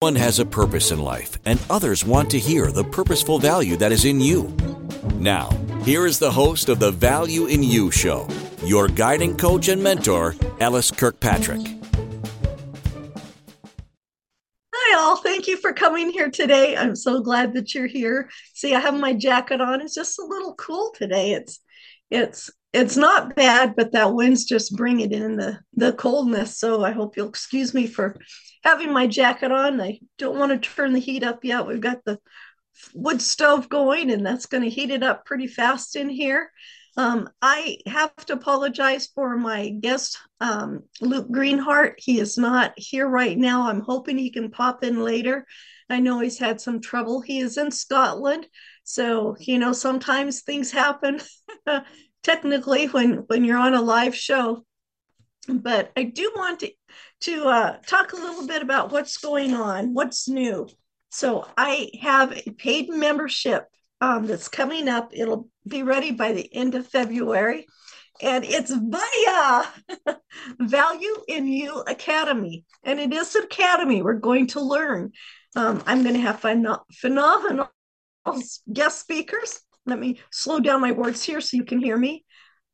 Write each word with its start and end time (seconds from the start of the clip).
One 0.00 0.14
has 0.14 0.38
a 0.38 0.46
purpose 0.46 0.92
in 0.92 1.00
life, 1.00 1.40
and 1.44 1.60
others 1.68 2.04
want 2.04 2.30
to 2.30 2.38
hear 2.38 2.70
the 2.70 2.84
purposeful 2.84 3.40
value 3.40 3.76
that 3.78 3.90
is 3.90 4.04
in 4.04 4.20
you. 4.20 4.56
Now, 5.16 5.50
here 5.82 6.06
is 6.06 6.20
the 6.20 6.30
host 6.30 6.68
of 6.68 6.78
the 6.78 6.92
Value 6.92 7.46
in 7.46 7.64
You 7.64 7.90
show, 7.90 8.28
your 8.64 8.86
guiding 8.86 9.36
coach 9.36 9.66
and 9.66 9.82
mentor, 9.82 10.36
LS 10.60 10.92
Kirkpatrick. 10.92 11.66
Hi, 14.72 14.98
all. 15.00 15.16
Thank 15.16 15.48
you 15.48 15.56
for 15.56 15.72
coming 15.72 16.10
here 16.10 16.30
today. 16.30 16.76
I'm 16.76 16.94
so 16.94 17.20
glad 17.20 17.54
that 17.54 17.74
you're 17.74 17.88
here. 17.88 18.30
See, 18.54 18.76
I 18.76 18.78
have 18.78 18.94
my 18.94 19.14
jacket 19.14 19.60
on. 19.60 19.80
It's 19.80 19.96
just 19.96 20.20
a 20.20 20.24
little 20.24 20.54
cool 20.54 20.92
today. 20.94 21.32
It's 21.32 21.58
it's 22.08 22.50
it's 22.72 22.96
not 22.96 23.34
bad, 23.34 23.74
but 23.74 23.90
that 23.92 24.14
wind's 24.14 24.44
just 24.44 24.76
bringing 24.76 25.10
in 25.10 25.34
the 25.34 25.58
the 25.74 25.92
coldness. 25.92 26.56
So 26.56 26.84
I 26.84 26.92
hope 26.92 27.16
you'll 27.16 27.28
excuse 27.28 27.74
me 27.74 27.88
for 27.88 28.16
having 28.64 28.92
my 28.92 29.06
jacket 29.06 29.52
on. 29.52 29.80
I 29.80 30.00
don't 30.18 30.38
want 30.38 30.50
to 30.52 30.68
turn 30.68 30.92
the 30.92 30.98
heat 31.00 31.22
up 31.22 31.44
yet. 31.44 31.66
We've 31.66 31.80
got 31.80 32.04
the 32.04 32.18
wood 32.94 33.20
stove 33.22 33.68
going, 33.68 34.10
and 34.10 34.24
that's 34.24 34.46
going 34.46 34.62
to 34.62 34.70
heat 34.70 34.90
it 34.90 35.02
up 35.02 35.24
pretty 35.24 35.46
fast 35.46 35.96
in 35.96 36.08
here. 36.08 36.50
Um, 36.96 37.28
I 37.40 37.78
have 37.86 38.14
to 38.26 38.32
apologize 38.32 39.06
for 39.14 39.36
my 39.36 39.68
guest, 39.68 40.18
um, 40.40 40.82
Luke 41.00 41.30
Greenheart. 41.30 41.94
He 41.98 42.18
is 42.18 42.36
not 42.36 42.72
here 42.76 43.06
right 43.06 43.38
now. 43.38 43.68
I'm 43.68 43.80
hoping 43.80 44.18
he 44.18 44.30
can 44.30 44.50
pop 44.50 44.82
in 44.82 45.04
later. 45.04 45.46
I 45.88 46.00
know 46.00 46.18
he's 46.18 46.38
had 46.38 46.60
some 46.60 46.80
trouble. 46.80 47.20
He 47.20 47.38
is 47.38 47.56
in 47.56 47.70
Scotland. 47.70 48.46
So, 48.82 49.36
you 49.38 49.58
know, 49.58 49.72
sometimes 49.72 50.42
things 50.42 50.72
happen 50.72 51.20
technically 52.24 52.86
when, 52.86 53.24
when 53.28 53.44
you're 53.44 53.58
on 53.58 53.74
a 53.74 53.80
live 53.80 54.16
show. 54.16 54.64
But 55.48 55.92
I 55.96 56.02
do 56.02 56.32
want 56.34 56.60
to 56.60 56.72
to 57.20 57.44
uh, 57.46 57.76
talk 57.86 58.12
a 58.12 58.16
little 58.16 58.46
bit 58.46 58.62
about 58.62 58.92
what's 58.92 59.18
going 59.18 59.54
on, 59.54 59.94
what's 59.94 60.28
new. 60.28 60.68
So 61.10 61.46
I 61.56 61.90
have 62.00 62.32
a 62.32 62.50
paid 62.52 62.90
membership 62.90 63.66
um, 64.00 64.26
that's 64.26 64.48
coming 64.48 64.88
up. 64.88 65.10
It'll 65.12 65.48
be 65.66 65.82
ready 65.82 66.12
by 66.12 66.32
the 66.32 66.48
end 66.54 66.74
of 66.74 66.86
February. 66.86 67.66
And 68.20 68.44
it's 68.44 68.72
via 68.72 70.16
Value 70.60 71.14
in 71.28 71.46
You 71.46 71.82
Academy. 71.86 72.64
And 72.82 72.98
it 72.98 73.12
is 73.12 73.34
an 73.34 73.44
academy. 73.44 74.02
We're 74.02 74.14
going 74.14 74.48
to 74.48 74.60
learn. 74.60 75.12
Um, 75.56 75.82
I'm 75.86 76.02
going 76.02 76.14
to 76.14 76.20
have 76.20 76.40
phen- 76.40 76.80
phenomenal 76.92 77.70
guest 78.72 79.00
speakers. 79.00 79.60
Let 79.86 79.98
me 79.98 80.20
slow 80.30 80.60
down 80.60 80.80
my 80.80 80.92
words 80.92 81.22
here 81.22 81.40
so 81.40 81.56
you 81.56 81.64
can 81.64 81.80
hear 81.80 81.96
me. 81.96 82.24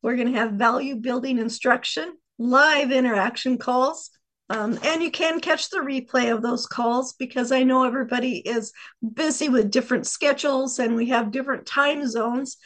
We're 0.03 0.17
going 0.17 0.33
to 0.33 0.39
have 0.39 0.53
value 0.53 0.97
building 0.97 1.39
instruction, 1.39 2.17
live 2.39 2.91
interaction 2.91 3.58
calls, 3.58 4.11
um, 4.50 4.78
and 4.83 5.03
you 5.03 5.11
can 5.11 5.41
catch 5.41 5.70
the 5.70 5.78
replay 5.78 6.33
of 6.33 6.42
those 6.42 6.67
calls 6.67 7.14
because 7.14 7.50
I 7.50 7.62
know 7.62 7.84
everybody 7.84 8.39
is 8.39 8.73
busy 9.14 9.48
with 9.48 9.70
different 9.70 10.06
schedules 10.06 10.78
and 10.78 10.97
we 10.97 11.09
have 11.09 11.31
different 11.31 11.67
time 11.67 12.06
zones. 12.06 12.59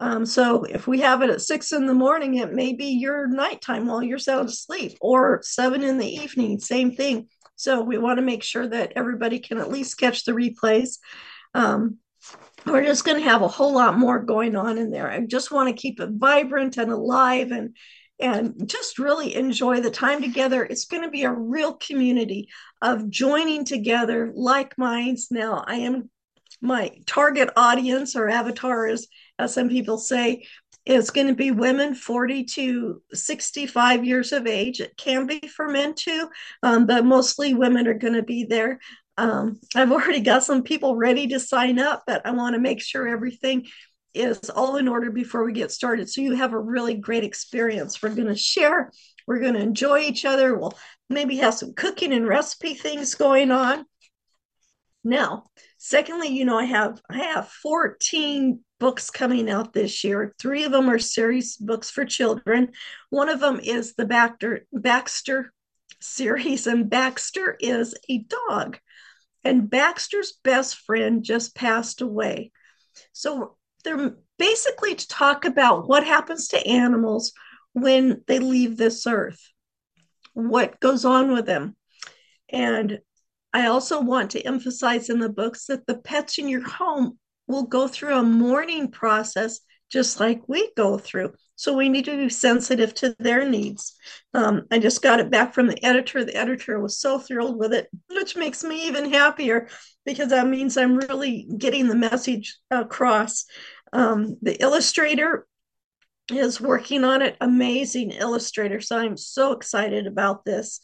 Um, 0.00 0.26
so 0.26 0.64
if 0.64 0.86
we 0.86 1.00
have 1.00 1.22
it 1.22 1.30
at 1.30 1.42
six 1.42 1.72
in 1.72 1.86
the 1.86 1.94
morning, 1.94 2.36
it 2.36 2.52
may 2.52 2.72
be 2.72 2.86
your 2.86 3.26
nighttime 3.26 3.86
while 3.86 4.02
you're 4.02 4.18
sound 4.18 4.48
asleep, 4.48 4.96
or 5.00 5.40
seven 5.42 5.82
in 5.82 5.98
the 5.98 6.08
evening, 6.08 6.58
same 6.58 6.92
thing. 6.92 7.28
So 7.54 7.82
we 7.82 7.96
want 7.96 8.18
to 8.18 8.24
make 8.24 8.42
sure 8.42 8.68
that 8.68 8.92
everybody 8.96 9.38
can 9.38 9.58
at 9.58 9.70
least 9.70 9.98
catch 9.98 10.24
the 10.24 10.32
replays. 10.32 10.98
Um, 11.54 11.98
we're 12.66 12.84
just 12.84 13.04
going 13.04 13.22
to 13.22 13.28
have 13.28 13.42
a 13.42 13.48
whole 13.48 13.72
lot 13.72 13.96
more 13.96 14.18
going 14.18 14.56
on 14.56 14.76
in 14.76 14.90
there. 14.90 15.10
I 15.10 15.20
just 15.20 15.50
want 15.50 15.68
to 15.68 15.80
keep 15.80 16.00
it 16.00 16.10
vibrant 16.12 16.76
and 16.76 16.90
alive 16.90 17.50
and 17.50 17.74
and 18.18 18.68
just 18.68 18.98
really 18.98 19.34
enjoy 19.34 19.80
the 19.80 19.90
time 19.90 20.22
together. 20.22 20.64
It's 20.64 20.86
going 20.86 21.02
to 21.02 21.10
be 21.10 21.24
a 21.24 21.32
real 21.32 21.74
community 21.74 22.48
of 22.80 23.10
joining 23.10 23.64
together 23.64 24.32
like 24.34 24.78
minds. 24.78 25.28
Now, 25.30 25.64
I 25.66 25.76
am 25.76 26.10
my 26.60 26.92
target 27.06 27.50
audience 27.56 28.16
or 28.16 28.28
avatar 28.28 28.86
is, 28.86 29.08
as 29.38 29.52
some 29.52 29.68
people 29.68 29.98
say, 29.98 30.46
is 30.86 31.10
going 31.10 31.26
to 31.26 31.34
be 31.34 31.50
women 31.50 31.94
40 31.94 32.44
to 32.44 33.02
65 33.12 34.04
years 34.04 34.32
of 34.32 34.46
age. 34.46 34.80
It 34.80 34.96
can 34.96 35.26
be 35.26 35.40
for 35.40 35.68
men 35.68 35.94
too, 35.94 36.28
um, 36.62 36.86
but 36.86 37.04
mostly 37.04 37.54
women 37.54 37.86
are 37.88 37.94
going 37.94 38.14
to 38.14 38.22
be 38.22 38.44
there. 38.44 38.78
Um, 39.18 39.60
I've 39.74 39.92
already 39.92 40.20
got 40.20 40.44
some 40.44 40.62
people 40.62 40.96
ready 40.96 41.26
to 41.28 41.40
sign 41.40 41.78
up, 41.78 42.04
but 42.06 42.24
I 42.24 42.30
want 42.32 42.54
to 42.54 42.60
make 42.60 42.80
sure 42.80 43.08
everything 43.08 43.66
is 44.16 44.50
all 44.50 44.76
in 44.76 44.88
order 44.88 45.10
before 45.10 45.44
we 45.44 45.52
get 45.52 45.70
started. 45.70 46.08
So 46.08 46.20
you 46.20 46.34
have 46.34 46.52
a 46.52 46.58
really 46.58 46.94
great 46.94 47.24
experience. 47.24 48.02
We're 48.02 48.14
going 48.14 48.28
to 48.28 48.36
share, 48.36 48.90
we're 49.26 49.40
going 49.40 49.54
to 49.54 49.60
enjoy 49.60 50.00
each 50.00 50.24
other. 50.24 50.56
We'll 50.56 50.76
maybe 51.08 51.36
have 51.36 51.54
some 51.54 51.74
cooking 51.74 52.12
and 52.12 52.26
recipe 52.26 52.74
things 52.74 53.14
going 53.14 53.50
on. 53.50 53.84
Now, 55.04 55.44
secondly, 55.78 56.28
you 56.28 56.44
know, 56.44 56.58
I 56.58 56.64
have 56.64 57.00
I 57.08 57.18
have 57.18 57.48
14 57.48 58.60
books 58.80 59.10
coming 59.10 59.48
out 59.48 59.72
this 59.72 60.02
year. 60.02 60.34
Three 60.38 60.64
of 60.64 60.72
them 60.72 60.90
are 60.90 60.98
series 60.98 61.56
books 61.56 61.90
for 61.90 62.04
children. 62.04 62.72
One 63.10 63.28
of 63.28 63.38
them 63.38 63.60
is 63.60 63.94
the 63.94 64.04
Baxter 64.04 64.66
Baxter 64.72 65.52
series, 66.00 66.66
and 66.66 66.90
Baxter 66.90 67.56
is 67.60 67.94
a 68.08 68.18
dog. 68.48 68.78
And 69.44 69.70
Baxter's 69.70 70.32
best 70.42 70.76
friend 70.78 71.22
just 71.22 71.54
passed 71.54 72.00
away. 72.00 72.50
So 73.12 73.55
they're 73.86 74.16
basically 74.38 74.94
to 74.94 75.08
talk 75.08 75.44
about 75.44 75.88
what 75.88 76.04
happens 76.04 76.48
to 76.48 76.66
animals 76.66 77.32
when 77.72 78.22
they 78.26 78.38
leave 78.38 78.76
this 78.76 79.06
earth, 79.06 79.40
what 80.34 80.80
goes 80.80 81.04
on 81.04 81.32
with 81.32 81.46
them. 81.46 81.76
And 82.50 83.00
I 83.52 83.68
also 83.68 84.00
want 84.00 84.32
to 84.32 84.42
emphasize 84.42 85.08
in 85.08 85.20
the 85.20 85.28
books 85.28 85.66
that 85.66 85.86
the 85.86 85.96
pets 85.96 86.38
in 86.38 86.48
your 86.48 86.68
home 86.68 87.18
will 87.46 87.62
go 87.62 87.86
through 87.88 88.14
a 88.14 88.22
mourning 88.22 88.90
process 88.90 89.60
just 89.90 90.20
like 90.20 90.42
we 90.48 90.70
go 90.76 90.98
through. 90.98 91.32
So 91.54 91.74
we 91.74 91.88
need 91.88 92.04
to 92.04 92.16
be 92.16 92.28
sensitive 92.28 92.92
to 92.94 93.16
their 93.18 93.48
needs. 93.48 93.94
Um, 94.34 94.66
I 94.70 94.78
just 94.78 95.02
got 95.02 95.20
it 95.20 95.30
back 95.30 95.54
from 95.54 95.68
the 95.68 95.82
editor. 95.84 96.24
The 96.24 96.36
editor 96.36 96.78
was 96.78 96.98
so 96.98 97.18
thrilled 97.18 97.58
with 97.58 97.72
it, 97.72 97.88
which 98.10 98.36
makes 98.36 98.62
me 98.62 98.88
even 98.88 99.12
happier 99.12 99.68
because 100.04 100.28
that 100.30 100.46
means 100.46 100.76
I'm 100.76 100.96
really 100.96 101.48
getting 101.56 101.88
the 101.88 101.94
message 101.94 102.58
across. 102.70 103.46
Um, 103.92 104.36
the 104.42 104.60
illustrator 104.62 105.46
is 106.30 106.60
working 106.60 107.04
on 107.04 107.22
it. 107.22 107.36
Amazing 107.40 108.10
illustrator. 108.10 108.80
So 108.80 108.98
I'm 108.98 109.16
so 109.16 109.52
excited 109.52 110.06
about 110.06 110.44
this. 110.44 110.80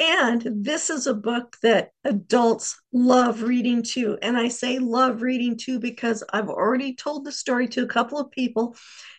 And 0.00 0.46
this 0.64 0.90
is 0.90 1.06
a 1.06 1.14
book 1.14 1.56
that 1.62 1.90
adults 2.04 2.80
love 2.92 3.42
reading 3.42 3.82
too. 3.82 4.16
And 4.22 4.36
I 4.36 4.48
say 4.48 4.78
love 4.78 5.22
reading 5.22 5.56
too 5.56 5.80
because 5.80 6.22
I've 6.32 6.48
already 6.48 6.94
told 6.94 7.24
the 7.24 7.32
story 7.32 7.66
to 7.68 7.82
a 7.82 7.88
couple 7.88 8.18
of 8.18 8.30
people. 8.30 8.76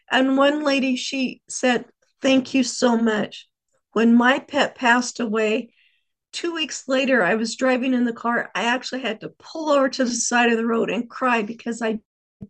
And 0.10 0.38
one 0.38 0.64
lady, 0.64 0.96
she 0.96 1.42
said, 1.50 1.86
Thank 2.22 2.54
you 2.54 2.64
so 2.64 2.98
much. 2.98 3.48
When 3.94 4.14
my 4.16 4.40
pet 4.40 4.76
passed 4.76 5.20
away, 5.20 5.74
two 6.32 6.54
weeks 6.54 6.88
later, 6.88 7.24
I 7.24 7.36
was 7.36 7.56
driving 7.56 7.94
in 7.94 8.06
the 8.06 8.14
car. 8.14 8.50
I 8.56 8.66
actually 8.66 9.02
had 9.02 9.22
to 9.22 9.34
pull 9.40 9.70
over 9.70 9.90
to 9.90 10.06
the 10.06 10.12
side 10.12 10.52
of 10.52 10.58
the 10.58 10.66
road 10.66 10.90
and 10.90 11.10
cry 11.10 11.42
because 11.42 11.82
I 11.82 12.00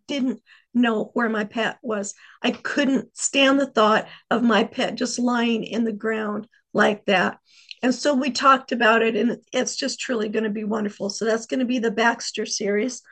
didn't 0.06 0.40
know 0.74 1.10
where 1.14 1.28
my 1.28 1.44
pet 1.44 1.78
was. 1.82 2.14
I 2.42 2.52
couldn't 2.52 3.16
stand 3.16 3.58
the 3.58 3.66
thought 3.66 4.06
of 4.30 4.42
my 4.42 4.64
pet 4.64 4.94
just 4.94 5.18
lying 5.18 5.64
in 5.64 5.84
the 5.84 5.92
ground 5.92 6.46
like 6.72 7.04
that. 7.06 7.38
And 7.82 7.94
so 7.94 8.14
we 8.14 8.30
talked 8.30 8.72
about 8.72 9.02
it, 9.02 9.16
and 9.16 9.38
it's 9.52 9.76
just 9.76 10.00
truly 10.00 10.28
going 10.28 10.44
to 10.44 10.50
be 10.50 10.64
wonderful. 10.64 11.08
So 11.08 11.24
that's 11.24 11.46
going 11.46 11.60
to 11.60 11.66
be 11.66 11.78
the 11.78 11.90
Baxter 11.90 12.44
series. 12.44 13.02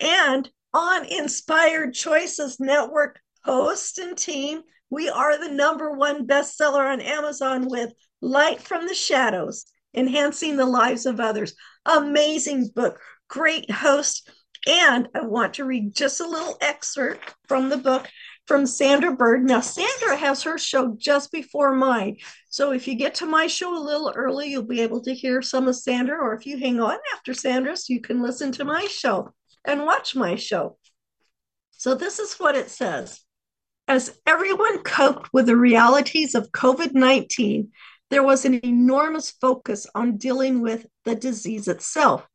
And 0.00 0.48
on 0.72 1.04
Inspired 1.04 1.94
Choices 1.94 2.58
Network 2.58 3.20
host 3.44 3.98
and 3.98 4.16
team, 4.16 4.62
we 4.90 5.08
are 5.08 5.38
the 5.38 5.54
number 5.54 5.92
one 5.92 6.26
bestseller 6.26 6.92
on 6.92 7.00
Amazon 7.00 7.68
with 7.68 7.92
Light 8.20 8.60
from 8.60 8.86
the 8.86 8.94
Shadows, 8.94 9.66
Enhancing 9.94 10.56
the 10.56 10.66
Lives 10.66 11.06
of 11.06 11.20
Others. 11.20 11.54
Amazing 11.86 12.70
book, 12.74 12.98
great 13.28 13.70
host. 13.70 14.28
And 14.66 15.08
I 15.14 15.24
want 15.26 15.54
to 15.54 15.64
read 15.64 15.94
just 15.94 16.20
a 16.20 16.26
little 16.26 16.56
excerpt 16.60 17.34
from 17.46 17.68
the 17.68 17.76
book 17.76 18.08
from 18.46 18.66
Sandra 18.66 19.12
Bird. 19.12 19.44
Now, 19.44 19.60
Sandra 19.60 20.16
has 20.16 20.42
her 20.42 20.58
show 20.58 20.94
just 20.98 21.32
before 21.32 21.74
mine. 21.74 22.18
So 22.50 22.72
if 22.72 22.86
you 22.86 22.94
get 22.94 23.14
to 23.16 23.26
my 23.26 23.46
show 23.46 23.76
a 23.76 23.82
little 23.82 24.12
early, 24.14 24.50
you'll 24.50 24.62
be 24.62 24.82
able 24.82 25.00
to 25.02 25.14
hear 25.14 25.40
some 25.40 25.66
of 25.66 25.76
Sandra. 25.76 26.18
Or 26.18 26.34
if 26.34 26.46
you 26.46 26.58
hang 26.58 26.80
on 26.80 26.98
after 27.14 27.32
Sandra's, 27.32 27.88
you 27.88 28.00
can 28.00 28.22
listen 28.22 28.52
to 28.52 28.64
my 28.64 28.86
show 28.86 29.32
and 29.64 29.86
watch 29.86 30.14
my 30.14 30.36
show. 30.36 30.76
So 31.70 31.94
this 31.94 32.18
is 32.18 32.34
what 32.34 32.54
it 32.54 32.70
says. 32.70 33.20
As 33.88 34.18
everyone 34.26 34.82
coped 34.82 35.30
with 35.32 35.46
the 35.46 35.56
realities 35.56 36.34
of 36.34 36.52
COVID 36.52 36.94
19, 36.94 37.70
there 38.10 38.22
was 38.22 38.44
an 38.44 38.60
enormous 38.64 39.30
focus 39.30 39.86
on 39.94 40.16
dealing 40.16 40.60
with 40.60 40.86
the 41.04 41.14
disease 41.14 41.68
itself, 41.68 42.26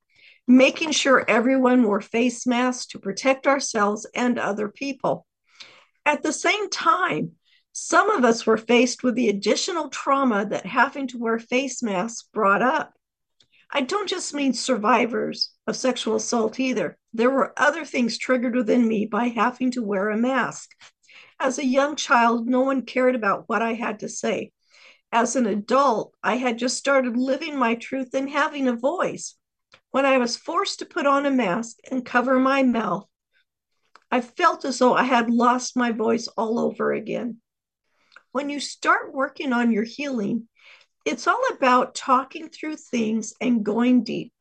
making 0.47 0.91
sure 0.91 1.25
everyone 1.27 1.83
wore 1.83 2.01
face 2.01 2.45
masks 2.45 2.88
to 2.88 3.00
protect 3.00 3.47
ourselves 3.47 4.05
and 4.13 4.38
other 4.38 4.67
people. 4.67 5.25
At 6.06 6.24
the 6.24 6.34
same 6.34 6.69
time, 6.69 7.34
some 7.72 8.10
of 8.10 8.25
us 8.25 8.46
were 8.46 8.57
faced 8.57 9.04
with 9.04 9.16
the 9.16 9.30
additional 9.30 9.90
trauma 9.90 10.46
that 10.46 10.66
having 10.66 11.07
to 11.10 11.19
wear 11.19 11.40
face 11.40 11.84
masks 11.84 12.28
brought 12.34 12.62
up. 12.62 12.94
I 13.72 13.81
don't 13.81 14.10
just 14.10 14.34
mean 14.34 14.54
survivors 14.54 15.51
of 15.68 15.75
sexual 15.75 16.16
assault 16.16 16.60
either. 16.60 16.98
There 17.13 17.30
were 17.30 17.54
other 17.56 17.86
things 17.86 18.18
triggered 18.18 18.56
within 18.56 18.88
me 18.88 19.06
by 19.06 19.28
having 19.28 19.72
to 19.72 19.84
wear 19.84 20.10
a 20.10 20.18
mask. 20.18 20.72
As 21.40 21.60
a 21.60 21.66
young 21.66 21.96
child, 21.96 22.48
no 22.48 22.62
one 22.62 22.81
cared 22.81 23.16
about 23.16 23.44
what 23.48 23.62
I 23.62 23.74
had 23.74 24.00
to 24.00 24.10
say. 24.10 24.51
As 25.12 25.36
an 25.36 25.46
adult, 25.46 26.13
I 26.24 26.36
had 26.36 26.57
just 26.57 26.78
started 26.78 27.18
living 27.18 27.57
my 27.57 27.75
truth 27.75 28.13
and 28.13 28.30
having 28.30 28.68
a 28.68 28.75
voice. 28.75 29.36
When 29.92 30.06
I 30.06 30.18
was 30.18 30.36
forced 30.38 30.80
to 30.80 30.86
put 30.86 31.07
on 31.07 31.25
a 31.25 31.31
mask 31.31 31.78
and 31.90 32.06
cover 32.06 32.40
my 32.40 32.62
mouth, 32.63 33.07
I 34.11 34.21
felt 34.21 34.65
as 34.65 34.79
though 34.79 34.94
I 34.94 35.03
had 35.03 35.29
lost 35.29 35.77
my 35.77 35.91
voice 35.91 36.27
all 36.29 36.59
over 36.59 36.91
again. 36.91 37.38
When 38.31 38.50
you 38.50 38.59
start 38.59 39.13
working 39.13 39.53
on 39.53 39.71
your 39.71 39.83
healing, 39.83 40.47
it's 41.06 41.27
all 41.27 41.41
about 41.51 41.95
talking 41.95 42.50
through 42.50 42.77
things 42.77 43.33
and 43.39 43.63
going 43.63 44.03
deep. 44.03 44.33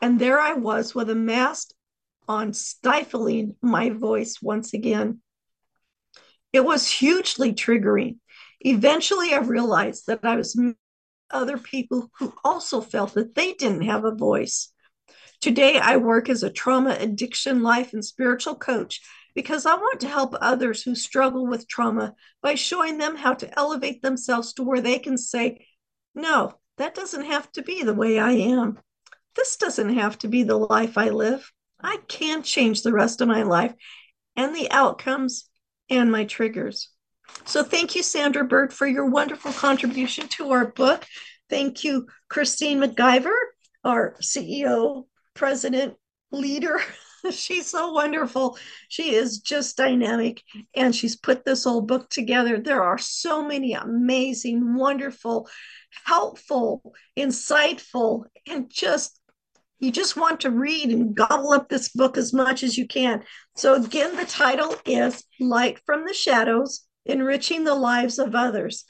And 0.00 0.18
there 0.18 0.40
I 0.40 0.54
was 0.54 0.94
with 0.94 1.10
a 1.10 1.14
mask 1.14 1.70
on, 2.28 2.52
stifling 2.52 3.56
my 3.62 3.90
voice 3.90 4.42
once 4.42 4.74
again. 4.74 5.20
It 6.52 6.64
was 6.64 6.88
hugely 6.88 7.52
triggering. 7.52 8.16
Eventually, 8.60 9.32
I 9.32 9.38
realized 9.38 10.06
that 10.06 10.24
I 10.24 10.36
was 10.36 10.58
other 11.30 11.58
people 11.58 12.10
who 12.18 12.32
also 12.44 12.80
felt 12.80 13.14
that 13.14 13.34
they 13.34 13.54
didn't 13.54 13.82
have 13.82 14.04
a 14.04 14.14
voice. 14.14 14.72
Today, 15.40 15.78
I 15.78 15.96
work 15.96 16.28
as 16.28 16.42
a 16.42 16.50
trauma, 16.50 16.96
addiction, 16.98 17.62
life, 17.62 17.92
and 17.92 18.04
spiritual 18.04 18.54
coach 18.54 19.00
because 19.34 19.66
I 19.66 19.74
want 19.74 20.00
to 20.00 20.08
help 20.08 20.34
others 20.40 20.82
who 20.82 20.94
struggle 20.94 21.46
with 21.46 21.68
trauma 21.68 22.14
by 22.42 22.54
showing 22.54 22.98
them 22.98 23.16
how 23.16 23.34
to 23.34 23.58
elevate 23.58 24.02
themselves 24.02 24.54
to 24.54 24.62
where 24.62 24.80
they 24.80 24.98
can 24.98 25.18
say, 25.18 25.66
No, 26.14 26.54
that 26.78 26.94
doesn't 26.94 27.26
have 27.26 27.52
to 27.52 27.62
be 27.62 27.82
the 27.82 27.94
way 27.94 28.18
I 28.18 28.32
am. 28.32 28.78
This 29.36 29.56
doesn't 29.56 29.94
have 29.94 30.18
to 30.20 30.28
be 30.28 30.42
the 30.42 30.56
life 30.56 30.96
I 30.96 31.10
live. 31.10 31.52
I 31.80 31.98
can 32.08 32.42
change 32.42 32.82
the 32.82 32.92
rest 32.92 33.20
of 33.20 33.28
my 33.28 33.42
life 33.42 33.74
and 34.34 34.56
the 34.56 34.70
outcomes 34.70 35.48
and 35.90 36.10
my 36.10 36.24
triggers. 36.24 36.90
So, 37.44 37.62
thank 37.62 37.94
you, 37.94 38.02
Sandra 38.02 38.44
Bird, 38.44 38.72
for 38.72 38.86
your 38.86 39.06
wonderful 39.06 39.52
contribution 39.52 40.28
to 40.28 40.52
our 40.52 40.66
book. 40.66 41.04
Thank 41.50 41.84
you, 41.84 42.06
Christine 42.28 42.80
McIver, 42.80 43.34
our 43.84 44.16
CEO, 44.22 45.04
president, 45.36 45.94
leader 46.32 46.80
she's 47.30 47.68
so 47.68 47.92
wonderful. 47.92 48.58
She 48.88 49.14
is 49.14 49.38
just 49.38 49.76
dynamic 49.76 50.42
and 50.74 50.94
she's 50.94 51.16
put 51.16 51.44
this 51.44 51.64
whole 51.64 51.80
book 51.80 52.08
together. 52.08 52.58
There 52.58 52.82
are 52.82 52.98
so 52.98 53.46
many 53.46 53.74
amazing, 53.74 54.76
wonderful, 54.76 55.48
helpful, 56.04 56.94
insightful, 57.16 58.24
and 58.46 58.70
just 58.70 59.20
you 59.78 59.92
just 59.92 60.16
want 60.16 60.40
to 60.40 60.50
read 60.50 60.88
and 60.88 61.14
gobble 61.14 61.52
up 61.52 61.68
this 61.68 61.90
book 61.90 62.16
as 62.16 62.32
much 62.32 62.62
as 62.62 62.78
you 62.78 62.86
can. 62.86 63.22
So, 63.56 63.74
again, 63.74 64.16
the 64.16 64.24
title 64.24 64.74
is 64.86 65.22
Light 65.38 65.80
from 65.84 66.06
the 66.06 66.14
Shadows 66.14 66.86
Enriching 67.04 67.64
the 67.64 67.74
Lives 67.74 68.18
of 68.18 68.34
Others. 68.34 68.86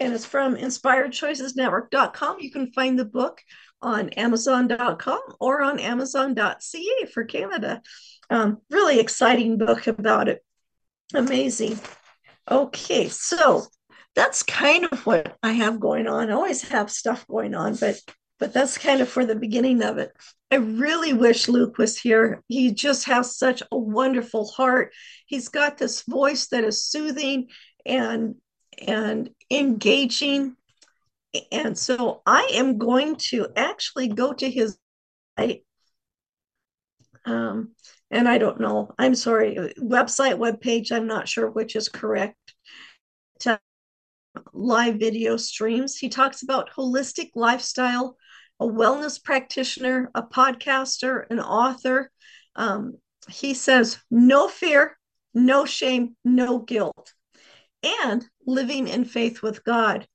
And 0.00 0.12
it's 0.12 0.24
from 0.24 0.56
inspiredchoicesnetwork.com. 0.56 2.38
You 2.40 2.50
can 2.50 2.72
find 2.72 2.98
the 2.98 3.04
book 3.04 3.40
on 3.84 4.08
Amazon.com 4.10 5.20
or 5.38 5.62
on 5.62 5.78
Amazon.ca 5.78 7.06
for 7.12 7.24
Canada. 7.24 7.82
Um, 8.30 8.58
really 8.70 8.98
exciting 8.98 9.58
book 9.58 9.86
about 9.86 10.28
it. 10.28 10.42
Amazing. 11.12 11.78
Okay, 12.50 13.08
so 13.08 13.64
that's 14.14 14.42
kind 14.42 14.86
of 14.90 15.06
what 15.06 15.36
I 15.42 15.52
have 15.52 15.80
going 15.80 16.06
on. 16.06 16.30
I 16.30 16.34
always 16.34 16.62
have 16.68 16.90
stuff 16.90 17.26
going 17.26 17.54
on, 17.54 17.76
but 17.76 18.00
but 18.40 18.52
that's 18.52 18.78
kind 18.78 19.00
of 19.00 19.08
for 19.08 19.24
the 19.24 19.36
beginning 19.36 19.82
of 19.82 19.98
it. 19.98 20.10
I 20.50 20.56
really 20.56 21.12
wish 21.12 21.48
Luke 21.48 21.78
was 21.78 21.96
here. 21.98 22.42
He 22.48 22.72
just 22.72 23.04
has 23.06 23.36
such 23.36 23.62
a 23.70 23.78
wonderful 23.78 24.46
heart. 24.48 24.92
He's 25.26 25.48
got 25.48 25.78
this 25.78 26.02
voice 26.02 26.48
that 26.48 26.64
is 26.64 26.84
soothing 26.84 27.48
and 27.86 28.36
and 28.86 29.30
engaging 29.50 30.56
and 31.50 31.76
so 31.76 32.22
I 32.26 32.50
am 32.54 32.78
going 32.78 33.16
to 33.30 33.48
actually 33.56 34.08
go 34.08 34.32
to 34.32 34.50
his 34.50 34.78
site. 35.38 35.64
Um, 37.24 37.72
and 38.10 38.28
I 38.28 38.38
don't 38.38 38.60
know, 38.60 38.90
I'm 38.98 39.14
sorry, 39.14 39.56
website, 39.80 40.38
webpage, 40.38 40.92
I'm 40.92 41.06
not 41.06 41.28
sure 41.28 41.50
which 41.50 41.74
is 41.74 41.88
correct. 41.88 42.36
To 43.40 43.58
live 44.52 44.96
video 44.96 45.36
streams. 45.36 45.96
He 45.96 46.08
talks 46.08 46.42
about 46.42 46.70
holistic 46.76 47.30
lifestyle, 47.34 48.16
a 48.60 48.66
wellness 48.66 49.22
practitioner, 49.22 50.10
a 50.14 50.22
podcaster, 50.22 51.24
an 51.30 51.40
author. 51.40 52.10
Um, 52.56 52.98
he 53.28 53.54
says, 53.54 53.98
no 54.10 54.48
fear, 54.48 54.98
no 55.32 55.64
shame, 55.64 56.16
no 56.24 56.58
guilt, 56.58 57.12
and 57.82 58.24
living 58.46 58.88
in 58.88 59.04
faith 59.04 59.42
with 59.42 59.64
God. 59.64 60.06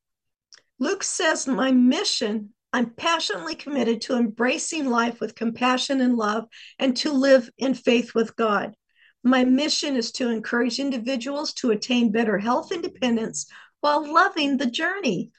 Luke 0.81 1.04
says, 1.04 1.46
My 1.46 1.74
mission, 1.74 2.54
I'm 2.72 2.92
passionately 2.92 3.56
committed 3.56 4.00
to 4.02 4.16
embracing 4.16 4.90
life 4.90 5.20
with 5.20 5.36
compassion 5.36 6.00
and 6.00 6.16
love 6.16 6.46
and 6.78 6.96
to 6.98 7.12
live 7.12 7.50
in 7.58 7.74
faith 7.74 8.16
with 8.16 8.36
God. 8.38 8.74
My 9.22 9.44
mission 9.44 9.98
is 9.98 10.14
to 10.14 10.30
encourage 10.30 10.80
individuals 10.80 11.54
to 11.56 11.72
attain 11.72 12.14
better 12.14 12.38
health 12.38 12.72
independence 12.72 13.46
while 13.81 14.10
loving 14.12 14.56
the 14.56 14.72
journey. 14.72 15.31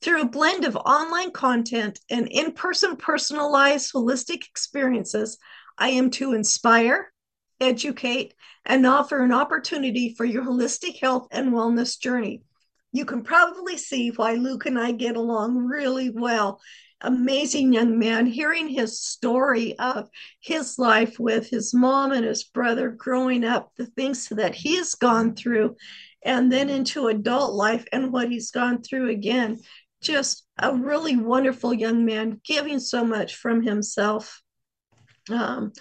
Through 0.00 0.22
a 0.22 0.28
blend 0.28 0.64
of 0.64 0.76
online 0.76 1.32
content 1.32 2.00
and 2.08 2.26
in 2.28 2.52
person 2.52 2.96
personalized 2.96 3.92
holistic 3.92 4.48
experiences, 4.48 5.36
I 5.76 5.90
am 5.90 6.10
to 6.12 6.32
inspire, 6.32 7.12
educate, 7.60 8.34
and 8.64 8.86
offer 8.86 9.22
an 9.22 9.32
opportunity 9.32 10.14
for 10.14 10.24
your 10.24 10.44
holistic 10.44 10.98
health 10.98 11.28
and 11.30 11.52
wellness 11.52 12.00
journey 12.00 12.42
you 12.92 13.04
can 13.06 13.22
probably 13.22 13.76
see 13.76 14.10
why 14.10 14.34
Luke 14.34 14.66
and 14.66 14.78
I 14.78 14.92
get 14.92 15.16
along 15.16 15.56
really 15.56 16.10
well. 16.10 16.60
Amazing 17.00 17.72
young 17.72 17.98
man, 17.98 18.26
hearing 18.26 18.68
his 18.68 19.00
story 19.00 19.76
of 19.78 20.08
his 20.40 20.78
life 20.78 21.18
with 21.18 21.48
his 21.48 21.74
mom 21.74 22.12
and 22.12 22.24
his 22.24 22.44
brother 22.44 22.90
growing 22.90 23.44
up, 23.44 23.72
the 23.76 23.86
things 23.86 24.28
that 24.28 24.54
he's 24.54 24.94
gone 24.94 25.34
through, 25.34 25.74
and 26.24 26.52
then 26.52 26.68
into 26.68 27.08
adult 27.08 27.54
life 27.54 27.84
and 27.92 28.12
what 28.12 28.30
he's 28.30 28.52
gone 28.52 28.82
through 28.82 29.10
again. 29.10 29.58
Just 30.00 30.46
a 30.58 30.74
really 30.74 31.16
wonderful 31.16 31.74
young 31.74 32.04
man, 32.04 32.40
giving 32.44 32.78
so 32.78 33.04
much 33.04 33.34
from 33.34 33.62
himself. 33.62 34.40
Um, 35.30 35.72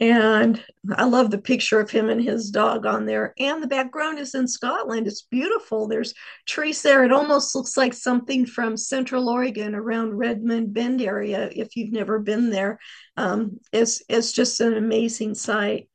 and 0.00 0.64
I 0.96 1.04
love 1.04 1.30
the 1.30 1.38
picture 1.38 1.78
of 1.78 1.90
him 1.90 2.08
and 2.08 2.22
his 2.22 2.50
dog 2.50 2.86
on 2.86 3.04
there. 3.04 3.34
And 3.38 3.62
the 3.62 3.66
background 3.66 4.18
is 4.18 4.34
in 4.34 4.48
Scotland. 4.48 5.06
It's 5.06 5.26
beautiful. 5.30 5.86
There's 5.86 6.14
trees 6.46 6.80
there. 6.80 7.04
It 7.04 7.12
almost 7.12 7.54
looks 7.54 7.76
like 7.76 7.92
something 7.92 8.46
from 8.46 8.78
Central 8.78 9.28
Oregon 9.28 9.74
around 9.74 10.16
Redmond 10.16 10.72
Bend 10.72 11.02
area. 11.02 11.50
If 11.54 11.76
you've 11.76 11.92
never 11.92 12.18
been 12.18 12.48
there, 12.48 12.78
um, 13.18 13.60
it's 13.72 14.02
it's 14.08 14.32
just 14.32 14.60
an 14.60 14.74
amazing 14.74 15.34
sight. 15.34 15.90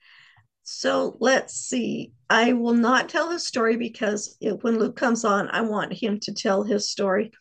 So 0.61 1.17
let's 1.19 1.55
see. 1.55 2.13
I 2.29 2.53
will 2.53 2.73
not 2.75 3.09
tell 3.09 3.31
his 3.31 3.47
story 3.47 3.75
because 3.75 4.37
it, 4.39 4.63
when 4.63 4.77
Luke 4.77 4.95
comes 4.95 5.25
on, 5.25 5.49
I 5.49 5.61
want 5.61 5.93
him 5.93 6.19
to 6.21 6.33
tell 6.33 6.63
his 6.63 6.91
story. 6.91 7.31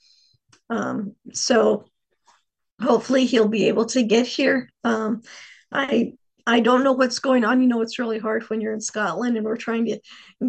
Um, 0.71 1.14
so 1.35 1.85
hopefully 2.80 3.26
he'll 3.26 3.49
be 3.49 3.68
able 3.68 3.85
to 3.87 4.02
get 4.02 4.26
here. 4.26 4.71
Um, 4.83 5.21
I 5.71 6.14
I 6.46 6.60
don't 6.60 6.84
know 6.84 6.92
what's 6.92 7.18
going 7.18 7.44
on. 7.44 7.62
You 7.62 7.68
know, 7.68 7.80
it's 7.80 7.98
really 7.98 8.18
hard 8.18 8.42
when 8.44 8.60
you're 8.60 8.74
in 8.74 8.80
Scotland 8.80 9.36
and 9.36 9.46
we're 9.46 9.56
trying 9.56 9.86
to 9.86 9.98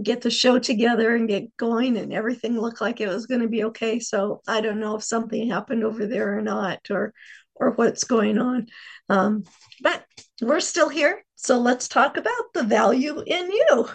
get 0.04 0.22
the 0.22 0.30
show 0.30 0.60
together 0.60 1.16
and 1.16 1.28
get 1.28 1.56
going, 1.58 1.98
and 1.98 2.14
everything 2.14 2.60
looked 2.60 2.82
like 2.82 3.00
it 3.00 3.08
was 3.08 3.28
going 3.28 3.42
to 3.42 3.48
be 3.48 3.64
okay. 3.66 4.00
So 4.00 4.42
I 4.48 4.62
don't 4.62 4.80
know 4.80 4.96
if 4.96 5.04
something 5.04 5.50
happened 5.50 5.84
over 5.84 6.06
there 6.06 6.38
or 6.38 6.42
not, 6.42 6.80
or 6.90 7.14
or 7.56 7.72
what's 7.72 8.04
going 8.04 8.38
on. 8.38 8.68
Um, 9.10 9.44
but 9.82 10.04
we're 10.42 10.60
still 10.60 10.90
here, 10.90 11.24
so 11.36 11.60
let's 11.60 11.88
talk 11.88 12.18
about 12.18 12.54
the 12.54 12.64
value 12.64 13.24
in 13.26 13.52
you. 13.52 13.88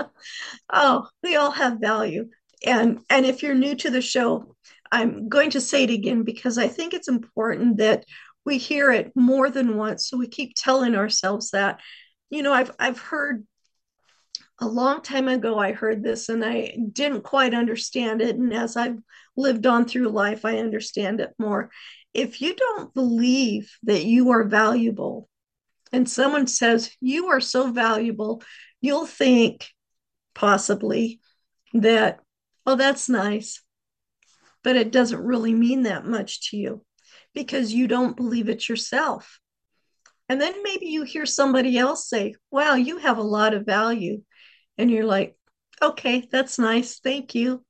oh, 0.72 1.06
we 1.22 1.36
all 1.36 1.50
have 1.50 1.80
value, 1.80 2.28
and 2.64 3.00
and 3.10 3.26
if 3.26 3.42
you're 3.42 3.54
new 3.54 3.74
to 3.76 3.90
the 3.90 4.00
show, 4.00 4.54
I'm 4.90 5.28
going 5.28 5.50
to 5.50 5.60
say 5.60 5.84
it 5.84 5.90
again 5.90 6.22
because 6.22 6.58
I 6.58 6.68
think 6.68 6.94
it's 6.94 7.08
important 7.08 7.76
that 7.78 8.04
we 8.44 8.58
hear 8.58 8.90
it 8.90 9.12
more 9.14 9.50
than 9.50 9.76
once 9.76 10.08
so 10.08 10.16
we 10.16 10.26
keep 10.28 10.54
telling 10.56 10.94
ourselves 10.94 11.50
that. 11.50 11.80
You 12.30 12.42
know 12.42 12.52
i've 12.52 12.72
i've 12.78 12.98
heard 12.98 13.46
a 14.60 14.66
long 14.66 15.00
time 15.00 15.28
ago 15.28 15.58
i 15.58 15.72
heard 15.72 16.02
this 16.02 16.28
and 16.28 16.44
i 16.44 16.76
didn't 16.92 17.22
quite 17.22 17.54
understand 17.54 18.20
it 18.20 18.36
and 18.36 18.52
as 18.52 18.76
i've 18.76 18.98
lived 19.36 19.66
on 19.66 19.86
through 19.86 20.08
life 20.08 20.44
i 20.44 20.58
understand 20.58 21.20
it 21.20 21.30
more. 21.38 21.70
If 22.14 22.40
you 22.40 22.54
don't 22.54 22.92
believe 22.92 23.70
that 23.84 24.04
you 24.04 24.30
are 24.30 24.44
valuable 24.44 25.28
and 25.92 26.08
someone 26.08 26.46
says 26.46 26.90
you 27.00 27.28
are 27.28 27.40
so 27.40 27.70
valuable 27.70 28.42
you'll 28.80 29.06
think 29.06 29.68
possibly 30.34 31.20
that 31.74 32.20
oh 32.66 32.76
that's 32.76 33.08
nice 33.08 33.62
but 34.62 34.76
it 34.76 34.90
doesn't 34.90 35.22
really 35.22 35.54
mean 35.54 35.82
that 35.84 36.04
much 36.04 36.50
to 36.50 36.56
you 36.56 36.84
because 37.34 37.72
you 37.72 37.86
don't 37.86 38.16
believe 38.16 38.48
it 38.48 38.68
yourself. 38.68 39.40
And 40.28 40.40
then 40.40 40.62
maybe 40.62 40.86
you 40.86 41.04
hear 41.04 41.26
somebody 41.26 41.78
else 41.78 42.08
say, 42.08 42.34
Wow, 42.50 42.74
you 42.74 42.98
have 42.98 43.18
a 43.18 43.22
lot 43.22 43.54
of 43.54 43.64
value. 43.64 44.22
And 44.76 44.90
you're 44.90 45.06
like, 45.06 45.36
Okay, 45.80 46.28
that's 46.30 46.58
nice. 46.58 46.98
Thank 46.98 47.34
you. 47.34 47.64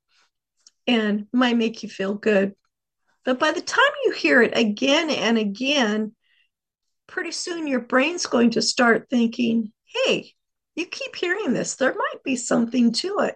And 0.87 1.27
might 1.33 1.57
make 1.57 1.83
you 1.83 1.89
feel 1.89 2.15
good. 2.15 2.55
But 3.25 3.39
by 3.39 3.53
the 3.53 3.61
time 3.61 3.85
you 4.05 4.13
hear 4.13 4.43
it 4.43 4.57
again 4.57 5.11
and 5.11 5.39
again, 5.39 6.15
pretty 7.07 7.33
soon 7.33 7.67
your 7.67 7.81
brain's 7.81 8.27
going 8.27 8.51
to 8.53 8.63
start 8.63 9.09
thinking, 9.11 9.73
Hey, 9.85 10.33
you 10.75 10.87
keep 10.87 11.15
hearing 11.15 11.53
this. 11.53 11.77
There 11.77 11.95
might 11.95 12.23
be 12.25 12.37
something 12.37 12.93
to 12.93 13.29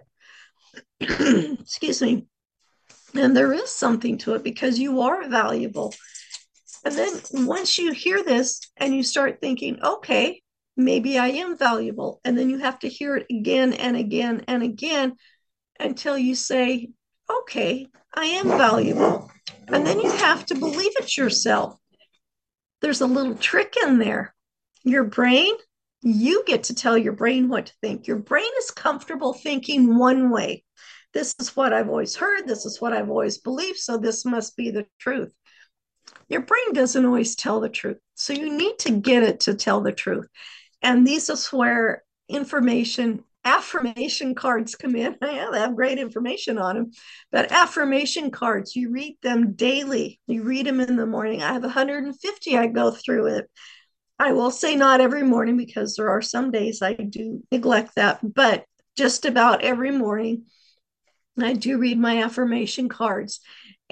it. 0.99 1.59
Excuse 1.59 2.01
me. 2.01 2.25
And 3.15 3.35
there 3.35 3.53
is 3.53 3.69
something 3.69 4.17
to 4.19 4.35
it 4.35 4.43
because 4.43 4.79
you 4.79 5.01
are 5.01 5.27
valuable. 5.27 5.93
And 6.85 6.95
then 6.95 7.45
once 7.45 7.77
you 7.77 7.91
hear 7.91 8.23
this 8.23 8.59
and 8.77 8.93
you 8.93 9.03
start 9.03 9.39
thinking, 9.39 9.81
okay, 9.81 10.41
maybe 10.75 11.17
I 11.17 11.27
am 11.27 11.57
valuable. 11.57 12.19
And 12.25 12.37
then 12.37 12.49
you 12.49 12.57
have 12.59 12.79
to 12.79 12.89
hear 12.89 13.15
it 13.15 13.25
again 13.29 13.73
and 13.73 13.95
again 13.95 14.43
and 14.47 14.63
again 14.63 15.13
until 15.79 16.17
you 16.17 16.35
say, 16.35 16.89
okay, 17.31 17.87
I 18.13 18.25
am 18.25 18.47
valuable. 18.47 19.31
And 19.67 19.87
then 19.87 19.99
you 19.99 20.11
have 20.11 20.45
to 20.47 20.55
believe 20.55 20.91
it 20.99 21.17
yourself. 21.17 21.77
There's 22.81 23.01
a 23.01 23.07
little 23.07 23.35
trick 23.35 23.75
in 23.85 23.97
there. 23.97 24.35
Your 24.83 25.05
brain, 25.05 25.53
you 26.01 26.43
get 26.45 26.63
to 26.63 26.75
tell 26.75 26.97
your 26.97 27.13
brain 27.13 27.47
what 27.47 27.67
to 27.67 27.73
think. 27.81 28.07
Your 28.07 28.17
brain 28.17 28.49
is 28.59 28.71
comfortable 28.71 29.33
thinking 29.33 29.97
one 29.97 30.29
way. 30.29 30.65
This 31.13 31.33
is 31.39 31.55
what 31.55 31.71
I've 31.71 31.87
always 31.87 32.15
heard. 32.15 32.47
This 32.47 32.65
is 32.65 32.81
what 32.81 32.91
I've 32.91 33.09
always 33.09 33.37
believed. 33.37 33.77
So 33.77 33.97
this 33.97 34.25
must 34.25 34.57
be 34.57 34.71
the 34.71 34.85
truth. 34.99 35.31
Your 36.29 36.41
brain 36.41 36.73
doesn't 36.73 37.05
always 37.05 37.35
tell 37.35 37.59
the 37.59 37.69
truth. 37.69 37.97
So 38.15 38.33
you 38.33 38.55
need 38.55 38.79
to 38.79 38.91
get 38.91 39.23
it 39.23 39.41
to 39.41 39.53
tell 39.53 39.81
the 39.81 39.91
truth. 39.91 40.27
And 40.81 41.05
these 41.05 41.29
is 41.29 41.47
where 41.47 42.03
information, 42.27 43.23
affirmation 43.45 44.35
cards 44.35 44.75
come 44.75 44.95
in. 44.95 45.15
Yeah, 45.21 45.49
they 45.51 45.59
have 45.59 45.75
great 45.75 45.99
information 45.99 46.57
on 46.57 46.75
them. 46.75 46.91
But 47.31 47.51
affirmation 47.51 48.31
cards, 48.31 48.75
you 48.75 48.91
read 48.91 49.17
them 49.21 49.53
daily. 49.53 50.19
You 50.27 50.43
read 50.43 50.65
them 50.65 50.79
in 50.79 50.95
the 50.95 51.05
morning. 51.05 51.41
I 51.41 51.53
have 51.53 51.63
150 51.63 52.57
I 52.57 52.67
go 52.67 52.91
through 52.91 53.27
it. 53.27 53.49
I 54.19 54.33
will 54.33 54.51
say 54.51 54.75
not 54.75 55.01
every 55.01 55.23
morning 55.23 55.57
because 55.57 55.95
there 55.95 56.09
are 56.09 56.21
some 56.21 56.51
days 56.51 56.81
I 56.81 56.93
do 56.93 57.43
neglect 57.51 57.95
that, 57.95 58.19
but 58.23 58.65
just 58.95 59.25
about 59.25 59.63
every 59.63 59.91
morning 59.91 60.45
I 61.41 61.53
do 61.53 61.77
read 61.77 61.97
my 61.97 62.23
affirmation 62.23 62.89
cards 62.89 63.39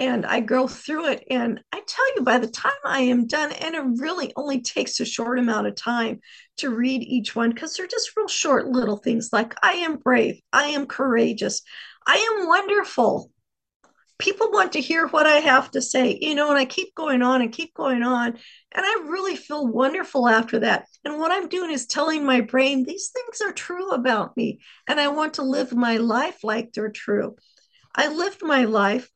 and 0.02 0.26
I 0.26 0.40
go 0.40 0.66
through 0.66 1.10
it. 1.10 1.24
And 1.30 1.60
I 1.72 1.80
tell 1.86 2.16
you, 2.16 2.22
by 2.22 2.38
the 2.38 2.48
time 2.48 2.72
I 2.84 3.02
am 3.02 3.28
done, 3.28 3.52
and 3.52 3.74
it 3.76 4.02
really 4.02 4.32
only 4.34 4.60
takes 4.60 4.98
a 4.98 5.04
short 5.04 5.38
amount 5.38 5.68
of 5.68 5.76
time 5.76 6.20
to 6.56 6.70
read 6.70 7.02
each 7.02 7.36
one 7.36 7.50
because 7.50 7.76
they're 7.76 7.86
just 7.86 8.16
real 8.16 8.26
short 8.26 8.66
little 8.66 8.96
things 8.96 9.30
like 9.32 9.54
I 9.62 9.74
am 9.74 9.96
brave, 9.96 10.40
I 10.52 10.64
am 10.64 10.86
courageous, 10.86 11.62
I 12.04 12.16
am 12.16 12.48
wonderful. 12.48 13.30
People 14.18 14.50
want 14.50 14.72
to 14.72 14.80
hear 14.80 15.06
what 15.06 15.26
I 15.26 15.36
have 15.36 15.70
to 15.72 15.82
say, 15.82 16.18
you 16.20 16.34
know, 16.34 16.50
and 16.50 16.58
I 16.58 16.64
keep 16.64 16.94
going 16.96 17.22
on 17.22 17.40
and 17.40 17.52
keep 17.52 17.72
going 17.74 18.02
on. 18.02 18.28
And 18.28 18.86
I 18.86 19.04
really 19.06 19.36
feel 19.36 19.66
wonderful 19.66 20.28
after 20.28 20.60
that. 20.60 20.86
And 21.04 21.18
what 21.18 21.32
I'm 21.32 21.48
doing 21.48 21.70
is 21.70 21.86
telling 21.86 22.24
my 22.24 22.40
brain 22.40 22.84
these 22.84 23.10
things 23.10 23.40
are 23.40 23.52
true 23.52 23.90
about 23.90 24.36
me. 24.36 24.60
And 24.88 25.00
I 25.00 25.08
want 25.08 25.34
to 25.34 25.42
live 25.42 25.72
my 25.72 25.96
life 25.96 26.42
like 26.42 26.72
they're 26.72 26.90
true. 26.90 27.36
I 27.94 28.08
lived 28.08 28.42
my 28.42 28.64
life 28.64 29.08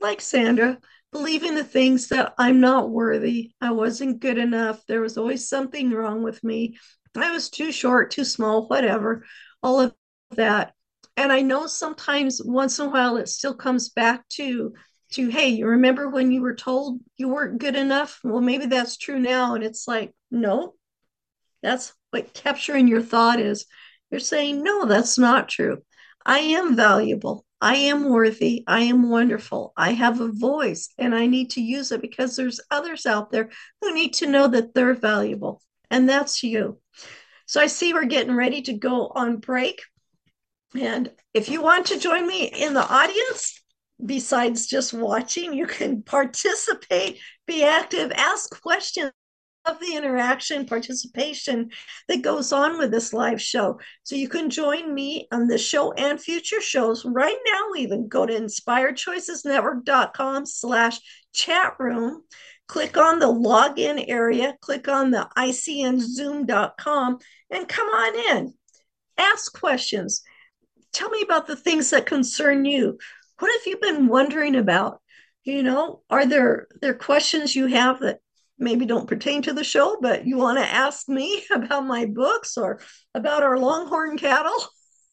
like 0.00 0.20
Sandra, 0.20 0.78
believing 1.12 1.54
the 1.54 1.64
things 1.64 2.08
that 2.08 2.34
I'm 2.38 2.60
not 2.60 2.90
worthy. 2.90 3.52
I 3.60 3.70
wasn't 3.72 4.20
good 4.20 4.38
enough. 4.38 4.84
There 4.86 5.00
was 5.00 5.16
always 5.16 5.48
something 5.48 5.90
wrong 5.90 6.22
with 6.22 6.42
me. 6.42 6.76
I 7.16 7.30
was 7.30 7.48
too 7.50 7.70
short, 7.70 8.10
too 8.10 8.24
small, 8.24 8.66
whatever, 8.66 9.24
all 9.62 9.80
of 9.80 9.94
that. 10.32 10.74
And 11.16 11.32
I 11.32 11.42
know 11.42 11.66
sometimes 11.68 12.42
once 12.44 12.78
in 12.78 12.86
a 12.86 12.90
while 12.90 13.16
it 13.16 13.28
still 13.28 13.54
comes 13.54 13.90
back 13.90 14.28
to 14.30 14.74
to 15.12 15.28
hey, 15.28 15.48
you 15.48 15.66
remember 15.68 16.08
when 16.08 16.32
you 16.32 16.42
were 16.42 16.56
told 16.56 17.00
you 17.16 17.28
weren't 17.28 17.60
good 17.60 17.76
enough? 17.76 18.18
Well, 18.24 18.40
maybe 18.40 18.66
that's 18.66 18.96
true 18.96 19.20
now. 19.20 19.54
And 19.54 19.62
it's 19.62 19.86
like, 19.86 20.12
no, 20.32 20.74
that's 21.62 21.92
what 22.10 22.34
capturing 22.34 22.88
your 22.88 23.02
thought 23.02 23.38
is. 23.38 23.66
You're 24.10 24.20
saying, 24.20 24.62
no, 24.62 24.86
that's 24.86 25.16
not 25.16 25.48
true. 25.48 25.82
I 26.26 26.38
am 26.40 26.74
valuable. 26.74 27.44
I 27.64 27.76
am 27.76 28.10
worthy. 28.10 28.62
I 28.66 28.80
am 28.82 29.08
wonderful. 29.08 29.72
I 29.74 29.92
have 29.92 30.20
a 30.20 30.28
voice 30.28 30.90
and 30.98 31.14
I 31.14 31.24
need 31.24 31.52
to 31.52 31.62
use 31.62 31.92
it 31.92 32.02
because 32.02 32.36
there's 32.36 32.60
others 32.70 33.06
out 33.06 33.32
there 33.32 33.48
who 33.80 33.94
need 33.94 34.12
to 34.14 34.26
know 34.26 34.48
that 34.48 34.74
they're 34.74 34.92
valuable. 34.92 35.62
And 35.90 36.06
that's 36.06 36.42
you. 36.42 36.78
So 37.46 37.62
I 37.62 37.68
see 37.68 37.94
we're 37.94 38.04
getting 38.04 38.36
ready 38.36 38.60
to 38.62 38.74
go 38.74 39.10
on 39.14 39.38
break. 39.38 39.80
And 40.78 41.10
if 41.32 41.48
you 41.48 41.62
want 41.62 41.86
to 41.86 41.98
join 41.98 42.26
me 42.26 42.44
in 42.44 42.74
the 42.74 42.86
audience, 42.86 43.58
besides 44.04 44.66
just 44.66 44.92
watching, 44.92 45.54
you 45.54 45.66
can 45.66 46.02
participate, 46.16 47.18
be 47.46 47.64
active, 47.64 48.12
ask 48.14 48.60
questions 48.60 49.10
of 49.64 49.80
the 49.80 49.96
interaction 49.96 50.66
participation 50.66 51.70
that 52.08 52.22
goes 52.22 52.52
on 52.52 52.78
with 52.78 52.90
this 52.90 53.12
live 53.12 53.40
show. 53.40 53.78
So 54.02 54.16
you 54.16 54.28
can 54.28 54.50
join 54.50 54.92
me 54.92 55.28
on 55.32 55.46
this 55.48 55.66
show 55.66 55.92
and 55.92 56.20
future 56.20 56.60
shows 56.60 57.04
right 57.04 57.38
now. 57.46 57.70
Even 57.76 58.08
go 58.08 58.26
to 58.26 58.32
inspiredchoicesnetwork.com 58.32 60.46
slash 60.46 60.98
chat 61.32 61.74
room. 61.78 62.24
Click 62.66 62.96
on 62.96 63.18
the 63.18 63.26
login 63.26 64.02
area, 64.08 64.56
click 64.62 64.88
on 64.88 65.10
the 65.10 65.28
icnzoom.com 65.36 67.18
and 67.50 67.68
come 67.68 67.88
on 67.88 68.36
in. 68.36 68.54
Ask 69.18 69.52
questions. 69.58 70.22
Tell 70.92 71.10
me 71.10 71.20
about 71.22 71.46
the 71.46 71.56
things 71.56 71.90
that 71.90 72.06
concern 72.06 72.64
you. 72.64 72.98
What 73.38 73.52
have 73.52 73.66
you 73.66 73.76
been 73.78 74.08
wondering 74.08 74.56
about? 74.56 75.02
You 75.42 75.62
know, 75.62 76.00
are 76.08 76.24
there 76.24 76.68
there 76.80 76.94
questions 76.94 77.54
you 77.54 77.66
have 77.66 78.00
that 78.00 78.20
maybe 78.58 78.86
don't 78.86 79.08
pertain 79.08 79.42
to 79.42 79.52
the 79.52 79.64
show, 79.64 79.98
but 80.00 80.26
you 80.26 80.36
want 80.36 80.58
to 80.58 80.64
ask 80.64 81.08
me 81.08 81.44
about 81.54 81.86
my 81.86 82.06
books 82.06 82.56
or 82.56 82.80
about 83.14 83.42
our 83.42 83.58
longhorn 83.58 84.18
cattle, 84.18 84.64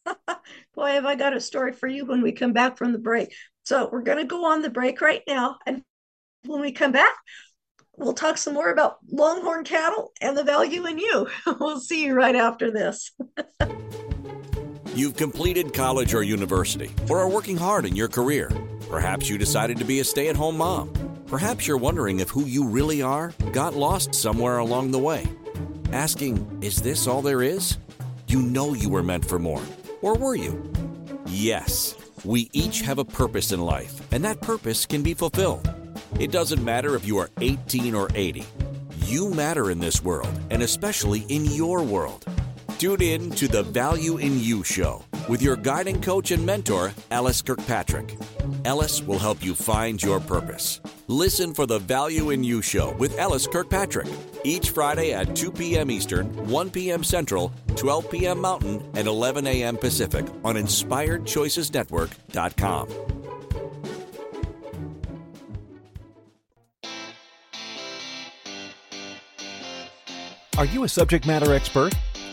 boy, 0.74 0.90
have 0.90 1.04
I 1.04 1.14
got 1.14 1.36
a 1.36 1.40
story 1.40 1.72
for 1.72 1.86
you 1.86 2.06
when 2.06 2.22
we 2.22 2.32
come 2.32 2.52
back 2.52 2.76
from 2.76 2.92
the 2.92 2.98
break. 2.98 3.34
So 3.64 3.88
we're 3.90 4.02
going 4.02 4.18
to 4.18 4.24
go 4.24 4.46
on 4.46 4.62
the 4.62 4.70
break 4.70 5.00
right 5.00 5.22
now. 5.28 5.58
And 5.66 5.82
when 6.46 6.60
we 6.60 6.72
come 6.72 6.92
back, 6.92 7.14
we'll 7.96 8.14
talk 8.14 8.36
some 8.36 8.54
more 8.54 8.70
about 8.70 8.98
longhorn 9.08 9.64
cattle 9.64 10.12
and 10.20 10.36
the 10.36 10.44
value 10.44 10.86
in 10.86 10.98
you. 10.98 11.28
we'll 11.60 11.80
see 11.80 12.04
you 12.04 12.14
right 12.14 12.34
after 12.34 12.70
this. 12.70 13.12
You've 14.94 15.16
completed 15.16 15.72
college 15.72 16.12
or 16.12 16.22
university 16.22 16.90
or 17.08 17.20
are 17.20 17.28
working 17.28 17.56
hard 17.56 17.86
in 17.86 17.96
your 17.96 18.08
career. 18.08 18.50
Perhaps 18.90 19.28
you 19.28 19.38
decided 19.38 19.78
to 19.78 19.84
be 19.84 20.00
a 20.00 20.04
stay 20.04 20.28
at 20.28 20.36
home 20.36 20.58
mom 20.58 20.92
Perhaps 21.32 21.66
you're 21.66 21.78
wondering 21.78 22.20
if 22.20 22.28
who 22.28 22.44
you 22.44 22.68
really 22.68 23.00
are 23.00 23.32
got 23.52 23.74
lost 23.74 24.14
somewhere 24.14 24.58
along 24.58 24.90
the 24.90 24.98
way. 24.98 25.26
Asking, 25.90 26.46
is 26.60 26.82
this 26.82 27.06
all 27.06 27.22
there 27.22 27.40
is? 27.40 27.78
You 28.26 28.42
know 28.42 28.74
you 28.74 28.90
were 28.90 29.02
meant 29.02 29.24
for 29.24 29.38
more. 29.38 29.62
Or 30.02 30.14
were 30.14 30.34
you? 30.34 30.62
Yes, 31.24 31.96
we 32.22 32.50
each 32.52 32.82
have 32.82 32.98
a 32.98 33.04
purpose 33.06 33.50
in 33.50 33.62
life, 33.62 33.98
and 34.12 34.22
that 34.26 34.42
purpose 34.42 34.84
can 34.84 35.02
be 35.02 35.14
fulfilled. 35.14 35.66
It 36.20 36.32
doesn't 36.32 36.62
matter 36.62 36.96
if 36.96 37.06
you 37.06 37.16
are 37.16 37.30
18 37.40 37.94
or 37.94 38.10
80. 38.14 38.44
You 39.06 39.30
matter 39.30 39.70
in 39.70 39.78
this 39.78 40.04
world, 40.04 40.38
and 40.50 40.62
especially 40.62 41.20
in 41.30 41.46
your 41.46 41.82
world. 41.82 42.26
Tune 42.82 43.00
in 43.00 43.30
to 43.38 43.46
the 43.46 43.62
Value 43.62 44.16
in 44.16 44.40
You 44.40 44.64
show 44.64 45.04
with 45.28 45.40
your 45.40 45.54
guiding 45.54 46.02
coach 46.02 46.32
and 46.32 46.44
mentor, 46.44 46.92
LS 47.12 47.40
Kirkpatrick. 47.40 48.18
LS 48.64 49.04
will 49.04 49.20
help 49.20 49.44
you 49.44 49.54
find 49.54 50.02
your 50.02 50.18
purpose. 50.18 50.80
Listen 51.06 51.54
for 51.54 51.64
the 51.64 51.78
Value 51.78 52.30
in 52.30 52.42
You 52.42 52.60
show 52.60 52.90
with 52.94 53.16
LS 53.20 53.46
Kirkpatrick 53.46 54.08
each 54.42 54.70
Friday 54.70 55.12
at 55.12 55.36
2 55.36 55.52
p.m. 55.52 55.92
Eastern, 55.92 56.26
1 56.48 56.70
p.m. 56.70 57.04
Central, 57.04 57.52
12 57.76 58.10
p.m. 58.10 58.40
Mountain, 58.40 58.82
and 58.96 59.06
11 59.06 59.46
a.m. 59.46 59.76
Pacific 59.76 60.26
on 60.42 60.56
InspiredChoicesNetwork.com. 60.56 62.88
Are 70.58 70.66
you 70.66 70.82
a 70.82 70.88
subject 70.88 71.28
matter 71.28 71.54
expert? 71.54 71.94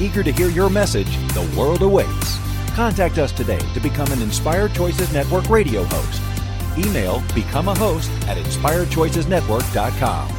Eager 0.00 0.22
to 0.22 0.30
hear 0.30 0.48
your 0.48 0.68
message, 0.68 1.16
the 1.28 1.50
world 1.58 1.80
awaits. 1.82 2.38
Contact 2.74 3.16
us 3.18 3.32
today 3.32 3.60
to 3.72 3.80
become 3.80 4.12
an 4.12 4.20
Inspired 4.20 4.74
Choices 4.74 5.10
Network 5.12 5.48
radio 5.48 5.84
host. 5.84 6.20
Email 6.76 7.22
become 7.34 7.68
a 7.68 7.74
host 7.74 8.10
at 8.28 8.36
inspiredchoicesnetwork.com. 8.36 10.32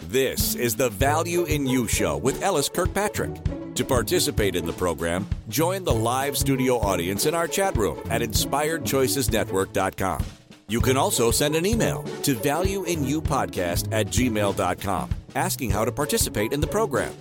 This 0.00 0.54
is 0.56 0.76
the 0.76 0.90
Value 0.90 1.44
in 1.44 1.66
You 1.66 1.88
Show 1.88 2.18
with 2.18 2.42
LS 2.42 2.68
Kirkpatrick. 2.68 3.34
To 3.76 3.84
participate 3.86 4.54
in 4.54 4.66
the 4.66 4.74
program, 4.74 5.26
join 5.48 5.84
the 5.84 5.94
live 5.94 6.36
studio 6.36 6.78
audience 6.78 7.24
in 7.24 7.34
our 7.34 7.48
chat 7.48 7.74
room 7.78 7.98
at 8.10 8.20
inspiredchoicesnetwork.com. 8.20 10.22
You 10.68 10.82
can 10.82 10.98
also 10.98 11.30
send 11.30 11.56
an 11.56 11.64
email 11.64 12.02
to 12.24 12.34
valueinyoupodcast 12.34 13.90
at 13.90 14.08
gmail.com 14.08 15.08
asking 15.34 15.70
how 15.70 15.84
to 15.84 15.92
participate 15.92 16.52
in 16.52 16.60
the 16.60 16.66
program. 16.66 17.14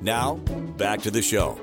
Now, 0.00 0.34
back 0.76 1.00
to 1.02 1.10
the 1.10 1.22
show. 1.22 1.58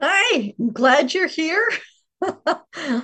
Hi, 0.00 0.54
I'm 0.58 0.72
glad 0.72 1.14
you're 1.14 1.28
here. 1.28 1.68
I 2.22 3.02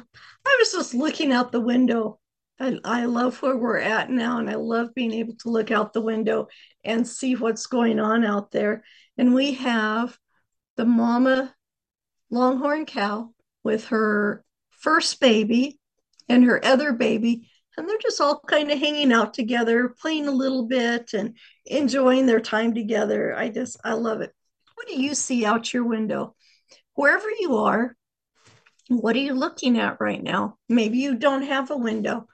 was 0.58 0.72
just 0.72 0.94
looking 0.94 1.32
out 1.32 1.52
the 1.52 1.60
window. 1.60 2.18
I, 2.58 2.78
I 2.84 3.04
love 3.06 3.40
where 3.42 3.56
we're 3.56 3.78
at 3.78 4.10
now, 4.10 4.38
and 4.38 4.50
I 4.50 4.54
love 4.54 4.94
being 4.94 5.12
able 5.12 5.34
to 5.40 5.50
look 5.50 5.70
out 5.70 5.92
the 5.92 6.00
window 6.00 6.48
and 6.84 7.06
see 7.06 7.34
what's 7.34 7.66
going 7.66 8.00
on 8.00 8.24
out 8.24 8.50
there. 8.50 8.84
And 9.16 9.34
we 9.34 9.54
have 9.54 10.16
the 10.76 10.84
mama 10.84 11.54
longhorn 12.30 12.86
cow 12.86 13.30
with 13.62 13.86
her 13.86 14.44
first 14.70 15.20
baby 15.20 15.78
and 16.28 16.44
her 16.44 16.64
other 16.64 16.92
baby 16.92 17.48
and 17.76 17.88
they're 17.88 17.98
just 17.98 18.20
all 18.20 18.40
kind 18.46 18.70
of 18.70 18.78
hanging 18.78 19.12
out 19.12 19.34
together 19.34 19.94
playing 20.00 20.28
a 20.28 20.32
little 20.32 20.66
bit 20.66 21.14
and 21.14 21.36
enjoying 21.66 22.26
their 22.26 22.40
time 22.40 22.74
together. 22.74 23.34
I 23.34 23.48
just 23.48 23.78
i 23.84 23.92
love 23.94 24.20
it. 24.20 24.32
What 24.74 24.88
do 24.88 25.00
you 25.00 25.14
see 25.14 25.44
out 25.44 25.72
your 25.72 25.84
window? 25.84 26.34
Wherever 26.94 27.28
you 27.40 27.56
are 27.56 27.96
what 29.00 29.16
are 29.16 29.20
you 29.20 29.34
looking 29.34 29.78
at 29.78 30.00
right 30.00 30.22
now? 30.22 30.56
Maybe 30.68 30.98
you 30.98 31.16
don't 31.16 31.42
have 31.42 31.70
a 31.70 31.76
window. 31.76 32.26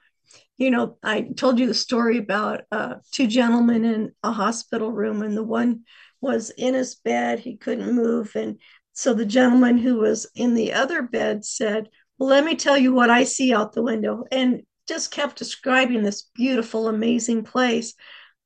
You 0.57 0.71
know 0.71 0.97
i 1.03 1.21
told 1.21 1.57
you 1.57 1.67
the 1.67 1.73
story 1.73 2.17
about 2.17 2.63
uh, 2.71 2.95
two 3.11 3.27
gentlemen 3.27 3.85
in 3.85 4.11
a 4.23 4.31
hospital 4.31 4.91
room 4.91 5.21
and 5.21 5.35
the 5.35 5.43
one 5.43 5.83
was 6.21 6.49
in 6.49 6.73
his 6.73 6.95
bed. 6.95 7.39
He 7.39 7.55
couldn't 7.55 7.95
move. 7.95 8.35
And 8.35 8.59
so 8.91 9.13
the 9.13 9.25
gentleman 9.25 9.77
who 9.77 9.95
was 9.95 10.29
in 10.35 10.55
the 10.55 10.73
other 10.73 11.01
bed 11.01 11.45
said 11.45 11.89
well, 12.17 12.27
let 12.27 12.43
me 12.43 12.55
tell 12.55 12.77
you 12.77 12.93
what 12.93 13.09
i 13.09 13.23
see 13.23 13.53
out 13.53 13.71
the 13.71 13.81
window. 13.81 14.25
And 14.31 14.63
just 14.89 15.11
kept 15.11 15.37
describing 15.37 16.03
this 16.03 16.23
beautiful, 16.35 16.89
amazing 16.89 17.43
place. 17.43 17.93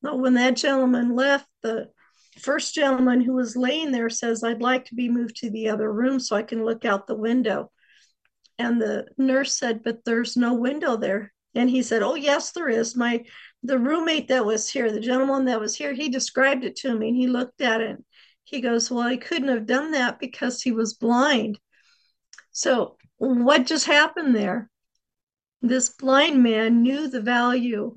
But 0.04 0.20
when 0.20 0.36
that 0.36 0.58
gentleman 0.58 1.16
left, 1.16 1.48
the 1.64 1.90
first 2.40 2.76
gentleman 2.76 3.22
who 3.22 3.34
was 3.34 3.56
laying 3.56 3.92
there 3.92 4.10
says, 4.10 4.44
I'd 4.44 4.62
like 4.62 4.86
to 4.86 4.96
be 4.96 5.10
moved 5.10 5.38
to 5.38 5.50
the 5.50 5.70
other 5.70 5.92
room 5.92 6.20
so 6.20 6.36
I 6.36 6.44
can 6.44 6.66
look 6.66 6.86
out 6.86 7.08
the 7.08 7.16
window. 7.16 7.72
And 8.60 8.80
the 8.80 9.08
nurse 9.18 9.58
said, 9.58 9.82
But 9.84 10.04
there's 10.06 10.38
no 10.38 10.54
window 10.54 10.98
there. 10.98 11.34
And 11.56 11.70
he 11.70 11.82
said, 11.82 12.04
Oh, 12.04 12.16
yes, 12.16 12.52
there 12.52 12.70
is. 12.70 12.96
My 12.96 13.24
the 13.64 13.80
roommate 13.80 14.28
that 14.28 14.46
was 14.46 14.70
here, 14.70 14.92
the 14.92 15.00
gentleman 15.00 15.46
that 15.46 15.60
was 15.60 15.76
here, 15.76 15.94
he 15.94 16.10
described 16.10 16.66
it 16.66 16.76
to 16.78 16.94
me 16.94 17.08
and 17.08 17.18
he 17.18 17.28
looked 17.28 17.62
at 17.62 17.82
it. 17.82 17.98
He 18.44 18.62
goes, 18.62 18.92
Well, 18.92 19.08
I 19.08 19.18
couldn't 19.18 19.48
have 19.48 19.66
done 19.66 19.92
that 19.92 20.20
because 20.20 20.62
he 20.62 20.72
was 20.72 20.94
blind. 20.94 21.58
So, 22.52 22.98
what 23.18 23.66
just 23.66 23.86
happened 23.86 24.36
there? 24.36 24.70
This 25.64 25.90
blind 25.90 26.44
man 26.44 26.84
knew 26.84 27.08
the 27.08 27.22
value 27.22 27.96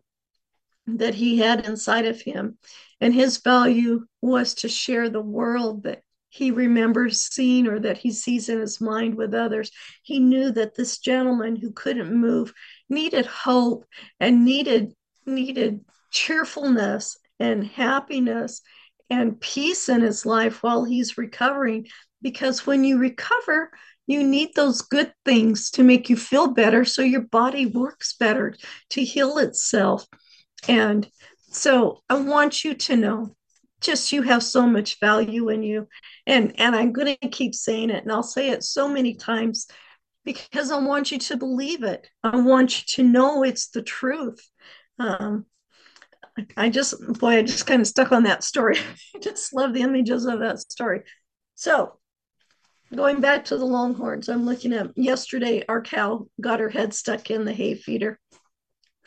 that 0.86 1.16
he 1.16 1.38
had 1.38 1.66
inside 1.66 2.06
of 2.06 2.20
him. 2.20 2.56
And 3.00 3.12
his 3.12 3.38
value 3.38 4.06
was 4.22 4.54
to 4.54 4.68
share 4.68 5.10
the 5.10 5.20
world 5.20 5.82
that 5.82 6.02
he 6.28 6.50
remembers 6.50 7.22
seeing 7.22 7.66
or 7.66 7.80
that 7.80 7.98
he 7.98 8.12
sees 8.12 8.48
in 8.48 8.60
his 8.60 8.80
mind 8.80 9.16
with 9.16 9.34
others. 9.34 9.70
He 10.02 10.20
knew 10.20 10.52
that 10.52 10.76
this 10.76 10.98
gentleman 10.98 11.56
who 11.56 11.72
couldn't 11.72 12.14
move 12.14 12.52
needed 12.88 13.26
hope 13.26 13.84
and 14.20 14.44
needed 14.44 14.94
needed 15.24 15.84
cheerfulness 16.10 17.18
and 17.40 17.66
happiness 17.66 18.62
and 19.10 19.40
peace 19.40 19.88
in 19.88 20.02
his 20.02 20.24
life 20.24 20.62
while 20.62 20.84
he's 20.84 21.18
recovering 21.18 21.86
because 22.22 22.66
when 22.66 22.84
you 22.84 22.98
recover 22.98 23.70
you 24.06 24.22
need 24.22 24.50
those 24.54 24.82
good 24.82 25.12
things 25.24 25.70
to 25.72 25.82
make 25.82 26.08
you 26.08 26.16
feel 26.16 26.48
better 26.48 26.84
so 26.84 27.02
your 27.02 27.22
body 27.22 27.66
works 27.66 28.14
better 28.18 28.54
to 28.90 29.02
heal 29.02 29.38
itself. 29.38 30.06
And 30.68 31.08
so 31.50 32.02
I 32.08 32.14
want 32.20 32.64
you 32.64 32.74
to 32.74 32.96
know 32.96 33.36
just 33.80 34.12
you 34.12 34.22
have 34.22 34.42
so 34.42 34.66
much 34.66 34.98
value 35.00 35.48
in 35.48 35.62
you. 35.62 35.88
And 36.26 36.58
and 36.58 36.74
I'm 36.74 36.92
going 36.92 37.16
to 37.20 37.28
keep 37.28 37.54
saying 37.54 37.90
it 37.90 38.02
and 38.02 38.12
I'll 38.12 38.22
say 38.22 38.50
it 38.50 38.62
so 38.62 38.88
many 38.88 39.14
times 39.14 39.66
because 40.24 40.70
I 40.70 40.78
want 40.78 41.12
you 41.12 41.18
to 41.18 41.36
believe 41.36 41.82
it. 41.82 42.08
I 42.22 42.36
want 42.36 42.78
you 42.78 42.84
to 42.96 43.08
know 43.08 43.42
it's 43.42 43.68
the 43.68 43.82
truth. 43.82 44.40
Um, 44.98 45.46
I 46.56 46.68
just, 46.68 46.94
boy, 47.18 47.38
I 47.38 47.42
just 47.42 47.66
kind 47.66 47.80
of 47.80 47.86
stuck 47.86 48.12
on 48.12 48.24
that 48.24 48.44
story. 48.44 48.76
I 49.14 49.18
just 49.20 49.54
love 49.54 49.72
the 49.72 49.82
images 49.82 50.26
of 50.26 50.40
that 50.40 50.60
story. 50.60 51.02
So 51.54 51.98
going 52.94 53.20
back 53.20 53.44
to 53.44 53.56
the 53.56 53.64
longhorns 53.64 54.28
i'm 54.28 54.44
looking 54.44 54.72
at 54.72 54.96
yesterday 54.96 55.62
our 55.68 55.82
cow 55.82 56.26
got 56.40 56.60
her 56.60 56.68
head 56.68 56.94
stuck 56.94 57.30
in 57.30 57.44
the 57.44 57.52
hay 57.52 57.74
feeder. 57.74 58.18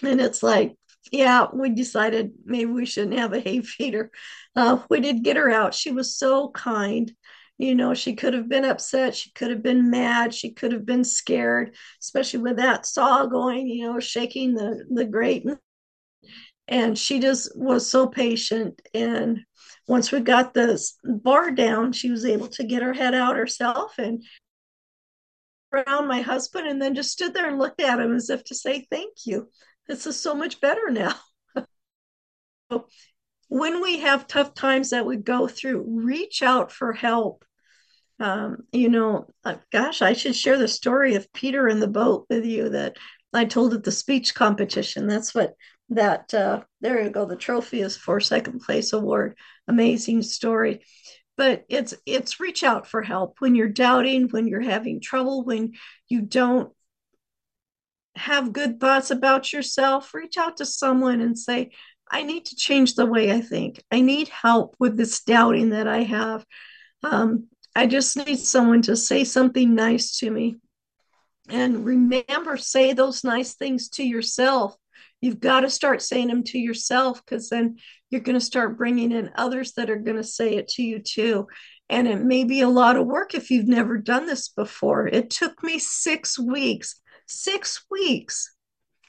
And 0.01 0.19
it's 0.21 0.43
like 0.43 0.75
yeah 1.11 1.47
we 1.53 1.69
decided 1.69 2.31
maybe 2.45 2.71
we 2.71 2.85
shouldn't 2.85 3.17
have 3.17 3.33
a 3.33 3.39
hay 3.39 3.61
feeder. 3.75 4.11
Uh, 4.55 4.79
we 4.89 4.99
did 4.99 5.23
get 5.23 5.37
her 5.37 5.49
out. 5.49 5.73
She 5.73 5.91
was 5.91 6.17
so 6.17 6.49
kind. 6.49 7.11
You 7.57 7.75
know 7.75 7.93
she 7.93 8.15
could 8.15 8.33
have 8.33 8.47
been 8.47 8.65
upset. 8.65 9.15
She 9.15 9.31
could 9.31 9.49
have 9.49 9.61
been 9.63 9.89
mad. 9.89 10.33
She 10.33 10.51
could 10.51 10.71
have 10.71 10.85
been 10.85 11.03
scared 11.03 11.75
especially 12.01 12.39
with 12.39 12.57
that 12.57 12.85
saw 12.85 13.25
going 13.25 13.67
you 13.67 13.85
know 13.85 13.99
shaking 13.99 14.53
the 14.53 14.85
the 14.89 15.05
grate. 15.05 15.45
And 16.67 16.97
she 16.97 17.19
just 17.19 17.57
was 17.57 17.89
so 17.89 18.07
patient 18.07 18.81
and 18.93 19.39
once 19.89 20.11
we 20.11 20.19
got 20.19 20.53
the 20.53 20.79
bar 21.03 21.49
down, 21.49 21.91
she 21.91 22.11
was 22.11 22.23
able 22.23 22.47
to 22.47 22.63
get 22.63 22.83
her 22.83 22.93
head 22.93 23.15
out 23.15 23.35
herself 23.35 23.97
and 23.97 24.23
around 25.73 26.07
my 26.07 26.21
husband 26.21 26.67
and 26.67 26.79
then 26.79 26.93
just 26.93 27.11
stood 27.11 27.33
there 27.33 27.49
and 27.49 27.57
looked 27.57 27.81
at 27.81 27.99
him 27.99 28.15
as 28.15 28.29
if 28.29 28.43
to 28.43 28.53
say, 28.53 28.85
Thank 28.91 29.25
you. 29.25 29.49
This 29.87 30.05
is 30.05 30.15
so 30.15 30.35
much 30.35 30.61
better 30.61 30.91
now. 30.91 31.15
when 33.47 33.81
we 33.81 33.97
have 34.01 34.27
tough 34.27 34.53
times 34.53 34.91
that 34.91 35.07
we 35.07 35.17
go 35.17 35.47
through, 35.47 35.83
reach 35.87 36.43
out 36.43 36.71
for 36.71 36.93
help. 36.93 37.43
Um, 38.19 38.67
you 38.71 38.89
know, 38.89 39.25
uh, 39.43 39.55
gosh, 39.71 40.03
I 40.03 40.13
should 40.13 40.35
share 40.35 40.59
the 40.59 40.67
story 40.67 41.15
of 41.15 41.33
Peter 41.33 41.67
in 41.67 41.79
the 41.79 41.87
boat 41.87 42.27
with 42.29 42.45
you 42.45 42.69
that 42.69 42.97
I 43.33 43.45
told 43.45 43.73
at 43.73 43.83
the 43.83 43.91
speech 43.91 44.35
competition. 44.35 45.07
That's 45.07 45.33
what 45.33 45.55
that 45.89 46.33
uh, 46.33 46.61
there 46.81 47.01
you 47.03 47.09
go 47.09 47.25
the 47.25 47.35
trophy 47.35 47.81
is 47.81 47.97
for 47.97 48.19
second 48.19 48.59
place 48.61 48.93
award. 48.93 49.35
Amazing 49.67 50.21
story. 50.21 50.83
But 51.37 51.65
it's 51.69 51.93
it's 52.05 52.39
reach 52.39 52.63
out 52.63 52.87
for 52.87 53.01
help. 53.01 53.35
When 53.39 53.55
you're 53.55 53.69
doubting 53.69 54.29
when 54.29 54.47
you're 54.47 54.61
having 54.61 55.01
trouble 55.01 55.43
when 55.43 55.73
you 56.07 56.21
don't 56.21 56.71
have 58.15 58.53
good 58.53 58.79
thoughts 58.79 59.11
about 59.11 59.53
yourself 59.53 60.13
reach 60.13 60.37
out 60.37 60.57
to 60.57 60.65
someone 60.65 61.21
and 61.21 61.39
say 61.39 61.71
i 62.11 62.21
need 62.21 62.43
to 62.43 62.55
change 62.55 62.95
the 62.95 63.05
way 63.05 63.31
i 63.31 63.39
think. 63.39 63.81
I 63.91 64.01
need 64.01 64.27
help 64.27 64.75
with 64.79 64.97
this 64.97 65.21
doubting 65.21 65.69
that 65.69 65.87
i 65.87 66.03
have. 66.03 66.45
Um, 67.03 67.47
i 67.75 67.87
just 67.87 68.17
need 68.17 68.39
someone 68.39 68.81
to 68.83 68.95
say 68.97 69.23
something 69.23 69.73
nice 69.73 70.17
to 70.19 70.29
me. 70.29 70.57
And 71.49 71.85
remember 71.85 72.57
say 72.57 72.93
those 72.93 73.23
nice 73.23 73.53
things 73.53 73.89
to 73.91 74.03
yourself 74.03 74.75
You've 75.21 75.39
got 75.39 75.61
to 75.61 75.69
start 75.69 76.01
saying 76.01 76.27
them 76.27 76.43
to 76.45 76.57
yourself 76.57 77.23
because 77.23 77.49
then 77.49 77.77
you're 78.09 78.21
going 78.21 78.39
to 78.39 78.45
start 78.45 78.77
bringing 78.77 79.11
in 79.11 79.31
others 79.35 79.73
that 79.73 79.89
are 79.89 79.97
going 79.97 80.17
to 80.17 80.23
say 80.23 80.55
it 80.55 80.67
to 80.69 80.83
you 80.83 80.99
too. 80.99 81.47
And 81.89 82.07
it 82.07 82.21
may 82.21 82.43
be 82.43 82.61
a 82.61 82.69
lot 82.69 82.95
of 82.95 83.07
work 83.07 83.33
if 83.33 83.51
you've 83.51 83.67
never 83.67 83.97
done 83.97 84.25
this 84.25 84.49
before. 84.49 85.07
It 85.07 85.29
took 85.29 85.61
me 85.63 85.79
six 85.79 86.39
weeks, 86.39 87.01
six 87.27 87.83
weeks 87.89 88.55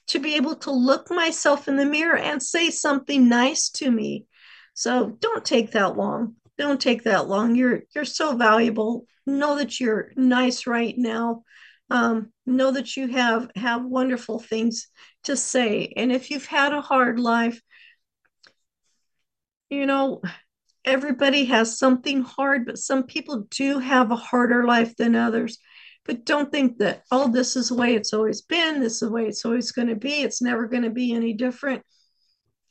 to 0.08 0.18
be 0.18 0.34
able 0.34 0.56
to 0.56 0.72
look 0.72 1.10
myself 1.10 1.68
in 1.68 1.76
the 1.76 1.84
mirror 1.84 2.16
and 2.16 2.42
say 2.42 2.70
something 2.70 3.28
nice 3.28 3.70
to 3.70 3.90
me. 3.90 4.26
So 4.74 5.16
don't 5.20 5.44
take 5.44 5.72
that 5.72 5.96
long. 5.96 6.36
Don't 6.58 6.80
take 6.80 7.04
that 7.04 7.28
long. 7.28 7.54
You're 7.54 7.82
you're 7.94 8.04
so 8.04 8.36
valuable. 8.36 9.06
Know 9.26 9.56
that 9.56 9.78
you're 9.78 10.12
nice 10.16 10.66
right 10.66 10.94
now. 10.96 11.44
Um, 11.90 12.32
know 12.46 12.70
that 12.72 12.96
you 12.96 13.08
have 13.08 13.50
have 13.56 13.84
wonderful 13.84 14.38
things 14.38 14.88
to 15.24 15.36
say. 15.36 15.92
And 15.96 16.12
if 16.12 16.30
you've 16.30 16.46
had 16.46 16.72
a 16.72 16.80
hard 16.80 17.18
life, 17.18 17.60
you 19.70 19.86
know, 19.86 20.22
everybody 20.84 21.44
has 21.46 21.78
something 21.78 22.22
hard, 22.22 22.66
but 22.66 22.78
some 22.78 23.04
people 23.04 23.46
do 23.50 23.78
have 23.78 24.10
a 24.10 24.16
harder 24.16 24.66
life 24.66 24.96
than 24.96 25.14
others. 25.16 25.58
but 26.06 26.24
don't 26.24 26.50
think 26.52 26.78
that 26.78 27.04
oh 27.12 27.28
this 27.30 27.56
is 27.56 27.68
the 27.68 27.74
way 27.74 27.94
it's 27.94 28.12
always 28.14 28.42
been 28.42 28.80
this 28.80 28.94
is 28.94 29.00
the 29.00 29.10
way 29.10 29.26
it's 29.26 29.44
always 29.44 29.72
going 29.72 29.88
to 29.88 29.96
be 29.96 30.22
it's 30.22 30.42
never 30.42 30.66
going 30.68 30.82
to 30.82 30.90
be 30.90 31.14
any 31.14 31.32
different 31.34 31.82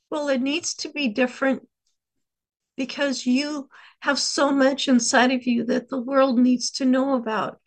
well 0.10 0.28
it 0.30 0.42
needs 0.42 0.76
to 0.76 0.90
be 0.90 1.08
different 1.10 1.68
because 2.78 3.26
you 3.26 3.70
have 4.02 4.18
so 4.20 4.52
much 4.52 4.88
inside 4.88 5.32
of 5.32 5.46
you 5.46 5.66
that 5.66 5.90
the 5.90 6.00
world 6.02 6.40
needs 6.40 6.72
to 6.72 6.86
know 6.86 7.16
about 7.16 7.60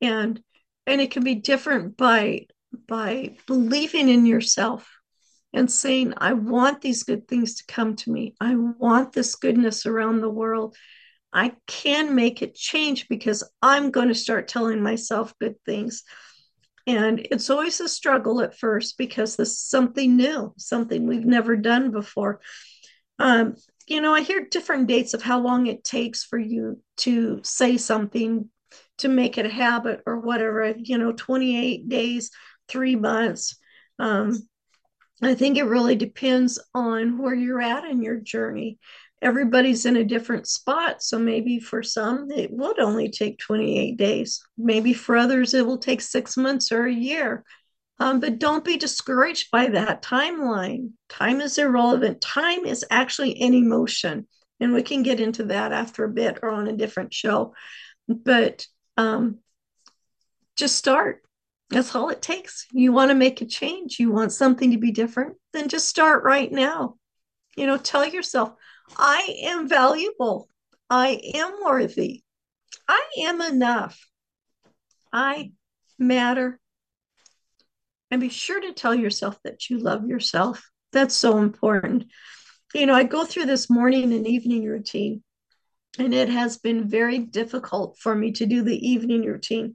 and 0.00 0.42
and 0.86 1.00
it 1.00 1.10
can 1.10 1.24
be 1.24 1.34
different 1.34 1.96
by 1.96 2.46
by 2.86 3.36
believing 3.46 4.08
in 4.08 4.26
yourself 4.26 4.90
and 5.52 5.70
saying 5.70 6.12
i 6.18 6.32
want 6.32 6.80
these 6.80 7.04
good 7.04 7.26
things 7.26 7.56
to 7.56 7.64
come 7.66 7.96
to 7.96 8.10
me 8.10 8.34
i 8.40 8.54
want 8.54 9.12
this 9.12 9.34
goodness 9.34 9.86
around 9.86 10.20
the 10.20 10.30
world 10.30 10.76
I 11.36 11.52
can 11.66 12.14
make 12.14 12.40
it 12.40 12.54
change 12.54 13.08
because 13.08 13.44
I'm 13.60 13.90
going 13.90 14.08
to 14.08 14.14
start 14.14 14.48
telling 14.48 14.82
myself 14.82 15.34
good 15.38 15.56
things. 15.66 16.02
And 16.86 17.20
it's 17.30 17.50
always 17.50 17.78
a 17.80 17.90
struggle 17.90 18.40
at 18.40 18.56
first 18.56 18.96
because 18.96 19.36
this 19.36 19.50
is 19.50 19.58
something 19.58 20.16
new, 20.16 20.54
something 20.56 21.06
we've 21.06 21.26
never 21.26 21.54
done 21.54 21.90
before. 21.90 22.40
Um, 23.18 23.56
you 23.86 24.00
know, 24.00 24.14
I 24.14 24.22
hear 24.22 24.46
different 24.50 24.86
dates 24.86 25.12
of 25.12 25.22
how 25.22 25.40
long 25.40 25.66
it 25.66 25.84
takes 25.84 26.24
for 26.24 26.38
you 26.38 26.80
to 26.98 27.40
say 27.42 27.76
something 27.76 28.48
to 28.98 29.08
make 29.08 29.38
it 29.38 29.46
a 29.46 29.50
habit 29.50 30.02
or 30.06 30.20
whatever, 30.20 30.74
you 30.76 30.98
know, 30.98 31.12
28 31.12 31.88
days, 31.88 32.30
three 32.68 32.96
months. 32.96 33.56
Um, 33.98 34.46
I 35.22 35.34
think 35.34 35.56
it 35.56 35.64
really 35.64 35.96
depends 35.96 36.58
on 36.74 37.18
where 37.18 37.34
you're 37.34 37.60
at 37.60 37.84
in 37.84 38.02
your 38.02 38.16
journey 38.16 38.78
everybody's 39.22 39.86
in 39.86 39.96
a 39.96 40.04
different 40.04 40.46
spot. 40.46 41.02
So 41.02 41.18
maybe 41.18 41.58
for 41.58 41.82
some, 41.82 42.30
it 42.30 42.50
would 42.50 42.78
only 42.78 43.10
take 43.10 43.38
28 43.38 43.96
days. 43.96 44.42
Maybe 44.56 44.92
for 44.92 45.16
others, 45.16 45.54
it 45.54 45.66
will 45.66 45.78
take 45.78 46.00
six 46.00 46.36
months 46.36 46.70
or 46.72 46.86
a 46.86 46.92
year. 46.92 47.44
Um, 47.98 48.20
but 48.20 48.38
don't 48.38 48.64
be 48.64 48.76
discouraged 48.76 49.50
by 49.50 49.68
that 49.68 50.02
timeline. 50.02 50.90
Time 51.08 51.40
is 51.40 51.56
irrelevant. 51.56 52.20
Time 52.20 52.66
is 52.66 52.84
actually 52.90 53.40
an 53.40 53.54
emotion. 53.54 54.26
And 54.60 54.72
we 54.72 54.82
can 54.82 55.02
get 55.02 55.20
into 55.20 55.44
that 55.44 55.72
after 55.72 56.04
a 56.04 56.10
bit 56.10 56.38
or 56.42 56.50
on 56.50 56.68
a 56.68 56.76
different 56.76 57.14
show. 57.14 57.54
But 58.06 58.66
um, 58.96 59.38
just 60.56 60.76
start. 60.76 61.22
That's 61.70 61.94
all 61.94 62.10
it 62.10 62.22
takes. 62.22 62.66
You 62.72 62.92
want 62.92 63.10
to 63.10 63.14
make 63.14 63.40
a 63.40 63.46
change, 63.46 63.98
you 63.98 64.12
want 64.12 64.32
something 64.32 64.70
to 64.70 64.78
be 64.78 64.92
different, 64.92 65.36
then 65.52 65.68
just 65.68 65.88
start 65.88 66.22
right 66.22 66.50
now. 66.50 66.96
You 67.56 67.66
know, 67.66 67.76
tell 67.76 68.06
yourself, 68.06 68.52
I 68.96 69.36
am 69.42 69.68
valuable. 69.68 70.48
I 70.88 71.20
am 71.34 71.54
worthy. 71.64 72.22
I 72.88 73.02
am 73.18 73.40
enough. 73.40 73.98
I 75.12 75.52
matter. 75.98 76.60
And 78.10 78.20
be 78.20 78.28
sure 78.28 78.60
to 78.60 78.72
tell 78.72 78.94
yourself 78.94 79.38
that 79.42 79.68
you 79.68 79.78
love 79.78 80.06
yourself. 80.06 80.70
That's 80.92 81.16
so 81.16 81.38
important. 81.38 82.04
You 82.74 82.86
know, 82.86 82.94
I 82.94 83.04
go 83.04 83.24
through 83.24 83.46
this 83.46 83.68
morning 83.68 84.12
and 84.12 84.26
evening 84.26 84.64
routine, 84.64 85.24
and 85.98 86.14
it 86.14 86.28
has 86.28 86.58
been 86.58 86.88
very 86.88 87.18
difficult 87.18 87.98
for 87.98 88.14
me 88.14 88.32
to 88.32 88.46
do 88.46 88.62
the 88.62 88.88
evening 88.88 89.24
routine. 89.24 89.74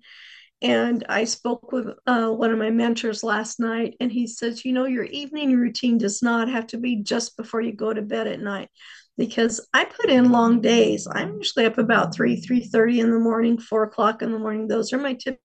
And 0.62 1.04
I 1.10 1.24
spoke 1.24 1.72
with 1.72 1.88
uh, 2.06 2.30
one 2.30 2.52
of 2.52 2.60
my 2.60 2.70
mentors 2.70 3.24
last 3.24 3.60
night, 3.60 3.96
and 4.00 4.12
he 4.12 4.28
says, 4.28 4.64
You 4.64 4.74
know, 4.74 4.86
your 4.86 5.06
evening 5.06 5.58
routine 5.58 5.98
does 5.98 6.22
not 6.22 6.50
have 6.50 6.68
to 6.68 6.78
be 6.78 6.98
just 6.98 7.36
before 7.36 7.62
you 7.62 7.74
go 7.74 7.94
to 7.94 8.02
bed 8.02 8.28
at 8.28 8.40
night 8.40 8.70
because 9.18 9.68
I 9.74 9.86
put 9.86 10.10
in 10.10 10.32
long 10.32 10.62
days. 10.62 11.08
I'm 11.12 11.38
usually 11.38 11.66
up 11.66 11.78
about 11.78 12.14
three, 12.14 12.36
three 12.38 12.62
thirty 12.62 13.00
in 13.00 13.12
the 13.12 13.20
morning, 13.20 13.58
four 13.60 13.84
o'clock 13.84 14.22
in 14.22 14.32
the 14.32 14.40
morning. 14.40 14.68
Those 14.68 14.94
are 14.94 14.98
my 15.00 15.14
tips. 15.14 15.40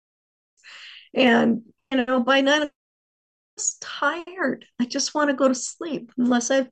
And 1.14 1.62
you 1.90 2.04
know, 2.04 2.20
by 2.20 2.40
nine, 2.40 2.62
I'm 2.62 2.70
just 3.58 3.80
tired. 3.80 4.64
I 4.80 4.84
just 4.84 5.14
want 5.14 5.30
to 5.30 5.36
go 5.36 5.48
to 5.48 5.54
sleep 5.54 6.12
unless 6.18 6.50
I've 6.50 6.68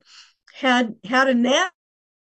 had 0.53 0.95
had 1.03 1.27
a 1.27 1.33
nap, 1.33 1.71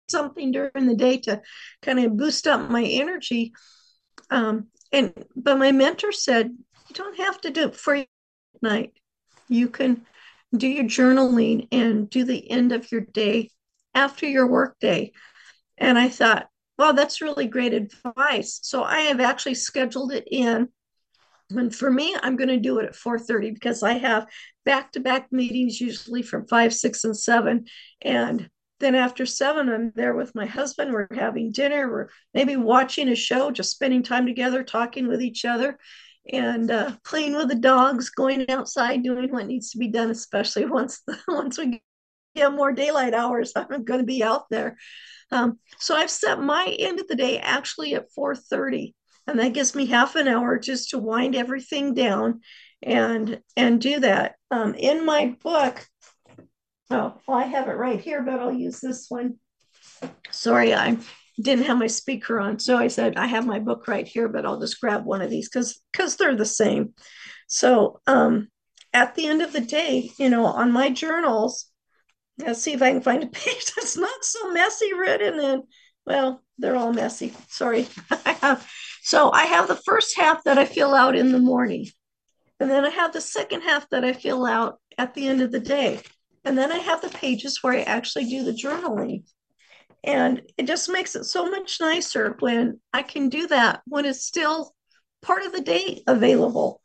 something 0.10 0.52
during 0.52 0.88
the 0.88 0.96
day 0.96 1.18
to 1.18 1.42
kind 1.82 2.00
of 2.00 2.18
boost 2.18 2.48
up 2.48 2.70
my 2.70 2.84
energy. 2.84 3.54
Um, 4.30 4.68
and 4.92 5.14
but 5.36 5.58
my 5.58 5.72
mentor 5.72 6.12
said 6.12 6.48
you 6.48 6.96
don't 6.96 7.18
have 7.18 7.42
to 7.42 7.50
do 7.50 7.64
it 7.70 7.76
for 7.76 8.06
night. 8.62 8.94
You 9.50 9.70
can 9.70 10.06
do 10.56 10.68
your 10.68 10.86
journaling 10.86 11.68
and 11.72 12.10
do 12.10 12.24
the 12.24 12.50
end 12.50 12.72
of 12.72 12.92
your 12.92 13.02
day 13.02 13.50
after 13.96 14.28
your 14.28 14.48
workday. 14.48 15.12
And 15.78 15.98
I 15.98 16.10
thought, 16.10 16.48
well, 16.78 16.94
that's 16.94 17.22
really 17.22 17.48
great 17.48 17.74
advice. 17.74 18.60
So 18.64 18.84
I 18.84 19.02
have 19.02 19.20
actually 19.20 19.56
scheduled 19.56 20.12
it 20.12 20.28
in. 20.30 20.70
And 21.50 21.76
for 21.76 21.90
me, 21.90 22.16
I'm 22.22 22.36
going 22.36 22.50
to 22.50 22.58
do 22.58 22.80
it 22.80 22.86
at 22.86 22.96
4:30 22.96 23.54
because 23.54 23.84
I 23.84 23.94
have 23.94 24.28
back-to-back 24.66 25.32
meetings 25.32 25.80
usually 25.80 26.22
from 26.24 26.48
5, 26.48 26.74
6, 26.74 27.04
and 27.04 27.18
7. 27.18 27.66
And 28.02 28.50
then 28.80 28.96
after 28.96 29.26
7, 29.26 29.70
I'm 29.70 29.92
there 29.96 30.16
with 30.16 30.36
my 30.36 30.46
husband. 30.46 30.92
We're 30.92 31.08
having 31.12 31.52
dinner. 31.52 31.90
We're 31.90 32.10
maybe 32.34 32.56
watching 32.56 33.10
a 33.10 33.16
show, 33.16 33.52
just 33.52 33.72
spending 33.72 34.04
time 34.04 34.26
together, 34.26 34.64
talking 34.64 35.08
with 35.08 35.22
each 35.22 35.46
other 35.46 35.78
and 36.32 36.72
uh, 36.72 36.96
playing 37.04 37.36
with 37.36 37.50
the 37.50 37.56
dogs, 37.56 38.10
going 38.10 38.50
outside, 38.50 39.04
doing 39.04 39.32
what 39.32 39.48
needs 39.48 39.72
to 39.72 39.78
be 39.78 39.90
done, 39.90 40.10
especially 40.10 40.66
once 40.70 41.02
the, 41.06 41.18
once 41.28 41.58
we 41.58 41.82
get 42.36 42.54
more 42.54 42.72
daylight 42.72 43.14
hours. 43.14 43.52
I'm 43.56 43.84
going 43.84 44.00
to 44.00 44.06
be 44.06 44.24
out 44.24 44.50
there. 44.50 44.78
Um, 45.32 45.60
so 45.80 45.96
I've 45.96 46.12
set 46.12 46.40
my 46.40 46.76
end 46.80 47.00
of 47.00 47.08
the 47.08 47.16
day 47.16 47.40
actually 47.40 47.96
at 47.96 48.12
4:30, 48.18 48.94
and 49.28 49.40
that 49.40 49.54
gives 49.54 49.76
me 49.76 49.86
half 49.86 50.16
an 50.16 50.28
hour 50.28 50.60
just 50.60 50.92
to 50.92 51.00
wind 51.00 51.36
everything 51.36 51.94
down 51.94 52.42
and 52.82 53.42
and 53.58 53.82
do 53.82 54.00
that. 54.02 54.36
Um, 54.52 54.76
in 54.76 55.06
my 55.06 55.36
book, 55.42 55.86
oh, 56.90 57.20
well, 57.28 57.38
I 57.38 57.44
have 57.44 57.68
it 57.68 57.74
right 57.74 58.00
here, 58.00 58.22
but 58.22 58.40
I'll 58.40 58.54
use 58.54 58.80
this 58.80 59.08
one. 59.10 59.36
Sorry, 60.32 60.74
I 60.74 60.98
didn't 61.42 61.66
have 61.66 61.78
my 61.78 61.88
speaker 61.88 62.40
on, 62.40 62.60
so 62.60 62.78
I 62.78 62.88
said 62.88 63.18
I 63.18 63.28
have 63.28 63.46
my 63.46 63.60
book 63.60 63.88
right 63.88 64.08
here, 64.08 64.28
but 64.28 64.46
I'll 64.46 64.60
just 64.60 64.80
grab 64.80 65.06
one 65.06 65.22
of 65.22 65.30
these 65.30 65.50
because 65.50 65.82
because 65.92 66.16
they're 66.16 66.36
the 66.36 66.46
same. 66.46 66.94
So 67.48 68.00
um, 68.08 68.50
at 68.94 69.16
the 69.16 69.28
end 69.28 69.42
of 69.42 69.54
the 69.54 69.62
day, 69.62 70.12
you 70.18 70.30
know, 70.30 70.46
on 70.46 70.72
my 70.72 70.90
journals, 70.90 71.72
Let's 72.40 72.62
see 72.62 72.74
if 72.74 72.82
I 72.82 72.92
can 72.92 73.02
find 73.02 73.24
a 73.24 73.28
page 73.32 73.72
that's 73.76 73.98
not 73.98 74.24
so 74.24 74.52
messy 74.52 74.94
written 74.94 75.40
in. 75.40 75.64
Well, 76.06 76.44
they're 76.58 76.76
all 76.76 76.94
messy. 76.94 77.34
Sorry. 77.50 77.88
so 79.04 79.32
I 79.32 79.46
have 79.46 79.68
the 79.68 79.82
first 79.86 80.18
half 80.18 80.44
that 80.44 80.58
I 80.58 80.66
fill 80.66 80.94
out 80.94 81.16
in 81.16 81.32
the 81.32 81.40
morning. 81.40 81.88
And 82.60 82.70
then 82.70 82.86
I 82.86 82.90
have 82.90 83.14
the 83.14 83.22
second 83.22 83.62
half 83.62 83.90
that 83.90 84.06
I 84.06 84.14
fill 84.14 84.46
out 84.46 84.80
at 84.98 85.14
the 85.14 85.28
end 85.28 85.42
of 85.42 85.52
the 85.52 85.60
day. 85.60 86.02
And 86.46 86.58
then 86.58 86.72
I 86.72 86.78
have 86.80 87.02
the 87.02 87.10
pages 87.10 87.60
where 87.62 87.74
I 87.74 87.82
actually 87.84 88.26
do 88.26 88.44
the 88.44 88.52
journaling. 88.52 89.24
And 90.04 90.42
it 90.58 90.68
just 90.68 90.90
makes 90.90 91.16
it 91.16 91.24
so 91.24 91.50
much 91.50 91.80
nicer 91.80 92.36
when 92.40 92.80
I 92.92 93.04
can 93.04 93.30
do 93.30 93.48
that 93.48 93.82
when 93.86 94.06
it's 94.06 94.26
still 94.26 94.74
part 95.22 95.44
of 95.44 95.54
the 95.54 95.62
day 95.62 96.04
available. 96.06 96.82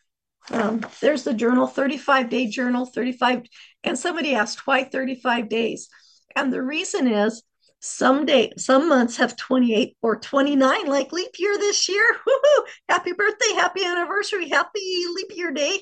Um, 0.51 0.81
there's 1.01 1.25
the 1.25 1.35
journal, 1.35 1.66
35 1.66 2.31
day 2.31 2.47
journal, 2.47 2.87
35. 2.87 3.42
And 3.85 3.99
somebody 3.99 4.35
asked, 4.35 4.66
why 4.66 4.85
35 4.85 5.49
days? 5.49 5.88
And 6.37 6.53
the 6.53 6.62
reason 6.62 7.09
is 7.09 7.42
some 7.81 8.27
day, 8.27 8.53
some 8.57 8.88
months 8.88 9.16
have 9.16 9.37
28 9.37 9.97
or 10.03 10.18
29, 10.18 10.87
like 10.87 11.12
leap 11.12 11.33
year 11.38 11.57
this 11.59 11.88
year. 11.88 12.16
Woo-hoo! 12.27 12.64
Happy 12.88 13.12
birthday, 13.12 13.55
happy 13.55 13.85
anniversary, 13.85 14.49
happy 14.49 15.05
leap 15.14 15.31
year 15.35 15.53
day 15.53 15.81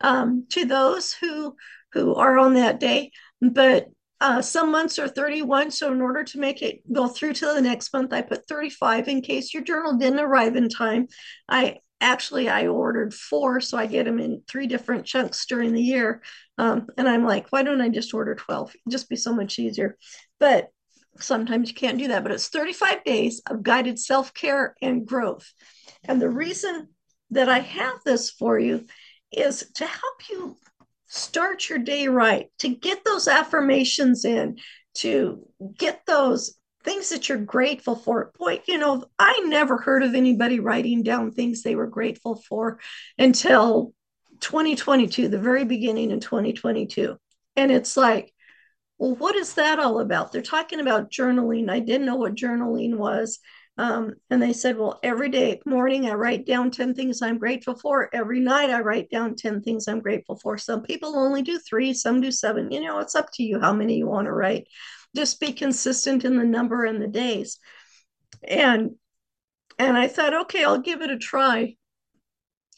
um, 0.00 0.46
to 0.50 0.64
those 0.64 1.12
who 1.12 1.56
who 1.94 2.14
are 2.14 2.38
on 2.38 2.54
that 2.54 2.80
day. 2.80 3.10
But 3.40 3.88
uh, 4.20 4.42
some 4.42 4.70
months 4.70 4.98
are 4.98 5.08
31. 5.08 5.70
So 5.70 5.92
in 5.92 6.00
order 6.00 6.24
to 6.24 6.38
make 6.38 6.62
it 6.62 6.80
go 6.92 7.08
through 7.08 7.34
to 7.34 7.46
the 7.46 7.62
next 7.62 7.92
month, 7.92 8.12
I 8.12 8.22
put 8.22 8.46
35 8.46 9.08
in 9.08 9.22
case 9.22 9.54
your 9.54 9.62
journal 9.62 9.96
didn't 9.96 10.20
arrive 10.20 10.56
in 10.56 10.68
time. 10.68 11.08
I 11.48 11.78
actually 12.00 12.48
I 12.48 12.66
ordered 12.66 13.14
four, 13.14 13.60
so 13.60 13.78
I 13.78 13.86
get 13.86 14.04
them 14.04 14.18
in 14.18 14.42
three 14.48 14.66
different 14.66 15.06
chunks 15.06 15.46
during 15.46 15.72
the 15.72 15.82
year. 15.82 16.22
Um, 16.58 16.86
and 16.96 17.08
I'm 17.08 17.24
like, 17.24 17.48
why 17.50 17.62
don't 17.62 17.80
I 17.80 17.88
just 17.88 18.14
order 18.14 18.34
12? 18.34 18.70
It'd 18.70 18.80
just 18.90 19.08
be 19.08 19.16
so 19.16 19.32
much 19.34 19.58
easier. 19.58 19.96
But 20.38 20.68
sometimes 21.18 21.68
you 21.68 21.74
can't 21.74 21.98
do 21.98 22.08
that. 22.08 22.22
But 22.22 22.32
it's 22.32 22.48
35 22.48 23.04
days 23.04 23.40
of 23.48 23.62
guided 23.62 23.98
self-care 23.98 24.74
and 24.82 25.06
growth. 25.06 25.52
And 26.04 26.20
the 26.20 26.30
reason 26.30 26.88
that 27.30 27.48
I 27.48 27.60
have 27.60 27.98
this 28.04 28.30
for 28.30 28.58
you 28.58 28.86
is 29.32 29.70
to 29.74 29.86
help 29.86 30.28
you 30.30 30.56
start 31.14 31.68
your 31.68 31.78
day 31.78 32.08
right, 32.08 32.50
to 32.58 32.68
get 32.68 33.04
those 33.04 33.28
affirmations 33.28 34.24
in, 34.24 34.58
to 34.94 35.46
get 35.78 36.02
those 36.06 36.56
things 36.82 37.10
that 37.10 37.28
you're 37.28 37.38
grateful 37.38 37.94
for. 37.94 38.32
Boy, 38.38 38.62
you 38.66 38.78
know, 38.78 39.04
I 39.18 39.42
never 39.46 39.78
heard 39.78 40.02
of 40.02 40.14
anybody 40.14 40.60
writing 40.60 41.02
down 41.02 41.30
things 41.30 41.62
they 41.62 41.76
were 41.76 41.86
grateful 41.86 42.36
for 42.36 42.80
until 43.16 43.94
2022, 44.40 45.28
the 45.28 45.38
very 45.38 45.64
beginning 45.64 46.10
in 46.10 46.20
2022. 46.20 47.16
And 47.56 47.70
it's 47.70 47.96
like, 47.96 48.32
well, 48.98 49.14
what 49.14 49.36
is 49.36 49.54
that 49.54 49.78
all 49.78 50.00
about? 50.00 50.32
They're 50.32 50.42
talking 50.42 50.80
about 50.80 51.10
journaling. 51.10 51.70
I 51.70 51.78
didn't 51.78 52.06
know 52.06 52.16
what 52.16 52.34
journaling 52.34 52.96
was. 52.96 53.38
Um, 53.76 54.14
and 54.30 54.40
they 54.40 54.52
said, 54.52 54.76
well, 54.78 55.00
every 55.02 55.28
day 55.28 55.60
morning 55.66 56.08
I 56.08 56.14
write 56.14 56.46
down 56.46 56.70
10 56.70 56.94
things 56.94 57.20
I'm 57.22 57.38
grateful 57.38 57.74
for. 57.74 58.08
Every 58.14 58.38
night 58.38 58.70
I 58.70 58.80
write 58.80 59.10
down 59.10 59.34
10 59.34 59.62
things 59.62 59.88
I'm 59.88 60.00
grateful 60.00 60.36
for. 60.36 60.56
Some 60.58 60.82
people 60.82 61.16
only 61.16 61.42
do 61.42 61.58
three, 61.58 61.92
some 61.92 62.20
do 62.20 62.30
seven. 62.30 62.70
You 62.70 62.82
know, 62.82 63.00
it's 63.00 63.16
up 63.16 63.30
to 63.34 63.42
you 63.42 63.58
how 63.58 63.72
many 63.72 63.96
you 63.96 64.06
want 64.06 64.26
to 64.26 64.32
write. 64.32 64.68
Just 65.16 65.40
be 65.40 65.52
consistent 65.52 66.24
in 66.24 66.38
the 66.38 66.44
number 66.44 66.84
and 66.84 67.02
the 67.02 67.08
days. 67.08 67.58
And 68.46 68.92
and 69.78 69.96
I 69.96 70.06
thought, 70.06 70.34
okay, 70.42 70.62
I'll 70.62 70.78
give 70.78 71.02
it 71.02 71.10
a 71.10 71.18
try. 71.18 71.76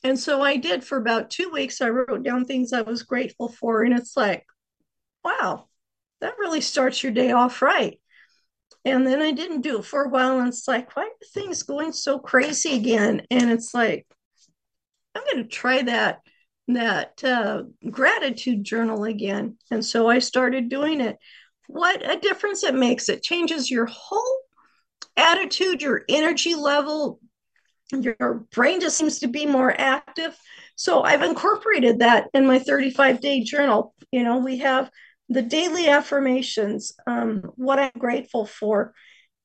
And 0.03 0.19
so 0.19 0.41
I 0.41 0.57
did 0.57 0.85
for 0.85 0.97
about 0.97 1.31
two 1.31 1.51
weeks. 1.51 1.81
I 1.83 1.91
wrote 1.91 2.23
down 2.23 2.45
things 2.45 2.73
I 2.73 2.83
was 2.83 3.03
grateful 3.03 3.49
for. 3.49 3.83
And 3.83 3.93
it's 3.93 4.17
like, 4.17 4.47
wow, 5.25 5.69
that 6.21 6.39
really 6.39 6.61
starts 6.61 7.03
your 7.03 7.13
day 7.13 7.33
off 7.33 7.61
right. 7.61 8.01
And 8.87 9.05
then 9.05 9.21
I 9.21 9.33
didn't 9.33 9.63
do 9.63 9.81
it 9.81 9.85
for 9.85 10.05
a 10.05 10.09
while. 10.09 10.39
And 10.39 10.47
it's 10.47 10.69
like, 10.69 10.95
why 10.97 11.03
are 11.03 11.27
things 11.35 11.65
going 11.65 11.93
so 11.93 12.21
crazy 12.21 12.77
again? 12.77 13.27
And 13.33 13.51
it's 13.51 13.75
like, 13.75 14.07
I'm 15.17 15.25
going 15.33 15.43
to 15.43 15.51
try 15.51 15.83
that 15.83 16.21
that 16.69 17.23
uh, 17.25 17.63
gratitude 17.91 18.63
journal 18.63 19.05
again. 19.05 19.57
And 19.73 19.85
so 19.85 20.09
I 20.09 20.21
started 20.21 20.69
doing 20.69 21.01
it. 21.01 21.17
What 21.69 22.09
a 22.09 22.19
difference 22.19 22.63
it 22.63 22.75
makes! 22.75 23.09
It 23.09 23.25
changes 23.25 23.71
your 23.71 23.87
whole 23.87 24.39
attitude, 25.17 25.83
your 25.83 26.05
energy 26.09 26.55
level. 26.55 27.19
Your 27.91 28.47
brain 28.53 28.81
just 28.81 28.97
seems 28.97 29.19
to 29.21 29.29
be 29.29 29.47
more 29.47 29.75
active. 29.77 30.37
So 30.77 31.03
I've 31.03 31.23
incorporated 31.23 32.01
that 32.01 32.29
in 32.35 32.47
my 32.47 32.61
35 32.61 33.21
day 33.21 33.43
journal. 33.43 33.95
You 34.13 34.23
know, 34.23 34.39
we 34.39 34.59
have 34.59 34.91
the 35.29 35.43
daily 35.43 35.89
affirmations, 35.89 36.93
um, 37.07 37.53
what 37.57 37.79
I'm 37.79 37.91
grateful 37.99 38.47
for. 38.47 38.95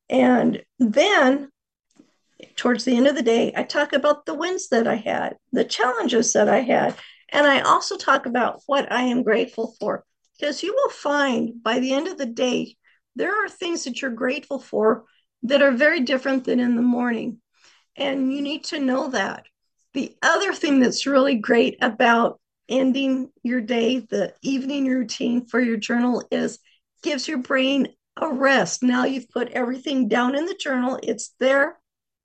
And 0.10 0.64
then 0.80 1.50
towards 2.56 2.84
the 2.84 2.96
end 2.96 3.08
of 3.08 3.16
the 3.16 3.24
day, 3.24 3.54
I 3.56 3.64
talk 3.64 3.94
about 3.94 4.26
the 4.26 4.34
wins 4.34 4.70
that 4.70 4.88
I 4.88 4.96
had, 4.96 5.38
the 5.52 5.64
challenges 5.64 6.34
that 6.34 6.50
I 6.50 6.60
had. 6.60 6.96
And 7.30 7.48
I 7.48 7.62
also 7.62 7.98
talk 7.98 8.26
about 8.26 8.62
what 8.66 8.92
I 8.92 9.04
am 9.04 9.24
grateful 9.24 9.76
for. 9.80 10.04
Because 10.40 10.64
you 10.64 10.74
will 10.74 10.90
find 10.90 11.62
by 11.64 11.80
the 11.80 11.94
end 11.94 12.08
of 12.08 12.18
the 12.18 12.26
day, 12.26 12.76
there 13.16 13.46
are 13.46 13.50
things 13.50 13.84
that 13.84 14.02
you're 14.02 14.12
grateful 14.12 14.60
for 14.60 15.06
that 15.44 15.62
are 15.62 15.72
very 15.72 16.02
different 16.02 16.46
than 16.46 16.60
in 16.60 16.76
the 16.76 16.82
morning. 16.82 17.40
And 17.96 18.34
you 18.34 18.42
need 18.42 18.66
to 18.66 18.80
know 18.80 19.10
that. 19.10 19.46
The 19.94 20.16
other 20.22 20.54
thing 20.54 20.80
that's 20.80 21.06
really 21.06 21.36
great 21.36 21.78
about 21.82 22.41
ending 22.72 23.30
your 23.44 23.62
day, 23.62 24.00
the 24.00 24.34
evening 24.42 24.88
routine 24.88 25.46
for 25.46 25.60
your 25.60 25.78
journal 25.78 26.24
is 26.32 26.60
gives 27.04 27.28
your 27.28 27.40
brain 27.40 27.90
a 28.18 28.30
rest. 28.30 28.84
Now 28.84 29.06
you've 29.06 29.30
put 29.30 29.50
everything 29.50 30.08
down 30.08 30.36
in 30.36 30.46
the 30.46 30.56
journal, 30.56 31.00
it's 31.04 31.34
there. 31.40 31.78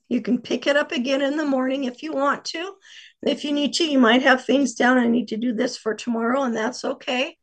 You 0.09 0.21
can 0.21 0.41
pick 0.41 0.67
it 0.67 0.77
up 0.77 0.93
again 0.93 1.21
in 1.21 1.37
the 1.37 1.45
morning 1.45 1.85
if 1.85 2.03
you 2.03 2.13
want 2.13 2.45
to. 2.47 2.75
If 3.23 3.45
you 3.45 3.53
need 3.53 3.75
to, 3.75 3.85
you 3.85 3.99
might 3.99 4.23
have 4.23 4.45
things 4.45 4.75
down. 4.75 4.99
I 4.99 5.09
need 5.09 5.29
to 5.29 5.37
do 5.37 5.53
this 5.53 5.77
for 5.77 5.95
tomorrow, 5.95 6.43
and 6.43 6.57
that's 6.57 6.85
okay. 6.85 7.37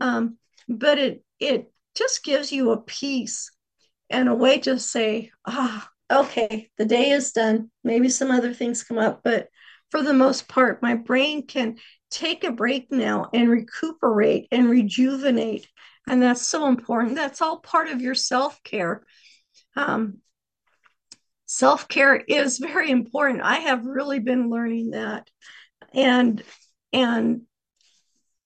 Um, 0.00 0.38
but 0.68 0.98
it 0.98 1.24
it 1.40 1.72
just 1.96 2.22
gives 2.22 2.52
you 2.52 2.70
a 2.70 2.80
peace 2.80 3.50
and 4.10 4.28
a 4.28 4.34
way 4.34 4.58
to 4.60 4.78
say, 4.78 5.32
ah, 5.46 5.88
okay, 6.10 6.70
the 6.78 6.84
day 6.84 7.10
is 7.10 7.32
done. 7.32 7.70
Maybe 7.82 8.08
some 8.08 8.30
other 8.30 8.54
things 8.54 8.84
come 8.84 8.98
up, 8.98 9.22
but 9.24 9.48
for 9.90 10.02
the 10.02 10.14
most 10.14 10.48
part, 10.48 10.82
my 10.82 10.94
brain 10.94 11.46
can 11.46 11.76
take 12.14 12.44
a 12.44 12.52
break 12.52 12.90
now 12.92 13.28
and 13.32 13.50
recuperate 13.50 14.48
and 14.52 14.70
rejuvenate. 14.70 15.66
And 16.06 16.22
that's 16.22 16.46
so 16.46 16.68
important. 16.68 17.16
That's 17.16 17.42
all 17.42 17.58
part 17.58 17.88
of 17.88 18.00
your 18.00 18.14
self 18.14 18.62
care. 18.62 19.02
Um, 19.76 20.18
self 21.46 21.88
care 21.88 22.16
is 22.16 22.58
very 22.58 22.90
important. 22.90 23.42
I 23.42 23.56
have 23.56 23.84
really 23.84 24.20
been 24.20 24.50
learning 24.50 24.90
that. 24.90 25.28
And, 25.92 26.42
and, 26.92 27.42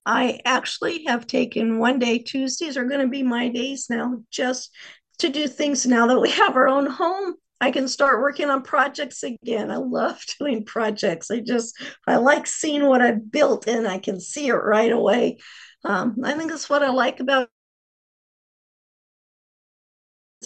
I 0.09 0.41
actually 0.47 1.05
have 1.05 1.27
taken 1.27 1.79
one 1.79 1.99
day, 1.99 2.21
Tuesdays 2.21 2.79
are 2.79 2.87
going 2.87 3.03
to 3.03 3.09
be 3.09 3.23
my 3.23 3.49
days 3.49 3.89
now, 3.91 4.23
just 4.31 4.75
to 5.19 5.29
do 5.29 5.47
things 5.47 5.85
now 5.85 6.07
that 6.07 6.19
we 6.19 6.31
have 6.31 6.57
our 6.57 6.67
own 6.67 6.87
home 6.87 7.35
I 7.61 7.71
can 7.71 7.89
start 7.89 8.21
working 8.21 8.51
on 8.51 8.63
projects 8.63 9.23
again. 9.23 9.71
I 9.71 9.77
love 9.77 10.23
doing 10.39 10.65
projects. 10.65 11.31
I 11.31 11.41
just 11.41 11.81
I 12.07 12.17
like 12.17 12.47
seeing 12.47 12.87
what 12.87 13.03
I've 13.03 13.31
built 13.31 13.67
and 13.67 13.87
I 13.87 13.99
can 13.99 14.21
see 14.21 14.49
it 14.49 14.53
right 14.55 14.93
away. 14.93 15.39
Um, 15.85 16.17
I 16.25 16.35
think 16.35 16.51
that's 16.51 16.71
what 16.71 16.83
I 16.83 16.91
like 16.91 17.21
about 17.21 17.49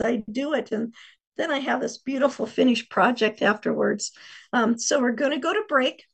I 0.03 0.25
do 0.31 0.55
it 0.55 0.72
and 0.72 0.94
then 1.37 1.51
I 1.51 1.59
have 1.59 1.81
this 1.81 1.98
beautiful 1.98 2.46
finished 2.46 2.90
project 2.90 3.42
afterwards. 3.42 4.12
Um, 4.53 4.79
so 4.79 5.01
we're 5.01 5.12
going 5.12 5.33
to 5.33 5.38
go 5.38 5.53
to 5.53 5.64
break, 5.68 6.05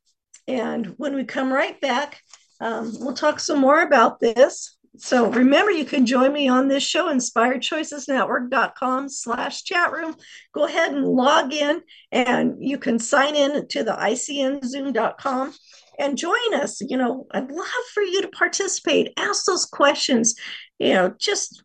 and 0.47 0.87
when 0.97 1.15
we 1.15 1.25
come 1.25 1.53
right 1.53 1.81
back, 1.81 2.23
um, 2.61 2.93
we'll 3.01 3.15
talk 3.15 3.41
some 3.41 3.59
more 3.59 3.83
about 3.83 4.21
this. 4.21 4.78
So 4.99 5.31
remember, 5.31 5.71
you 5.71 5.85
can 5.85 6.07
join 6.07 6.33
me 6.33 6.49
on 6.49 6.67
this 6.67 6.83
show, 6.83 7.13
inspiredchoicesnetwork.com 7.13 9.09
slash 9.09 9.63
chat 9.63 9.93
room. 9.93 10.17
Go 10.53 10.65
ahead 10.65 10.93
and 10.93 11.05
log 11.05 11.53
in 11.53 11.83
and 12.11 12.57
you 12.59 12.79
can 12.79 12.99
sign 12.99 13.37
in 13.37 13.69
to 13.69 13.85
the 13.85 13.93
icnzoom.com 13.93 15.55
and 15.99 16.19
join 16.19 16.55
us. 16.55 16.81
You 16.81 16.97
know, 16.97 17.27
I'd 17.31 17.51
love 17.51 17.67
for 17.95 18.03
you 18.03 18.23
to 18.23 18.29
participate, 18.29 19.13
ask 19.17 19.45
those 19.45 19.67
questions, 19.67 20.35
you 20.79 20.95
know, 20.95 21.15
just 21.19 21.63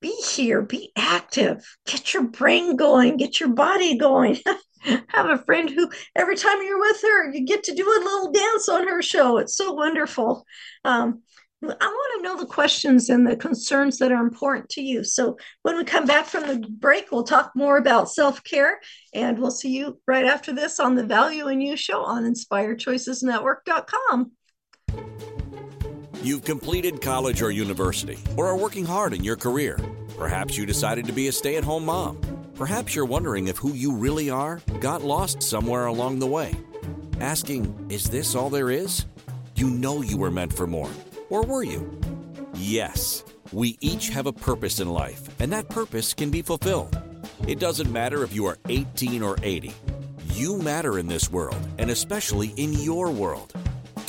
be 0.00 0.14
here, 0.32 0.62
be 0.62 0.92
active, 0.96 1.62
get 1.86 2.14
your 2.14 2.22
brain 2.24 2.76
going, 2.76 3.18
get 3.18 3.40
your 3.40 3.50
body 3.50 3.98
going. 3.98 4.38
have 5.08 5.28
a 5.28 5.36
friend 5.36 5.68
who 5.68 5.90
every 6.16 6.36
time 6.36 6.62
you're 6.62 6.80
with 6.80 7.02
her, 7.02 7.30
you 7.34 7.44
get 7.44 7.64
to 7.64 7.74
do 7.74 7.84
a 7.84 8.00
little 8.02 8.32
dance 8.32 8.66
on 8.68 8.88
her 8.88 9.02
show. 9.02 9.36
It's 9.36 9.54
so 9.54 9.72
wonderful. 9.72 10.46
Um, 10.86 11.22
I 11.62 11.66
want 11.66 12.12
to 12.16 12.22
know 12.22 12.38
the 12.38 12.46
questions 12.46 13.10
and 13.10 13.26
the 13.26 13.36
concerns 13.36 13.98
that 13.98 14.10
are 14.10 14.22
important 14.22 14.70
to 14.70 14.80
you. 14.80 15.04
So 15.04 15.36
when 15.62 15.76
we 15.76 15.84
come 15.84 16.06
back 16.06 16.24
from 16.24 16.46
the 16.46 16.66
break, 16.66 17.12
we'll 17.12 17.24
talk 17.24 17.52
more 17.54 17.76
about 17.76 18.10
self 18.10 18.42
care, 18.44 18.80
and 19.12 19.38
we'll 19.38 19.50
see 19.50 19.76
you 19.76 20.00
right 20.06 20.24
after 20.24 20.54
this 20.54 20.80
on 20.80 20.94
the 20.94 21.04
Value 21.04 21.48
in 21.48 21.60
You 21.60 21.76
show 21.76 22.02
on 22.02 22.24
InspiredChoicesNetwork.com. 22.24 24.32
You've 26.22 26.44
completed 26.44 27.02
college 27.02 27.42
or 27.42 27.50
university, 27.50 28.16
or 28.38 28.46
are 28.46 28.56
working 28.56 28.86
hard 28.86 29.12
in 29.12 29.22
your 29.22 29.36
career. 29.36 29.78
Perhaps 30.16 30.56
you 30.56 30.64
decided 30.64 31.04
to 31.06 31.12
be 31.12 31.28
a 31.28 31.32
stay 31.32 31.56
at 31.56 31.64
home 31.64 31.84
mom. 31.84 32.18
Perhaps 32.54 32.94
you're 32.94 33.04
wondering 33.04 33.48
if 33.48 33.58
who 33.58 33.74
you 33.74 33.94
really 33.94 34.30
are 34.30 34.62
got 34.80 35.02
lost 35.02 35.42
somewhere 35.42 35.84
along 35.86 36.20
the 36.20 36.26
way. 36.26 36.54
Asking, 37.20 37.74
is 37.90 38.08
this 38.08 38.34
all 38.34 38.48
there 38.48 38.70
is? 38.70 39.04
You 39.56 39.68
know 39.68 40.00
you 40.00 40.16
were 40.16 40.30
meant 40.30 40.54
for 40.54 40.66
more 40.66 40.88
or 41.30 41.42
were 41.42 41.62
you? 41.62 41.98
Yes, 42.54 43.24
we 43.52 43.78
each 43.80 44.10
have 44.10 44.26
a 44.26 44.32
purpose 44.32 44.80
in 44.80 44.90
life, 44.90 45.22
and 45.40 45.50
that 45.52 45.68
purpose 45.68 46.12
can 46.12 46.30
be 46.30 46.42
fulfilled. 46.42 47.00
It 47.48 47.58
doesn't 47.58 47.90
matter 47.90 48.22
if 48.22 48.34
you 48.34 48.44
are 48.46 48.58
18 48.68 49.22
or 49.22 49.36
80. 49.42 49.72
You 50.34 50.58
matter 50.58 50.98
in 50.98 51.06
this 51.06 51.30
world, 51.30 51.60
and 51.78 51.90
especially 51.90 52.48
in 52.56 52.74
your 52.74 53.10
world. 53.10 53.54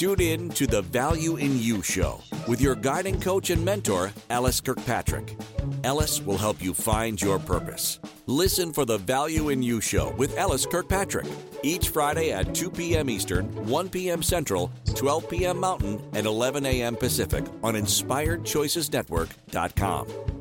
Tune 0.02 0.20
in 0.20 0.50
to 0.58 0.66
the 0.66 0.82
Value 0.82 1.36
in 1.36 1.60
You 1.60 1.84
show 1.84 2.22
with 2.48 2.60
your 2.60 2.74
guiding 2.74 3.22
coach 3.22 3.52
and 3.52 3.64
mentor, 3.64 4.12
LS 4.32 4.60
Kirkpatrick. 4.60 5.38
LS 5.84 6.24
will 6.24 6.40
help 6.40 6.60
you 6.60 6.74
find 6.74 7.22
your 7.22 7.38
purpose. 7.38 8.00
Listen 8.26 8.74
for 8.74 8.84
the 8.84 8.98
Value 8.98 9.50
in 9.50 9.62
You 9.62 9.80
show 9.80 10.10
with 10.18 10.36
LS 10.40 10.66
Kirkpatrick 10.66 11.28
each 11.62 11.90
Friday 11.90 12.32
at 12.32 12.56
2 12.56 12.72
p.m. 12.72 13.12
Eastern, 13.12 13.46
1 13.68 13.90
p.m. 13.90 14.24
Central, 14.24 14.72
12 14.96 15.30
p.m. 15.30 15.60
Mountain, 15.60 16.02
and 16.14 16.26
11 16.26 16.66
a.m. 16.66 16.96
Pacific 16.96 17.46
on 17.62 17.76
InspiredChoicesNetwork.com. 17.76 20.41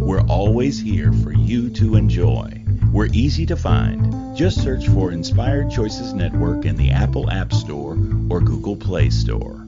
we're 0.11 0.27
always 0.27 0.77
here 0.77 1.13
for 1.23 1.31
you 1.31 1.69
to 1.69 1.95
enjoy. 1.95 2.51
We're 2.91 3.07
easy 3.13 3.45
to 3.45 3.55
find. 3.55 4.35
Just 4.35 4.61
search 4.61 4.89
for 4.89 5.13
Inspired 5.13 5.71
Choices 5.71 6.13
Network 6.13 6.65
in 6.65 6.75
the 6.75 6.91
Apple 6.91 7.31
App 7.31 7.53
Store 7.53 7.93
or 8.29 8.41
Google 8.41 8.75
Play 8.75 9.09
Store. 9.09 9.65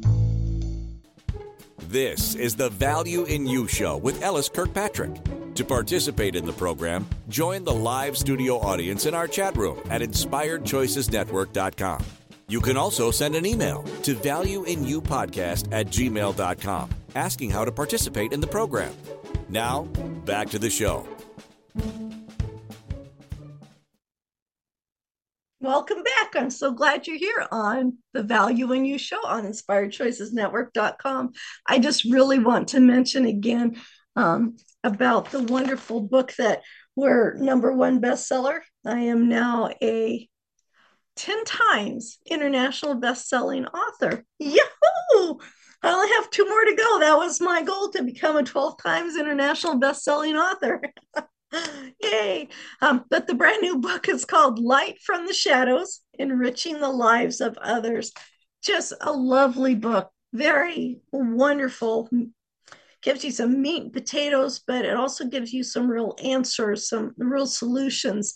This 1.88 2.36
is 2.36 2.58
the 2.58 2.70
Value 2.70 3.24
in 3.24 3.48
You 3.48 3.70
Show 3.70 3.96
with 3.96 4.22
LS 4.22 4.50
Kirkpatrick. 4.50 5.16
To 5.56 5.64
participate 5.64 6.36
in 6.36 6.46
the 6.46 6.52
program, 6.52 7.08
join 7.30 7.64
the 7.64 7.74
live 7.74 8.18
studio 8.18 8.60
audience 8.60 9.06
in 9.06 9.14
our 9.14 9.30
chat 9.30 9.56
room 9.56 9.80
at 9.90 10.02
inspiredchoicesnetwork.com. 10.02 12.04
You 12.54 12.62
can 12.62 12.78
also 12.78 13.10
send 13.10 13.34
an 13.34 13.48
email 13.48 13.82
to 14.04 14.14
valueinyoupodcast 14.14 15.74
at 15.74 15.88
gmail.com 15.88 16.90
asking 17.16 17.50
how 17.50 17.66
to 17.66 17.72
participate 17.72 18.32
in 18.32 18.42
the 18.42 18.46
program. 18.46 18.94
Now, 19.50 19.86
back 20.24 20.52
to 20.52 20.60
the 20.60 20.70
show. 20.70 21.08
Welcome 25.62 26.04
back. 26.04 26.36
I'm 26.36 26.52
so 26.52 26.72
glad 26.72 27.08
you're 27.08 27.18
here 27.18 27.44
on 27.52 27.98
the 28.14 28.22
Value 28.22 28.72
in 28.72 28.86
You 28.86 29.00
show 29.00 29.26
on 29.26 29.46
inspiredchoicesnetwork.com. 29.46 31.32
I 31.66 31.80
just 31.80 32.04
really 32.04 32.38
want 32.38 32.68
to 32.68 32.80
mention 32.80 33.26
again 33.26 33.82
um, 34.16 34.58
about 34.84 35.32
the 35.32 35.42
wonderful 35.42 36.02
book 36.02 36.36
that 36.38 36.62
we're 36.96 37.34
number 37.34 37.74
one 37.74 38.00
bestseller. 38.00 38.60
I 38.86 39.00
am 39.00 39.28
now 39.28 39.72
a 39.82 40.30
10 41.16 41.46
times 41.46 42.18
international 42.26 42.96
best-selling 42.96 43.66
author. 43.66 44.24
Yahoo! 44.40 45.38
I 45.84 45.92
only 45.92 46.10
have 46.16 46.30
two 46.30 46.48
more 46.48 46.64
to 46.64 46.76
go. 46.76 47.00
That 47.00 47.18
was 47.18 47.42
my 47.42 47.62
goal 47.62 47.90
to 47.90 48.04
become 48.04 48.38
a 48.38 48.44
12 48.44 48.82
times 48.82 49.18
international 49.18 49.80
best-selling 49.80 50.36
author. 50.36 50.82
Yay. 52.02 52.48
Um, 52.82 53.06
but 53.10 53.28
the 53.28 53.36
brand 53.36 53.62
new 53.62 53.78
book 53.78 54.08
is 54.08 54.26
called 54.26 54.60
Light 54.60 55.00
from 55.02 55.26
the 55.26 55.34
Shadows 55.34 56.02
Enriching 56.18 56.80
the 56.80 56.90
Lives 56.90 57.42
of 57.42 57.58
Others. 57.58 58.12
Just 58.64 58.94
a 59.02 59.12
lovely 59.12 59.76
book, 59.76 60.10
very 60.32 61.02
wonderful. 61.12 62.10
Gives 63.02 63.26
you 63.26 63.32
some 63.32 63.62
meat 63.62 63.84
and 63.84 63.94
potatoes, 63.94 64.62
but 64.66 64.86
it 64.86 64.96
also 64.96 65.26
gives 65.26 65.52
you 65.52 65.64
some 65.64 65.90
real 65.90 66.16
answers, 66.24 66.88
some 66.88 67.14
real 67.18 67.46
solutions. 67.46 68.36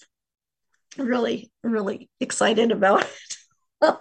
Really, 0.97 1.51
really 1.63 2.09
excited 2.19 2.71
about 2.71 3.03
it. 3.03 3.37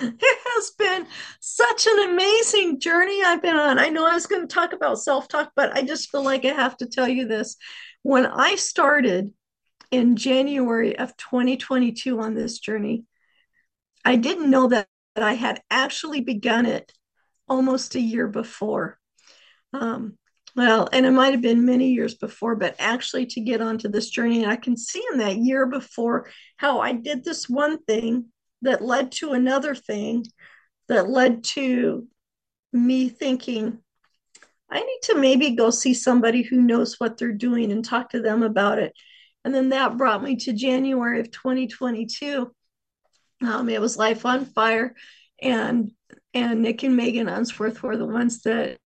it 0.00 0.38
has 0.46 0.70
been 0.78 1.06
such 1.40 1.86
an 1.86 2.10
amazing 2.10 2.80
journey 2.80 3.22
I've 3.24 3.42
been 3.42 3.56
on. 3.56 3.78
I 3.78 3.88
know 3.88 4.06
I 4.06 4.14
was 4.14 4.26
going 4.26 4.46
to 4.46 4.52
talk 4.52 4.72
about 4.72 5.00
self 5.00 5.28
talk, 5.28 5.52
but 5.54 5.76
I 5.76 5.82
just 5.82 6.10
feel 6.10 6.24
like 6.24 6.44
I 6.44 6.48
have 6.52 6.76
to 6.78 6.86
tell 6.86 7.08
you 7.08 7.26
this. 7.26 7.56
When 8.02 8.26
I 8.26 8.56
started 8.56 9.32
in 9.90 10.16
January 10.16 10.98
of 10.98 11.16
2022 11.16 12.20
on 12.20 12.34
this 12.34 12.58
journey, 12.58 13.04
I 14.04 14.16
didn't 14.16 14.50
know 14.50 14.68
that, 14.68 14.88
I 15.14 15.34
had 15.34 15.60
actually 15.70 16.22
begun 16.22 16.64
it 16.64 16.90
almost 17.46 17.94
a 17.96 18.00
year 18.00 18.26
before. 18.26 18.98
Um, 19.74 20.16
well, 20.54 20.88
and 20.92 21.06
it 21.06 21.12
might 21.12 21.32
have 21.32 21.40
been 21.40 21.64
many 21.64 21.92
years 21.92 22.14
before, 22.14 22.56
but 22.56 22.76
actually 22.78 23.26
to 23.26 23.40
get 23.40 23.60
onto 23.60 23.88
this 23.88 24.10
journey, 24.10 24.42
and 24.42 24.52
I 24.52 24.56
can 24.56 24.76
see 24.76 25.02
in 25.12 25.18
that 25.18 25.36
year 25.36 25.66
before 25.66 26.28
how 26.56 26.80
I 26.80 26.92
did 26.92 27.24
this 27.24 27.48
one 27.48 27.82
thing 27.84 28.26
that 28.62 28.84
led 28.84 29.12
to 29.12 29.32
another 29.32 29.74
thing 29.74 30.24
that 30.88 31.08
led 31.08 31.44
to 31.44 32.06
me 32.72 33.08
thinking, 33.08 33.78
I 34.70 34.80
need 34.80 35.00
to 35.04 35.18
maybe 35.18 35.56
go 35.56 35.70
see 35.70 35.94
somebody 35.94 36.42
who 36.42 36.60
knows 36.60 36.98
what 36.98 37.16
they're 37.16 37.32
doing 37.32 37.72
and 37.72 37.84
talk 37.84 38.10
to 38.10 38.20
them 38.20 38.42
about 38.42 38.78
it. 38.78 38.94
And 39.44 39.54
then 39.54 39.70
that 39.70 39.96
brought 39.96 40.22
me 40.22 40.36
to 40.36 40.52
January 40.52 41.20
of 41.20 41.30
2022. 41.30 42.50
Um, 43.42 43.68
it 43.68 43.80
was 43.80 43.96
Life 43.96 44.24
on 44.24 44.44
Fire, 44.44 44.94
and 45.40 45.90
and 46.32 46.62
Nick 46.62 46.82
and 46.84 46.96
Megan 46.96 47.28
Unsworth 47.28 47.82
were 47.82 47.96
the 47.96 48.06
ones 48.06 48.42
that 48.42 48.78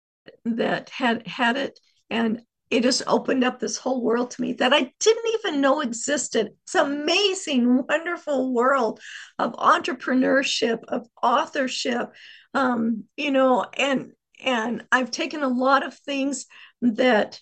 that 0.45 0.91
had 0.91 1.27
had 1.27 1.57
it, 1.57 1.79
and 2.11 2.43
it 2.71 2.83
just 2.83 3.03
opened 3.07 3.45
up 3.45 3.61
this 3.61 3.77
whole 3.77 4.03
world 4.03 4.33
to 4.33 4.43
me 4.43 4.53
that 4.55 4.73
I 4.73 4.93
didn't 4.99 5.35
even 5.35 5.61
know 5.61 5.81
existed. 5.81 6.51
It's 6.65 6.75
amazing, 6.75 7.85
wonderful 7.89 8.53
world 8.53 9.01
of 9.39 9.53
entrepreneurship, 9.55 10.81
of 10.89 11.07
authorship, 11.23 12.13
um, 12.55 13.05
you 13.17 13.31
know, 13.31 13.67
and 13.77 14.13
and 14.45 14.85
I've 14.93 15.11
taken 15.11 15.43
a 15.43 15.49
lot 15.49 15.87
of 15.87 15.95
things 15.95 16.47
that 16.83 17.41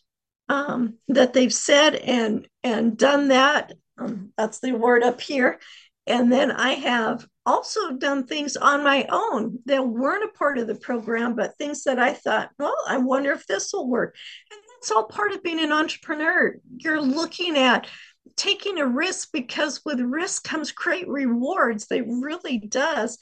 um, 0.48 0.98
that 1.08 1.32
they've 1.32 1.52
said 1.52 1.94
and 1.94 2.46
and 2.62 2.96
done 2.96 3.28
that. 3.28 3.72
Um, 3.96 4.32
that's 4.36 4.60
the 4.60 4.72
word 4.72 5.02
up 5.02 5.20
here. 5.20 5.58
And 6.06 6.30
then 6.30 6.50
I 6.50 6.74
have 6.74 7.26
also 7.46 7.92
done 7.92 8.26
things 8.26 8.56
on 8.56 8.84
my 8.84 9.06
own 9.10 9.58
that 9.66 9.86
weren't 9.86 10.24
a 10.24 10.38
part 10.38 10.58
of 10.58 10.66
the 10.66 10.74
program, 10.74 11.34
but 11.34 11.56
things 11.56 11.84
that 11.84 11.98
I 11.98 12.12
thought, 12.12 12.50
well, 12.58 12.76
I 12.86 12.98
wonder 12.98 13.32
if 13.32 13.46
this 13.46 13.72
will 13.72 13.88
work. 13.88 14.14
And 14.50 14.60
that's 14.74 14.90
all 14.90 15.04
part 15.04 15.32
of 15.32 15.42
being 15.42 15.60
an 15.60 15.72
entrepreneur. 15.72 16.56
You're 16.76 17.00
looking 17.00 17.56
at 17.56 17.88
taking 18.36 18.78
a 18.78 18.86
risk 18.86 19.30
because 19.32 19.80
with 19.84 20.00
risk 20.00 20.44
comes 20.44 20.72
great 20.72 21.08
rewards. 21.08 21.86
They 21.86 22.02
really 22.02 22.58
does 22.58 23.18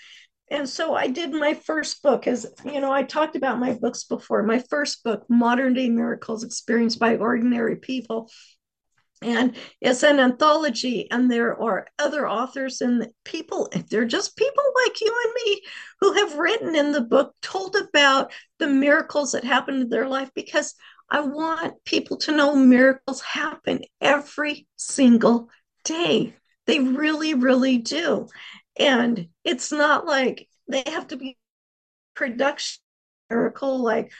and 0.52 0.68
so 0.68 0.94
I 0.94 1.06
did 1.06 1.32
my 1.32 1.54
first 1.54 2.02
book 2.02 2.26
as 2.26 2.46
you 2.64 2.80
know 2.80 2.92
I 2.92 3.02
talked 3.02 3.36
about 3.36 3.58
my 3.58 3.72
books 3.72 4.04
before 4.04 4.42
my 4.42 4.58
first 4.58 5.02
book 5.02 5.24
modern 5.28 5.72
day 5.72 5.88
miracles 5.88 6.44
experienced 6.44 6.98
by 6.98 7.16
ordinary 7.16 7.76
people 7.76 8.30
and 9.24 9.56
it's 9.80 10.02
an 10.02 10.20
anthology 10.20 11.10
and 11.10 11.30
there 11.30 11.60
are 11.60 11.86
other 11.98 12.28
authors 12.28 12.80
and 12.80 13.08
people 13.24 13.68
they're 13.90 14.04
just 14.04 14.36
people 14.36 14.64
like 14.84 15.00
you 15.00 15.14
and 15.24 15.34
me 15.44 15.62
who 16.00 16.12
have 16.14 16.38
written 16.38 16.74
in 16.74 16.92
the 16.92 17.00
book 17.00 17.34
told 17.42 17.76
about 17.76 18.32
the 18.58 18.66
miracles 18.66 19.32
that 19.32 19.44
happened 19.44 19.82
in 19.82 19.88
their 19.88 20.08
life 20.08 20.30
because 20.34 20.74
I 21.10 21.20
want 21.20 21.74
people 21.84 22.16
to 22.18 22.32
know 22.34 22.56
miracles 22.56 23.20
happen 23.20 23.80
every 24.00 24.66
single 24.76 25.50
day. 25.84 26.34
They 26.66 26.78
really 26.78 27.34
really 27.34 27.78
do. 27.78 28.28
And 28.78 29.28
it's 29.44 29.70
not 29.72 30.06
like 30.06 30.48
they 30.68 30.82
have 30.86 31.08
to 31.08 31.16
be 31.16 31.36
production 32.14 32.80
miracle 33.32 33.82
like 33.82 34.12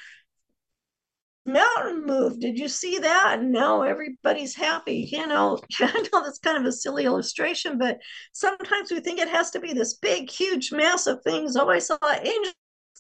mountain 1.45 2.07
move 2.07 2.39
did 2.39 2.59
you 2.59 2.69
see 2.69 2.99
that? 2.99 3.39
And 3.41 3.53
now 3.53 3.83
everybody's 3.83 4.55
happy 4.55 5.09
you 5.11 5.27
know? 5.27 5.61
I 5.81 6.09
know 6.13 6.23
that's 6.23 6.39
kind 6.39 6.59
of 6.59 6.65
a 6.65 6.73
silly 6.73 7.05
illustration 7.05 7.79
but 7.79 7.99
sometimes 8.33 8.91
we 8.91 9.01
think 9.01 9.19
it 9.19 9.29
has 9.29 9.51
to 9.53 9.61
be 9.61 9.73
this 9.73 9.95
big 9.95 10.31
huge 10.31 10.73
massive 10.73 11.23
things 11.23 11.57
oh 11.57 11.69
i 11.69 11.79
saw 11.79 11.99
an 12.03 12.27
angel 12.27 12.53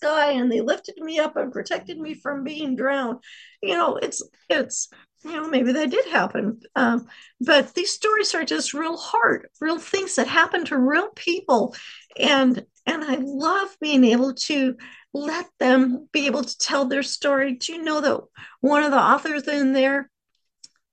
sky 0.03 0.33
and 0.33 0.51
they 0.51 0.61
lifted 0.61 0.97
me 0.99 1.19
up 1.19 1.37
and 1.37 1.53
protected 1.53 1.99
me 1.99 2.15
from 2.15 2.45
being 2.45 2.75
drowned. 2.77 3.19
You 3.63 3.75
know 3.75 3.97
it's 3.97 4.23
it's 4.51 4.89
you 5.25 5.33
know 5.33 5.49
maybe 5.49 5.73
that 5.73 5.91
did 5.91 6.07
happen. 6.07 6.61
Um, 6.75 7.07
but 7.41 7.75
these 7.75 7.93
stories 7.93 8.35
are 8.35 8.45
just 8.45 8.75
real 8.75 8.97
hard 8.97 9.49
real 9.61 9.79
things 9.79 10.17
that 10.17 10.27
happen 10.27 10.65
to 10.67 10.79
real 10.79 11.11
people. 11.15 11.75
And 12.19 12.65
and 12.85 13.05
i 13.05 13.17
love 13.21 13.77
being 13.81 14.03
able 14.05 14.35
to 14.35 14.75
let 15.13 15.47
them 15.59 16.09
be 16.13 16.27
able 16.27 16.43
to 16.43 16.59
tell 16.59 16.87
their 16.87 17.03
story. 17.03 17.55
Do 17.55 17.73
you 17.73 17.83
know 17.83 18.01
that 18.01 18.21
one 18.61 18.83
of 18.83 18.91
the 18.91 19.01
authors 19.01 19.47
in 19.47 19.73
there 19.73 20.11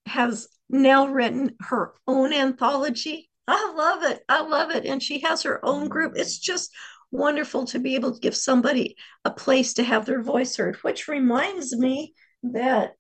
has 0.06 0.48
now 0.70 1.08
written 1.08 1.56
her 1.62 1.94
own 2.08 2.34
anthology? 2.34 3.30
I 3.48 3.74
love 3.76 4.12
it. 4.12 4.22
I 4.28 4.42
love 4.42 4.72
it. 4.72 4.86
And 4.86 5.02
she 5.02 5.20
has 5.20 5.44
her 5.44 5.64
own 5.66 5.88
group. 5.88 6.14
It's 6.16 6.38
just 6.38 6.72
wonderful 7.12 7.66
to 7.66 7.80
be 7.80 7.96
able 7.96 8.14
to 8.14 8.20
give 8.20 8.36
somebody 8.36 8.96
a 9.26 9.32
place 9.32 9.74
to 9.74 9.84
have 9.84 10.06
their 10.06 10.22
voice 10.22 10.56
heard 10.58 10.76
which 10.78 11.08
reminds 11.08 11.76
me 11.76 12.14
that 12.44 12.94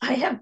I 0.00 0.14
have 0.14 0.40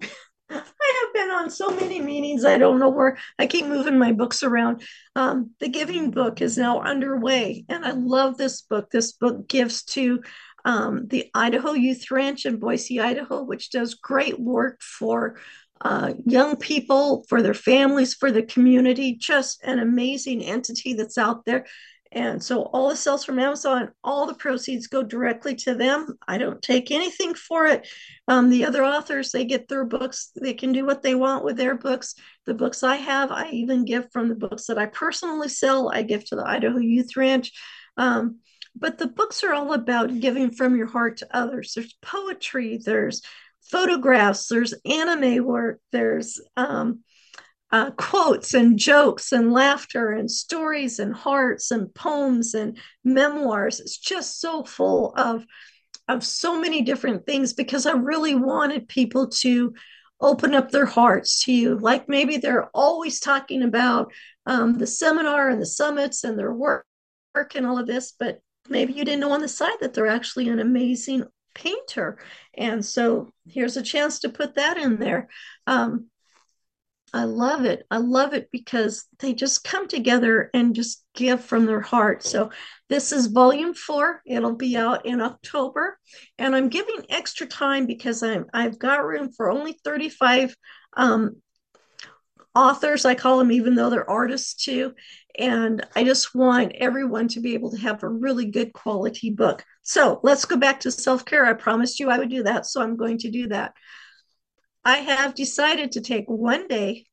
I 0.52 1.04
have 1.04 1.14
been 1.14 1.30
on 1.30 1.50
so 1.50 1.70
many 1.70 2.00
meetings. 2.00 2.44
I 2.44 2.58
don't 2.58 2.78
know 2.78 2.88
where 2.88 3.18
I 3.38 3.46
keep 3.46 3.66
moving 3.66 3.98
my 3.98 4.12
books 4.12 4.42
around. 4.42 4.82
Um, 5.16 5.50
the 5.60 5.68
Giving 5.68 6.10
book 6.10 6.40
is 6.40 6.58
now 6.58 6.80
underway, 6.80 7.64
and 7.68 7.84
I 7.84 7.92
love 7.92 8.36
this 8.36 8.62
book. 8.62 8.90
This 8.90 9.12
book 9.12 9.48
gives 9.48 9.82
to 9.84 10.22
um, 10.64 11.06
the 11.08 11.30
Idaho 11.34 11.72
Youth 11.72 12.10
Ranch 12.10 12.46
in 12.46 12.58
Boise, 12.58 13.00
Idaho, 13.00 13.42
which 13.42 13.70
does 13.70 13.94
great 13.94 14.38
work 14.38 14.80
for 14.80 15.36
uh, 15.80 16.14
young 16.24 16.56
people, 16.56 17.24
for 17.28 17.42
their 17.42 17.54
families, 17.54 18.14
for 18.14 18.30
the 18.30 18.42
community. 18.42 19.16
Just 19.16 19.62
an 19.64 19.78
amazing 19.78 20.44
entity 20.44 20.94
that's 20.94 21.18
out 21.18 21.44
there. 21.44 21.66
And 22.14 22.42
so 22.42 22.64
all 22.64 22.90
the 22.90 22.96
sales 22.96 23.24
from 23.24 23.38
Amazon, 23.38 23.90
all 24.04 24.26
the 24.26 24.34
proceeds 24.34 24.86
go 24.86 25.02
directly 25.02 25.54
to 25.56 25.74
them. 25.74 26.18
I 26.28 26.36
don't 26.36 26.60
take 26.60 26.90
anything 26.90 27.32
for 27.32 27.66
it. 27.66 27.88
Um, 28.28 28.50
the 28.50 28.66
other 28.66 28.84
authors, 28.84 29.32
they 29.32 29.46
get 29.46 29.66
their 29.66 29.84
books, 29.84 30.30
they 30.38 30.52
can 30.52 30.72
do 30.72 30.84
what 30.84 31.02
they 31.02 31.14
want 31.14 31.42
with 31.42 31.56
their 31.56 31.74
books. 31.74 32.14
The 32.44 32.52
books 32.52 32.82
I 32.82 32.96
have, 32.96 33.30
I 33.30 33.48
even 33.50 33.86
give 33.86 34.12
from 34.12 34.28
the 34.28 34.34
books 34.34 34.66
that 34.66 34.76
I 34.76 34.86
personally 34.86 35.48
sell, 35.48 35.90
I 35.90 36.02
give 36.02 36.24
to 36.26 36.36
the 36.36 36.46
Idaho 36.46 36.78
Youth 36.78 37.16
Ranch. 37.16 37.50
Um, 37.96 38.40
but 38.76 38.98
the 38.98 39.06
books 39.06 39.42
are 39.42 39.54
all 39.54 39.72
about 39.72 40.20
giving 40.20 40.50
from 40.50 40.76
your 40.76 40.86
heart 40.86 41.18
to 41.18 41.36
others. 41.36 41.72
There's 41.74 41.96
poetry, 42.02 42.78
there's 42.84 43.22
photographs, 43.62 44.48
there's 44.48 44.74
anime 44.84 45.44
work, 45.44 45.80
there's 45.92 46.40
um, 46.58 47.00
uh, 47.72 47.90
quotes 47.92 48.54
and 48.54 48.78
jokes 48.78 49.32
and 49.32 49.52
laughter 49.52 50.12
and 50.12 50.30
stories 50.30 50.98
and 50.98 51.14
hearts 51.14 51.70
and 51.70 51.92
poems 51.94 52.54
and 52.54 52.78
memoirs. 53.02 53.80
It's 53.80 53.98
just 53.98 54.40
so 54.40 54.62
full 54.62 55.14
of 55.16 55.44
of 56.08 56.24
so 56.24 56.60
many 56.60 56.82
different 56.82 57.24
things 57.24 57.52
because 57.52 57.86
I 57.86 57.92
really 57.92 58.34
wanted 58.34 58.88
people 58.88 59.28
to 59.28 59.72
open 60.20 60.54
up 60.54 60.70
their 60.70 60.84
hearts 60.84 61.44
to 61.44 61.52
you. 61.52 61.78
Like 61.78 62.08
maybe 62.08 62.36
they're 62.36 62.68
always 62.74 63.20
talking 63.20 63.62
about 63.62 64.12
um, 64.44 64.78
the 64.78 64.86
seminar 64.86 65.48
and 65.48 65.60
the 65.60 65.66
summits 65.66 66.24
and 66.24 66.38
their 66.38 66.52
work, 66.52 66.86
work 67.34 67.54
and 67.54 67.66
all 67.66 67.78
of 67.78 67.86
this, 67.86 68.14
but 68.18 68.40
maybe 68.68 68.92
you 68.92 69.04
didn't 69.04 69.20
know 69.20 69.32
on 69.32 69.40
the 69.40 69.48
side 69.48 69.76
that 69.80 69.94
they're 69.94 70.06
actually 70.06 70.48
an 70.48 70.58
amazing 70.58 71.24
painter. 71.54 72.18
And 72.54 72.84
so 72.84 73.32
here's 73.46 73.76
a 73.76 73.82
chance 73.82 74.20
to 74.20 74.28
put 74.28 74.54
that 74.54 74.76
in 74.76 74.98
there. 74.98 75.28
Um, 75.66 76.06
I 77.14 77.24
love 77.24 77.66
it. 77.66 77.84
I 77.90 77.98
love 77.98 78.32
it 78.32 78.48
because 78.50 79.04
they 79.18 79.34
just 79.34 79.64
come 79.64 79.86
together 79.86 80.48
and 80.54 80.74
just 80.74 81.04
give 81.14 81.44
from 81.44 81.66
their 81.66 81.80
heart. 81.80 82.22
So, 82.22 82.50
this 82.88 83.12
is 83.12 83.26
volume 83.26 83.74
four. 83.74 84.22
It'll 84.26 84.56
be 84.56 84.76
out 84.76 85.04
in 85.04 85.20
October. 85.20 85.98
And 86.38 86.56
I'm 86.56 86.68
giving 86.68 87.04
extra 87.10 87.46
time 87.46 87.86
because 87.86 88.22
I'm, 88.22 88.46
I've 88.54 88.78
got 88.78 89.04
room 89.04 89.30
for 89.30 89.50
only 89.50 89.78
35 89.84 90.56
um, 90.96 91.36
authors. 92.54 93.04
I 93.04 93.14
call 93.14 93.38
them, 93.38 93.52
even 93.52 93.74
though 93.74 93.90
they're 93.90 94.08
artists 94.08 94.64
too. 94.64 94.94
And 95.38 95.86
I 95.94 96.04
just 96.04 96.34
want 96.34 96.72
everyone 96.76 97.28
to 97.28 97.40
be 97.40 97.54
able 97.54 97.72
to 97.72 97.78
have 97.78 98.02
a 98.02 98.08
really 98.08 98.46
good 98.46 98.72
quality 98.72 99.30
book. 99.30 99.64
So, 99.82 100.18
let's 100.22 100.46
go 100.46 100.56
back 100.56 100.80
to 100.80 100.90
self 100.90 101.26
care. 101.26 101.44
I 101.44 101.52
promised 101.52 102.00
you 102.00 102.08
I 102.08 102.16
would 102.16 102.30
do 102.30 102.44
that. 102.44 102.64
So, 102.64 102.80
I'm 102.80 102.96
going 102.96 103.18
to 103.18 103.30
do 103.30 103.48
that. 103.48 103.74
I 104.84 104.98
have 104.98 105.34
decided 105.34 105.92
to 105.92 106.00
take 106.00 106.26
one 106.26 106.68
day 106.68 107.06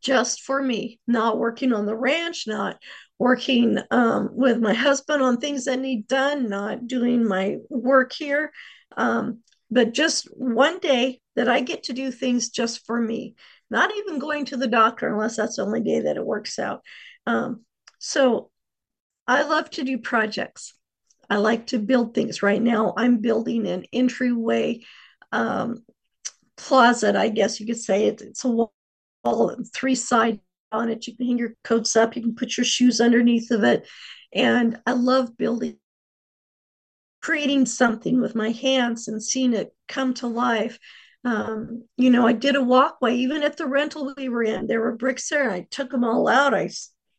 just 0.00 0.40
for 0.42 0.62
me, 0.62 0.98
not 1.06 1.38
working 1.38 1.72
on 1.72 1.86
the 1.86 1.96
ranch, 1.96 2.46
not 2.46 2.78
working 3.18 3.78
um, 3.90 4.30
with 4.32 4.58
my 4.58 4.72
husband 4.72 5.22
on 5.22 5.36
things 5.36 5.66
that 5.66 5.78
need 5.78 6.08
done, 6.08 6.48
not 6.48 6.86
doing 6.86 7.26
my 7.26 7.58
work 7.68 8.12
here, 8.14 8.50
um, 8.96 9.40
but 9.70 9.92
just 9.92 10.24
one 10.34 10.78
day 10.78 11.20
that 11.36 11.48
I 11.48 11.60
get 11.60 11.84
to 11.84 11.92
do 11.92 12.10
things 12.10 12.48
just 12.48 12.86
for 12.86 12.98
me, 12.98 13.34
not 13.70 13.90
even 13.94 14.18
going 14.18 14.46
to 14.46 14.56
the 14.56 14.66
doctor 14.66 15.12
unless 15.12 15.36
that's 15.36 15.56
the 15.56 15.62
only 15.62 15.82
day 15.82 16.00
that 16.00 16.16
it 16.16 16.24
works 16.24 16.58
out. 16.58 16.82
Um, 17.26 17.64
so 17.98 18.50
I 19.26 19.42
love 19.42 19.68
to 19.70 19.84
do 19.84 19.98
projects. 19.98 20.74
I 21.28 21.36
like 21.36 21.68
to 21.68 21.78
build 21.78 22.14
things. 22.14 22.42
Right 22.42 22.60
now, 22.60 22.94
I'm 22.96 23.18
building 23.18 23.68
an 23.68 23.84
entryway 23.92 24.80
um, 25.30 25.84
closet, 26.60 27.16
I 27.16 27.28
guess 27.28 27.60
you 27.60 27.66
could 27.66 27.80
say. 27.80 28.06
It, 28.06 28.20
it's 28.20 28.44
a 28.44 28.48
wall 28.48 28.72
three 29.74 29.94
sides 29.94 30.38
on 30.72 30.88
it. 30.88 31.06
You 31.06 31.16
can 31.16 31.26
hang 31.26 31.38
your 31.38 31.54
coats 31.64 31.96
up, 31.96 32.16
you 32.16 32.22
can 32.22 32.34
put 32.34 32.56
your 32.56 32.64
shoes 32.64 33.00
underneath 33.00 33.50
of 33.50 33.64
it. 33.64 33.88
And 34.32 34.78
I 34.86 34.92
love 34.92 35.36
building, 35.36 35.76
creating 37.20 37.66
something 37.66 38.20
with 38.20 38.34
my 38.34 38.50
hands 38.50 39.08
and 39.08 39.22
seeing 39.22 39.52
it 39.54 39.74
come 39.88 40.14
to 40.14 40.26
life. 40.26 40.78
Um, 41.24 41.84
you 41.96 42.10
know, 42.10 42.26
I 42.26 42.32
did 42.32 42.56
a 42.56 42.62
walkway, 42.62 43.16
even 43.16 43.42
at 43.42 43.56
the 43.56 43.66
rental 43.66 44.14
we 44.16 44.28
were 44.28 44.44
in. 44.44 44.66
There 44.66 44.80
were 44.80 44.96
bricks 44.96 45.28
there. 45.28 45.50
I 45.50 45.66
took 45.70 45.90
them 45.90 46.04
all 46.04 46.28
out. 46.28 46.54
I 46.54 46.70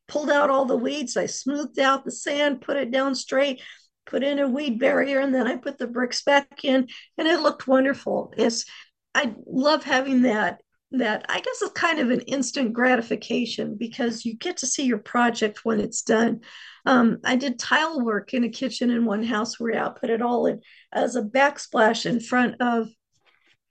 pulled 0.07 0.31
out 0.31 0.49
all 0.49 0.65
the 0.65 0.77
weeds. 0.77 1.17
I 1.17 1.25
smoothed 1.25 1.79
out 1.79 2.05
the 2.05 2.11
sand, 2.11 2.61
put 2.61 2.77
it 2.77 2.89
down 2.89 3.13
straight, 3.13 3.61
put 4.05 4.23
in 4.23 4.39
a 4.39 4.47
weed 4.47 4.79
barrier, 4.79 5.19
and 5.19 5.35
then 5.35 5.45
I 5.47 5.57
put 5.57 5.77
the 5.77 5.87
bricks 5.87 6.23
back 6.23 6.63
in, 6.63 6.87
and 7.17 7.27
it 7.27 7.41
looked 7.41 7.67
wonderful. 7.67 8.33
It's 8.37 8.65
I 9.13 9.33
love 9.45 9.83
having 9.83 10.23
that 10.23 10.61
that 10.93 11.25
I 11.29 11.39
guess 11.39 11.61
is 11.61 11.69
kind 11.69 11.99
of 11.99 12.09
an 12.09 12.21
instant 12.21 12.73
gratification 12.73 13.77
because 13.77 14.25
you 14.25 14.35
get 14.35 14.57
to 14.57 14.67
see 14.67 14.83
your 14.83 14.97
project 14.97 15.63
when 15.63 15.79
it's 15.79 16.01
done. 16.01 16.41
Um, 16.85 17.19
I 17.23 17.37
did 17.37 17.59
tile 17.59 18.01
work 18.01 18.33
in 18.33 18.43
a 18.43 18.49
kitchen 18.49 18.89
in 18.89 19.05
one 19.05 19.23
house 19.23 19.57
where 19.57 19.81
I 19.81 19.89
put 19.89 20.09
it 20.09 20.21
all 20.21 20.47
in 20.47 20.61
as 20.91 21.15
a 21.15 21.21
backsplash 21.21 22.05
in 22.05 22.19
front 22.19 22.55
of 22.61 22.89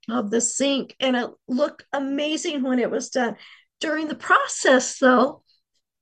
of 0.08 0.30
the 0.30 0.40
sink, 0.40 0.96
and 0.98 1.14
it 1.14 1.30
looked 1.46 1.84
amazing 1.92 2.62
when 2.62 2.78
it 2.78 2.90
was 2.90 3.10
done. 3.10 3.36
During 3.80 4.08
the 4.08 4.14
process, 4.14 4.98
though, 4.98 5.42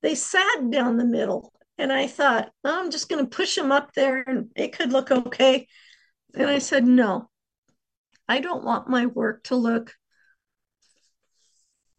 they 0.01 0.15
sat 0.15 0.69
down 0.71 0.97
the 0.97 1.05
middle, 1.05 1.53
and 1.77 1.91
I 1.91 2.07
thought, 2.07 2.49
oh, 2.63 2.79
I'm 2.79 2.91
just 2.91 3.09
going 3.09 3.23
to 3.23 3.35
push 3.35 3.55
them 3.55 3.71
up 3.71 3.93
there, 3.93 4.23
and 4.25 4.49
it 4.55 4.75
could 4.75 4.91
look 4.91 5.11
okay. 5.11 5.67
And 6.33 6.49
I 6.49 6.59
said, 6.59 6.85
no, 6.85 7.28
I 8.29 8.39
don't 8.39 8.63
want 8.63 8.87
my 8.87 9.07
work 9.07 9.43
to 9.45 9.55
look 9.55 9.95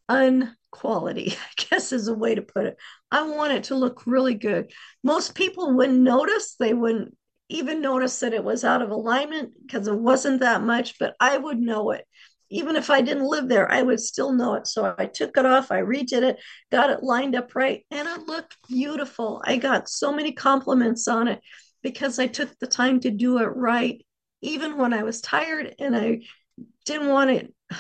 unquality, 0.09 1.33
I 1.59 1.65
guess 1.69 1.93
is 1.93 2.09
a 2.09 2.15
way 2.15 2.37
to 2.37 2.43
put 2.43 2.67
it. 2.67 2.77
I 3.11 3.23
want 3.23 3.53
it 3.53 3.65
to 3.65 3.75
look 3.75 4.07
really 4.07 4.35
good. 4.35 4.73
Most 5.03 5.35
people 5.35 5.75
wouldn't 5.75 5.99
notice, 5.99 6.55
they 6.55 6.73
wouldn't 6.73 7.17
even 7.49 7.81
notice 7.81 8.21
that 8.21 8.33
it 8.33 8.45
was 8.45 8.65
out 8.65 8.81
of 8.81 8.91
alignment 8.91 9.55
because 9.61 9.89
it 9.89 9.99
wasn't 9.99 10.41
that 10.41 10.63
much, 10.63 11.01
but 11.01 11.17
I 11.19 11.37
would 11.37 11.59
know 11.59 11.91
it. 11.91 12.07
Even 12.49 12.77
if 12.77 12.91
I 12.91 13.01
didn't 13.01 13.29
live 13.29 13.49
there, 13.49 13.71
I 13.71 13.83
would 13.83 14.01
still 14.01 14.33
know 14.33 14.55
it. 14.55 14.69
So 14.69 14.95
I 14.97 15.07
took 15.07 15.37
it 15.37 15.47
off, 15.47 15.73
I 15.73 15.81
redid 15.81 16.23
it, 16.23 16.39
got 16.71 16.91
it 16.91 17.03
lined 17.03 17.35
up 17.35 17.55
right, 17.57 17.85
and 17.91 18.09
it 18.09 18.29
looked 18.29 18.57
beautiful. 18.69 19.43
I 19.45 19.57
got 19.57 19.89
so 19.89 20.13
many 20.13 20.33
compliments 20.33 21.09
on 21.09 21.27
it 21.27 21.41
because 21.83 22.21
I 22.21 22.29
took 22.29 22.57
the 22.59 22.67
time 22.69 23.01
to 23.01 23.11
do 23.11 23.39
it 23.39 23.47
right, 23.47 24.05
even 24.43 24.77
when 24.77 24.93
I 24.93 25.03
was 25.03 25.21
tired 25.21 25.75
and 25.79 25.97
I 25.97 26.21
didn't 26.85 27.09
want 27.09 27.31
to 27.31 27.77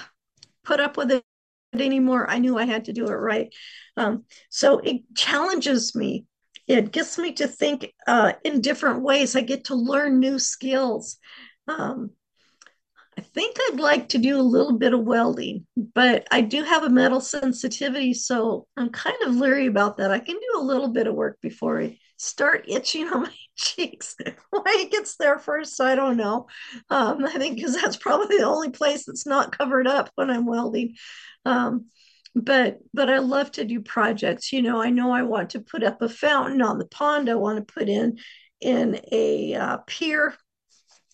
put 0.64 0.80
up 0.80 0.96
with 0.96 1.10
it 1.10 1.24
anymore. 1.72 2.28
I 2.28 2.38
knew 2.38 2.58
I 2.58 2.64
had 2.64 2.86
to 2.86 2.92
do 2.92 3.06
it 3.06 3.14
right. 3.14 3.52
Um, 3.96 4.24
so 4.48 4.78
it 4.78 5.02
challenges 5.16 5.94
me. 5.94 6.26
It 6.66 6.92
gets 6.92 7.18
me 7.18 7.32
to 7.34 7.48
think 7.48 7.92
uh, 8.06 8.34
in 8.44 8.60
different 8.60 9.02
ways. 9.02 9.34
I 9.34 9.40
get 9.40 9.64
to 9.64 9.74
learn 9.74 10.20
new 10.20 10.38
skills. 10.38 11.16
Um, 11.66 12.10
I 13.18 13.22
think 13.22 13.56
I'd 13.60 13.80
like 13.80 14.08
to 14.10 14.18
do 14.18 14.38
a 14.38 14.42
little 14.42 14.78
bit 14.78 14.94
of 14.94 15.00
welding, 15.00 15.66
but 15.94 16.26
I 16.30 16.40
do 16.40 16.62
have 16.62 16.84
a 16.84 16.88
metal 16.88 17.20
sensitivity, 17.20 18.14
so 18.14 18.66
I'm 18.76 18.88
kind 18.90 19.16
of 19.26 19.34
leery 19.34 19.66
about 19.66 19.98
that. 19.98 20.10
I 20.10 20.20
can 20.20 20.36
do 20.36 20.60
a 20.60 20.62
little 20.62 20.88
bit 20.88 21.06
of 21.06 21.14
work 21.14 21.38
before 21.42 21.82
I 21.82 21.98
start 22.20 22.66
itching 22.68 23.08
on 23.08 23.22
my 23.22 23.34
cheeks. 23.56 24.14
Why 24.50 24.62
it 24.66 24.90
gets 24.90 25.16
there 25.16 25.38
first, 25.38 25.80
I 25.80 25.94
don't 25.94 26.16
know. 26.16 26.46
Um, 26.90 27.24
I 27.24 27.32
think 27.38 27.56
because 27.56 27.74
that's 27.74 27.96
probably 27.96 28.38
the 28.38 28.46
only 28.46 28.70
place 28.70 29.04
that's 29.06 29.26
not 29.26 29.56
covered 29.56 29.86
up 29.86 30.10
when 30.14 30.30
I'm 30.30 30.46
welding. 30.46 30.96
Um, 31.44 31.86
but 32.34 32.78
but 32.94 33.10
I 33.10 33.18
love 33.18 33.50
to 33.52 33.64
do 33.64 33.80
projects. 33.80 34.52
You 34.52 34.62
know, 34.62 34.80
I 34.80 34.90
know 34.90 35.10
I 35.12 35.22
want 35.22 35.50
to 35.50 35.60
put 35.60 35.82
up 35.82 36.02
a 36.02 36.08
fountain 36.08 36.62
on 36.62 36.78
the 36.78 36.86
pond. 36.86 37.28
I 37.28 37.34
want 37.34 37.66
to 37.66 37.72
put 37.72 37.88
in 37.88 38.18
in 38.60 39.00
a 39.10 39.54
uh, 39.54 39.78
pier 39.86 40.34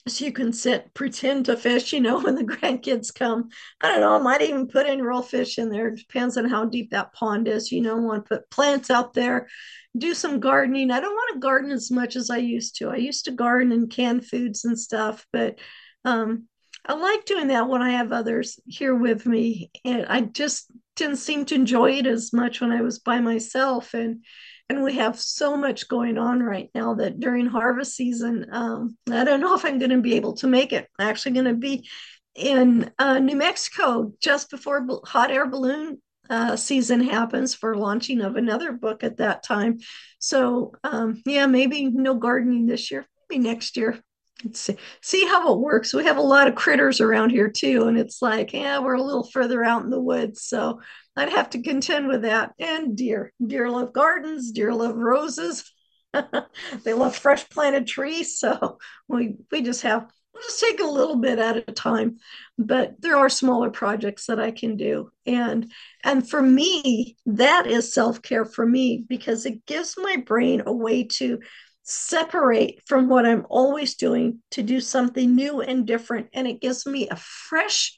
so 0.09 0.25
you 0.25 0.33
can 0.33 0.53
sit 0.53 0.93
pretend 0.95 1.45
to 1.45 1.57
fish 1.57 1.93
you 1.93 2.01
know 2.01 2.21
when 2.23 2.35
the 2.35 2.45
grandkids 2.45 3.15
come 3.15 3.49
i 3.81 3.89
don't 3.89 4.01
know 4.01 4.15
i 4.15 4.19
might 4.19 4.43
even 4.43 4.67
put 4.69 4.87
in 4.87 5.03
real 5.03 5.23
fish 5.23 5.59
in 5.59 5.69
there 5.69 5.89
it 5.89 5.99
depends 5.99 6.37
on 6.37 6.49
how 6.49 6.65
deep 6.65 6.91
that 6.91 7.13
pond 7.13 7.49
is 7.49 7.73
you 7.73 7.81
know 7.81 7.97
I 7.97 8.01
want 8.01 8.25
to 8.25 8.37
put 8.37 8.51
plants 8.51 8.91
out 8.91 9.15
there 9.15 9.49
do 9.97 10.15
some 10.15 10.41
gardening 10.41 10.91
i 10.91 11.01
don't 11.01 11.15
want 11.15 11.35
to 11.35 11.41
garden 11.41 11.71
as 11.71 11.91
much 11.91 12.17
as 12.17 12.31
i 12.31 12.37
used 12.37 12.77
to 12.77 12.91
i 12.91 12.97
used 12.97 13.25
to 13.25 13.31
garden 13.31 13.73
and 13.73 13.91
can 13.91 14.21
foods 14.21 14.65
and 14.65 14.79
stuff 14.79 15.27
but 15.33 15.59
um, 16.05 16.47
I 16.89 16.95
like 16.95 17.25
doing 17.25 17.49
that 17.49 17.69
when 17.69 17.83
I 17.83 17.91
have 17.91 18.13
others 18.13 18.61
here 18.67 18.95
with 18.95 19.27
me. 19.27 19.71
And 19.85 20.07
I 20.09 20.21
just 20.21 20.71
didn't 20.95 21.17
seem 21.17 21.45
to 21.47 21.55
enjoy 21.55 21.99
it 21.99 22.07
as 22.07 22.33
much 22.33 22.61
when 22.61 22.71
I 22.71 22.81
was 22.81 23.01
by 23.01 23.21
myself. 23.21 23.93
And 23.93 24.25
and 24.69 24.83
we 24.83 24.95
have 24.95 25.19
so 25.19 25.57
much 25.57 25.89
going 25.89 26.19
on 26.19 26.43
right 26.43 26.71
now 26.75 26.95
that 26.95 27.21
during 27.21 27.47
harvest 27.47 27.95
season, 27.95 28.47
um, 28.51 28.97
I 29.11 29.25
don't 29.25 29.41
know 29.41 29.55
if 29.55 29.65
I'm 29.65 29.79
going 29.79 29.91
to 29.91 30.01
be 30.01 30.15
able 30.15 30.35
to 30.35 30.47
make 30.47 30.73
it. 30.73 30.89
I'm 30.99 31.09
actually 31.09 31.33
going 31.33 31.47
to 31.47 31.55
be 31.55 31.89
in 32.35 32.91
uh, 32.99 33.19
New 33.19 33.37
Mexico 33.37 34.13
just 34.21 34.51
before 34.51 34.87
hot 35.05 35.31
air 35.31 35.47
balloon 35.49 36.03
uh, 36.29 36.57
season 36.57 37.01
happens 37.01 37.55
for 37.55 37.77
launching 37.77 38.21
of 38.21 38.37
another 38.37 38.73
book 38.73 39.05
at 39.05 39.19
that 39.19 39.43
time. 39.43 39.79
So 40.19 40.73
um, 40.83 41.23
yeah, 41.25 41.47
maybe 41.47 41.89
no 41.89 42.15
gardening 42.15 42.67
this 42.67 42.91
year, 42.91 43.07
maybe 43.31 43.45
next 43.45 43.77
year 43.77 44.03
Let's 44.45 44.61
see, 44.61 44.77
see 45.01 45.27
how 45.27 45.55
it 45.55 45.61
works. 45.61 45.95
We 45.95 46.05
have 46.05 46.19
a 46.19 46.23
lot 46.23 46.47
of 46.47 46.55
critters 46.55 47.01
around 47.01 47.31
here 47.31 47.49
too, 47.49 47.85
and 47.89 47.99
it's 47.99 48.21
like, 48.21 48.53
yeah, 48.53 48.81
we're 48.81 48.95
a 48.95 49.03
little 49.03 49.25
further 49.25 49.65
out 49.65 49.83
in 49.83 49.91
the 49.91 50.01
woods, 50.01 50.43
so 50.43 50.81
I'd 51.17 51.31
have 51.31 51.51
to 51.51 51.63
contend 51.63 52.09
with 52.09 52.23
that. 52.23 52.53
And 52.59 52.97
deer, 52.97 53.33
deer 53.45 53.71
love 53.71 53.93
gardens, 53.93 54.53
deer 54.53 54.73
love 54.75 54.97
roses. 54.97 55.71
they 56.85 56.93
love 56.93 57.17
fresh 57.17 57.49
planted 57.49 57.87
trees, 57.87 58.39
so 58.39 58.79
we 59.09 59.37
we 59.51 59.63
just 59.63 59.83
have 59.83 60.07
we'll 60.33 60.43
just 60.43 60.61
take 60.61 60.81
a 60.81 60.85
little 60.85 61.17
bit 61.17 61.39
at 61.39 61.57
a 61.57 61.73
time. 61.73 62.19
But 62.59 63.01
there 63.01 63.17
are 63.17 63.29
smaller 63.29 63.71
projects 63.71 64.27
that 64.27 64.41
I 64.41 64.51
can 64.51 64.77
do, 64.77 65.11
and 65.25 65.71
and 66.05 66.29
for 66.29 66.41
me, 66.43 67.17
that 67.27 67.67
is 67.67 67.93
self 67.93 68.23
care 68.23 68.45
for 68.45 68.67
me 68.67 69.05
because 69.09 69.47
it 69.47 69.67
gives 69.67 69.95
my 69.99 70.17
brain 70.17 70.63
a 70.67 70.73
way 70.73 71.05
to 71.05 71.39
separate 71.83 72.83
from 72.87 73.09
what 73.09 73.25
I'm 73.25 73.47
always 73.49 73.95
doing 73.95 74.41
to 74.51 74.63
do 74.63 74.81
something 74.81 75.35
new 75.35 75.61
and 75.61 75.87
different. 75.87 76.29
And 76.33 76.47
it 76.47 76.61
gives 76.61 76.85
me 76.85 77.09
a 77.09 77.17
fresh, 77.17 77.97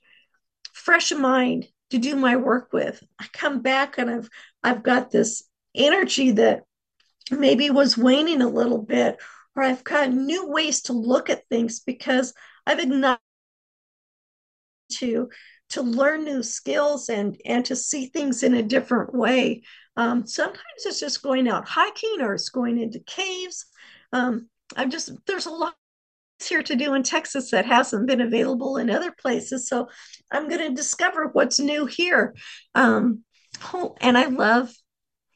fresh 0.75 1.11
mind 1.13 1.69
to 1.91 1.99
do 1.99 2.17
my 2.17 2.37
work 2.37 2.73
with. 2.73 3.03
I 3.19 3.27
come 3.33 3.63
back 3.63 3.99
and 3.99 4.11
I've 4.11 4.29
I've 4.63 4.83
got 4.83 5.11
this 5.11 5.45
energy 5.75 6.33
that 6.33 6.65
maybe 7.31 7.71
was 7.71 7.99
waning 7.99 8.43
a 8.43 8.49
little 8.49 8.83
bit, 8.83 9.19
or 9.57 9.63
I've 9.63 9.85
got 9.85 10.13
new 10.13 10.49
ways 10.49 10.83
to 10.83 10.93
look 10.93 11.31
at 11.31 11.49
things 11.49 11.81
because 11.81 12.35
I've 12.67 12.81
ignited 12.81 13.21
to 14.93 15.29
to 15.71 15.83
learn 15.83 16.25
new 16.25 16.43
skills 16.43 17.09
and 17.09 17.41
and 17.45 17.65
to 17.67 17.77
see 17.77 18.07
things 18.07 18.43
in 18.43 18.55
a 18.55 18.63
different 18.63 19.15
way. 19.15 19.63
Um, 19.97 20.27
sometimes 20.27 20.87
it's 20.87 21.01
just 21.01 21.23
going 21.23 21.49
out 21.49 21.69
hiking 21.69 22.21
or 22.21 22.35
it's 22.35 22.51
going 22.51 22.79
into 22.81 23.01
caves. 23.01 23.67
Um, 24.13 24.49
I'm 24.77 24.91
just 24.91 25.11
there's 25.27 25.47
a 25.47 25.51
lot 25.51 25.75
here 26.47 26.63
to 26.63 26.77
do 26.77 26.95
in 26.95 27.03
Texas 27.03 27.51
that 27.51 27.67
hasn't 27.67 28.07
been 28.07 28.21
available 28.21 28.77
in 28.77 28.91
other 28.91 29.13
places. 29.13 29.69
So 29.69 29.89
I'm 30.31 30.49
going 30.49 30.69
to 30.69 30.75
discover 30.75 31.29
what's 31.33 31.59
new 31.59 31.87
here. 31.87 32.35
Um, 32.75 33.25
oh, 33.73 33.97
and 34.01 34.17
I 34.17 34.27
love 34.27 34.73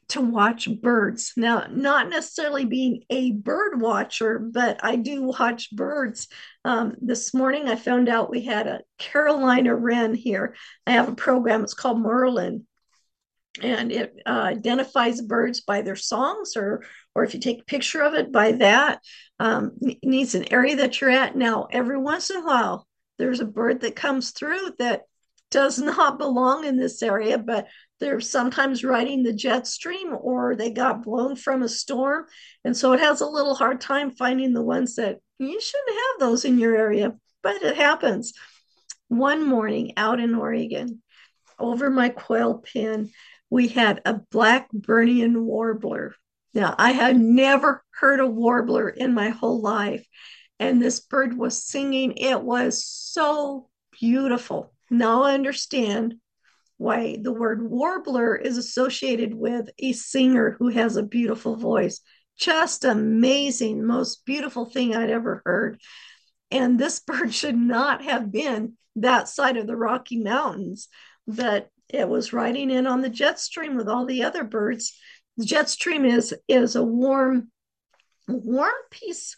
to 0.09 0.21
watch 0.21 0.69
birds. 0.81 1.33
Now, 1.35 1.65
not 1.71 2.09
necessarily 2.09 2.65
being 2.65 3.03
a 3.09 3.31
bird 3.31 3.81
watcher, 3.81 4.37
but 4.37 4.79
I 4.83 4.95
do 4.95 5.23
watch 5.23 5.71
birds. 5.71 6.27
Um, 6.63 6.95
this 7.01 7.33
morning, 7.33 7.67
I 7.67 7.75
found 7.75 8.09
out 8.09 8.29
we 8.29 8.41
had 8.41 8.67
a 8.67 8.81
Carolina 8.99 9.75
wren 9.75 10.13
here. 10.13 10.55
I 10.85 10.91
have 10.91 11.09
a 11.09 11.15
program, 11.15 11.63
it's 11.63 11.73
called 11.73 11.99
Merlin, 11.99 12.67
and 13.61 13.91
it 13.91 14.15
uh, 14.25 14.29
identifies 14.29 15.21
birds 15.21 15.61
by 15.61 15.81
their 15.81 15.95
songs 15.95 16.53
or 16.55 16.83
or 17.15 17.23
if 17.23 17.33
you 17.33 17.39
take 17.39 17.61
a 17.61 17.65
picture 17.65 18.01
of 18.01 18.13
it 18.13 18.31
by 18.31 18.51
that 18.53 18.99
um, 19.39 19.71
needs 20.03 20.35
an 20.35 20.51
area 20.51 20.75
that 20.75 20.99
you're 20.99 21.09
at 21.09 21.35
now 21.35 21.67
every 21.71 21.97
once 21.97 22.29
in 22.29 22.37
a 22.37 22.45
while 22.45 22.87
there's 23.17 23.39
a 23.39 23.45
bird 23.45 23.81
that 23.81 23.95
comes 23.95 24.31
through 24.31 24.71
that 24.79 25.03
does 25.51 25.79
not 25.79 26.17
belong 26.17 26.65
in 26.65 26.77
this 26.77 27.01
area 27.01 27.37
but 27.37 27.67
they're 28.03 28.19
sometimes 28.19 28.83
riding 28.83 29.23
the 29.23 29.31
jet 29.31 29.65
stream 29.65 30.13
or 30.13 30.57
they 30.57 30.71
got 30.71 31.03
blown 31.03 31.37
from 31.37 31.63
a 31.63 31.69
storm. 31.69 32.25
And 32.65 32.75
so 32.75 32.91
it 32.91 32.99
has 32.99 33.21
a 33.21 33.25
little 33.25 33.55
hard 33.55 33.79
time 33.79 34.11
finding 34.11 34.53
the 34.53 34.61
ones 34.61 34.95
that 34.95 35.19
you 35.39 35.61
shouldn't 35.61 35.97
have 35.97 36.19
those 36.19 36.43
in 36.43 36.59
your 36.59 36.75
area, 36.75 37.15
but 37.41 37.61
it 37.63 37.77
happens. 37.77 38.33
One 39.07 39.47
morning 39.47 39.93
out 39.95 40.19
in 40.19 40.35
Oregon, 40.35 41.01
over 41.57 41.89
my 41.89 42.09
quail 42.09 42.61
pen, 42.73 43.09
we 43.49 43.69
had 43.69 44.01
a 44.03 44.15
Blackburnian 44.15 45.43
warbler. 45.43 46.13
Now, 46.53 46.75
I 46.77 46.91
had 46.91 47.17
never 47.19 47.83
heard 47.91 48.19
a 48.19 48.27
warbler 48.27 48.89
in 48.89 49.13
my 49.13 49.29
whole 49.29 49.61
life. 49.61 50.05
And 50.59 50.81
this 50.81 50.99
bird 50.99 51.37
was 51.37 51.63
singing. 51.63 52.13
It 52.17 52.41
was 52.41 52.85
so 52.85 53.69
beautiful. 53.99 54.73
Now 54.89 55.23
I 55.23 55.33
understand 55.33 56.15
why 56.77 57.17
the 57.21 57.31
word 57.31 57.69
warbler 57.69 58.35
is 58.35 58.57
associated 58.57 59.33
with 59.33 59.69
a 59.79 59.93
singer 59.93 60.55
who 60.59 60.69
has 60.69 60.95
a 60.95 61.03
beautiful 61.03 61.55
voice. 61.55 62.01
Just 62.37 62.83
amazing, 62.83 63.85
most 63.85 64.25
beautiful 64.25 64.65
thing 64.65 64.95
I'd 64.95 65.09
ever 65.09 65.41
heard. 65.45 65.79
And 66.51 66.79
this 66.79 66.99
bird 67.07 67.33
should 67.33 67.57
not 67.57 68.03
have 68.03 68.31
been 68.31 68.73
that 68.95 69.27
side 69.27 69.57
of 69.57 69.65
the 69.67 69.75
Rocky 69.75 70.21
Mountains, 70.21 70.87
but 71.27 71.69
it 71.89 72.07
was 72.07 72.33
riding 72.33 72.69
in 72.69 72.87
on 72.87 73.01
the 73.01 73.09
jet 73.09 73.39
stream 73.39 73.75
with 73.75 73.87
all 73.87 74.05
the 74.05 74.23
other 74.23 74.43
birds. 74.43 74.97
The 75.37 75.45
jet 75.45 75.69
stream 75.69 76.05
is 76.05 76.33
is 76.47 76.75
a 76.75 76.83
warm, 76.83 77.51
warm 78.27 78.73
piece 78.91 79.35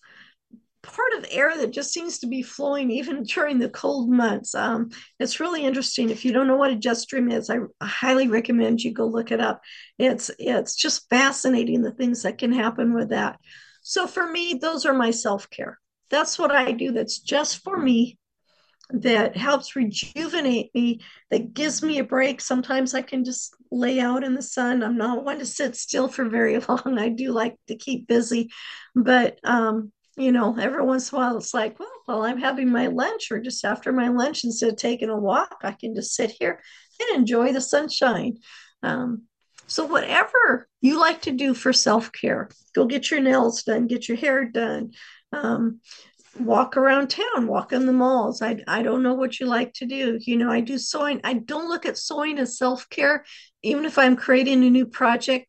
part 0.85 1.13
of 1.17 1.25
air 1.31 1.57
that 1.57 1.71
just 1.71 1.91
seems 1.91 2.19
to 2.19 2.27
be 2.27 2.43
flowing 2.43 2.91
even 2.91 3.23
during 3.23 3.57
the 3.59 3.69
cold 3.69 4.09
months. 4.09 4.53
Um, 4.53 4.89
it's 5.19 5.39
really 5.39 5.65
interesting. 5.65 6.09
If 6.09 6.23
you 6.23 6.31
don't 6.31 6.47
know 6.47 6.57
what 6.57 6.71
a 6.71 6.75
jet 6.75 6.97
stream 6.97 7.31
is, 7.31 7.49
I 7.49 7.57
highly 7.81 8.27
recommend 8.27 8.81
you 8.81 8.93
go 8.93 9.07
look 9.07 9.31
it 9.31 9.41
up. 9.41 9.61
It's 9.97 10.29
it's 10.37 10.75
just 10.75 11.09
fascinating 11.09 11.81
the 11.81 11.91
things 11.91 12.23
that 12.23 12.37
can 12.37 12.53
happen 12.53 12.93
with 12.93 13.09
that. 13.09 13.39
So 13.81 14.07
for 14.07 14.25
me, 14.29 14.55
those 14.61 14.85
are 14.85 14.93
my 14.93 15.11
self 15.11 15.49
care. 15.49 15.79
That's 16.09 16.37
what 16.37 16.51
I 16.51 16.71
do. 16.71 16.91
That's 16.91 17.19
just 17.19 17.63
for 17.63 17.77
me. 17.77 18.17
That 18.91 19.35
helps 19.35 19.75
rejuvenate 19.75 20.69
me. 20.75 21.01
That 21.31 21.53
gives 21.53 21.81
me 21.81 21.97
a 21.97 22.03
break. 22.03 22.39
Sometimes 22.39 22.93
I 22.93 23.01
can 23.01 23.23
just 23.23 23.55
lay 23.71 23.99
out 23.99 24.23
in 24.23 24.35
the 24.35 24.43
sun. 24.43 24.83
I'm 24.83 24.97
not 24.97 25.23
one 25.23 25.39
to 25.39 25.45
sit 25.45 25.75
still 25.75 26.07
for 26.07 26.25
very 26.25 26.59
long. 26.69 26.97
I 26.99 27.09
do 27.09 27.31
like 27.31 27.55
to 27.67 27.75
keep 27.75 28.07
busy, 28.07 28.51
but 28.95 29.39
um, 29.43 29.91
you 30.17 30.31
know, 30.31 30.57
every 30.57 30.83
once 30.83 31.11
in 31.11 31.17
a 31.17 31.19
while 31.19 31.37
it's 31.37 31.53
like, 31.53 31.79
well, 31.79 31.89
while 32.05 32.21
I'm 32.21 32.37
having 32.37 32.69
my 32.69 32.87
lunch 32.87 33.31
or 33.31 33.39
just 33.39 33.65
after 33.65 33.91
my 33.91 34.07
lunch, 34.07 34.43
instead 34.43 34.69
of 34.69 34.77
taking 34.77 35.09
a 35.09 35.17
walk, 35.17 35.57
I 35.63 35.71
can 35.71 35.95
just 35.95 36.15
sit 36.15 36.31
here 36.31 36.61
and 36.99 37.19
enjoy 37.19 37.51
the 37.51 37.61
sunshine. 37.61 38.37
Um, 38.81 39.23
so, 39.67 39.85
whatever 39.85 40.67
you 40.81 40.99
like 40.99 41.23
to 41.23 41.31
do 41.31 41.53
for 41.53 41.73
self 41.73 42.11
care, 42.11 42.49
go 42.75 42.85
get 42.85 43.09
your 43.09 43.19
nails 43.19 43.63
done, 43.63 43.87
get 43.87 44.07
your 44.07 44.17
hair 44.17 44.45
done, 44.45 44.91
um, 45.33 45.81
walk 46.39 46.77
around 46.77 47.09
town, 47.09 47.47
walk 47.47 47.73
in 47.73 47.85
the 47.85 47.93
malls. 47.93 48.41
I, 48.41 48.61
I 48.67 48.83
don't 48.83 49.03
know 49.03 49.13
what 49.13 49.39
you 49.39 49.45
like 49.45 49.73
to 49.75 49.85
do. 49.85 50.19
You 50.21 50.37
know, 50.37 50.51
I 50.51 50.61
do 50.61 50.77
sewing. 50.77 51.21
I 51.23 51.33
don't 51.33 51.69
look 51.69 51.85
at 51.85 51.97
sewing 51.97 52.39
as 52.39 52.57
self 52.57 52.89
care, 52.89 53.25
even 53.63 53.85
if 53.85 53.97
I'm 53.97 54.15
creating 54.15 54.63
a 54.63 54.69
new 54.69 54.85
project, 54.85 55.47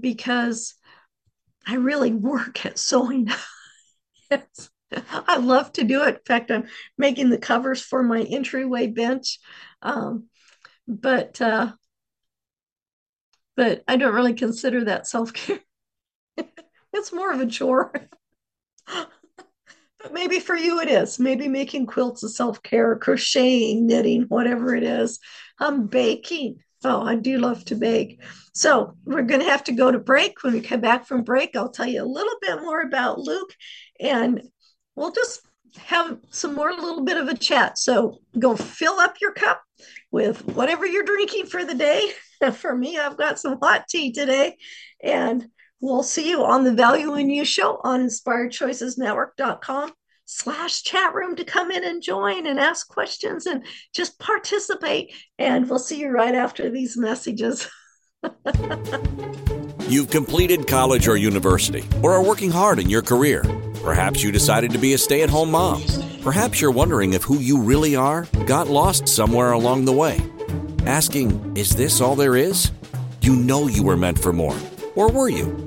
because 0.00 0.74
I 1.66 1.76
really 1.76 2.12
work 2.12 2.64
at 2.66 2.78
sewing. 2.78 3.28
yes. 4.30 4.70
I 5.10 5.38
love 5.38 5.72
to 5.72 5.84
do 5.84 6.02
it. 6.02 6.16
In 6.16 6.24
fact, 6.26 6.50
I'm 6.50 6.64
making 6.98 7.30
the 7.30 7.38
covers 7.38 7.80
for 7.80 8.02
my 8.02 8.22
entryway 8.22 8.88
bench. 8.88 9.38
Um, 9.80 10.28
but 10.86 11.40
uh, 11.40 11.72
but 13.56 13.84
I 13.86 13.96
don't 13.96 14.14
really 14.14 14.34
consider 14.34 14.84
that 14.84 15.06
self-care. 15.06 15.60
it's 16.92 17.12
more 17.12 17.32
of 17.32 17.40
a 17.40 17.46
chore. 17.46 17.92
maybe 20.10 20.40
for 20.40 20.56
you 20.56 20.80
it 20.80 20.88
is. 20.88 21.18
Maybe 21.18 21.48
making 21.48 21.86
quilts 21.86 22.22
is 22.22 22.36
self-care, 22.36 22.96
crocheting, 22.96 23.86
knitting, 23.86 24.22
whatever 24.22 24.74
it 24.74 24.82
is. 24.82 25.18
I'm 25.58 25.86
baking. 25.86 26.58
Oh, 26.84 27.02
I 27.02 27.14
do 27.14 27.38
love 27.38 27.64
to 27.66 27.76
bake. 27.76 28.20
So 28.54 28.94
we're 29.04 29.22
going 29.22 29.40
to 29.40 29.48
have 29.48 29.64
to 29.64 29.72
go 29.72 29.90
to 29.90 29.98
break. 29.98 30.42
When 30.42 30.52
we 30.52 30.60
come 30.60 30.80
back 30.80 31.06
from 31.06 31.22
break, 31.22 31.54
I'll 31.54 31.70
tell 31.70 31.86
you 31.86 32.02
a 32.02 32.04
little 32.04 32.36
bit 32.40 32.60
more 32.60 32.80
about 32.82 33.18
Luke 33.18 33.54
and 34.00 34.42
we'll 34.96 35.12
just 35.12 35.42
have 35.78 36.18
some 36.30 36.54
more 36.54 36.72
little 36.72 37.04
bit 37.04 37.16
of 37.16 37.28
a 37.28 37.36
chat. 37.36 37.78
So 37.78 38.18
go 38.38 38.56
fill 38.56 38.98
up 39.00 39.16
your 39.20 39.32
cup 39.32 39.62
with 40.10 40.44
whatever 40.46 40.86
you're 40.86 41.04
drinking 41.04 41.46
for 41.46 41.64
the 41.64 41.74
day. 41.74 42.12
for 42.52 42.76
me, 42.76 42.98
I've 42.98 43.16
got 43.16 43.38
some 43.38 43.58
hot 43.62 43.88
tea 43.88 44.12
today. 44.12 44.56
And 45.02 45.48
we'll 45.82 46.02
see 46.02 46.30
you 46.30 46.42
on 46.44 46.64
the 46.64 46.72
Value 46.72 47.14
in 47.14 47.28
You 47.28 47.44
show 47.44 47.78
on 47.84 48.00
inspiredchoicesnetwork.com 48.00 49.92
slash 50.24 50.82
chat 50.82 51.12
room 51.12 51.36
to 51.36 51.44
come 51.44 51.70
in 51.70 51.84
and 51.84 52.02
join 52.02 52.46
and 52.46 52.58
ask 52.58 52.88
questions 52.88 53.44
and 53.44 53.64
just 53.94 54.18
participate. 54.18 55.12
And 55.38 55.68
we'll 55.68 55.78
see 55.78 56.00
you 56.00 56.08
right 56.08 56.34
after 56.34 56.70
these 56.70 56.96
messages. 56.96 57.68
You've 59.88 60.10
completed 60.10 60.66
college 60.66 61.08
or 61.08 61.16
university 61.16 61.84
or 62.02 62.12
are 62.12 62.24
working 62.24 62.50
hard 62.50 62.78
in 62.78 62.88
your 62.88 63.02
career. 63.02 63.42
Perhaps 63.82 64.22
you 64.22 64.32
decided 64.32 64.70
to 64.70 64.78
be 64.78 64.94
a 64.94 64.98
stay 64.98 65.22
at 65.22 65.28
home 65.28 65.50
mom. 65.50 65.82
Perhaps 66.22 66.60
you're 66.60 66.70
wondering 66.70 67.12
if 67.14 67.24
who 67.24 67.38
you 67.38 67.60
really 67.60 67.96
are 67.96 68.26
got 68.46 68.68
lost 68.68 69.08
somewhere 69.08 69.52
along 69.52 69.84
the 69.84 69.92
way. 69.92 70.20
Asking, 70.86 71.56
is 71.56 71.74
this 71.74 72.00
all 72.00 72.14
there 72.14 72.36
is? 72.36 72.70
You 73.20 73.34
know 73.34 73.66
you 73.66 73.82
were 73.82 73.96
meant 73.96 74.18
for 74.18 74.32
more. 74.32 74.56
Or 74.94 75.10
were 75.10 75.28
you? 75.28 75.66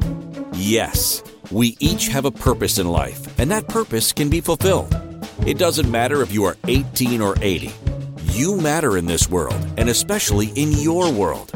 Yes, 0.58 1.22
we 1.52 1.76
each 1.80 2.08
have 2.08 2.24
a 2.24 2.32
purpose 2.32 2.78
in 2.78 2.88
life, 2.88 3.40
and 3.40 3.52
that 3.52 3.68
purpose 3.68 4.14
can 4.14 4.30
be 4.30 4.40
fulfilled. 4.40 4.96
It 5.46 5.58
doesn't 5.58 5.92
matter 5.92 6.22
if 6.22 6.32
you 6.32 6.46
are 6.46 6.56
18 6.68 7.22
or 7.22 7.36
80. 7.42 7.72
You 8.32 8.56
matter 8.56 8.98
in 8.98 9.06
this 9.06 9.30
world, 9.30 9.58
and 9.78 9.90
especially 9.90 10.48
in 10.56 10.72
your 10.72 11.12
world. 11.12 11.52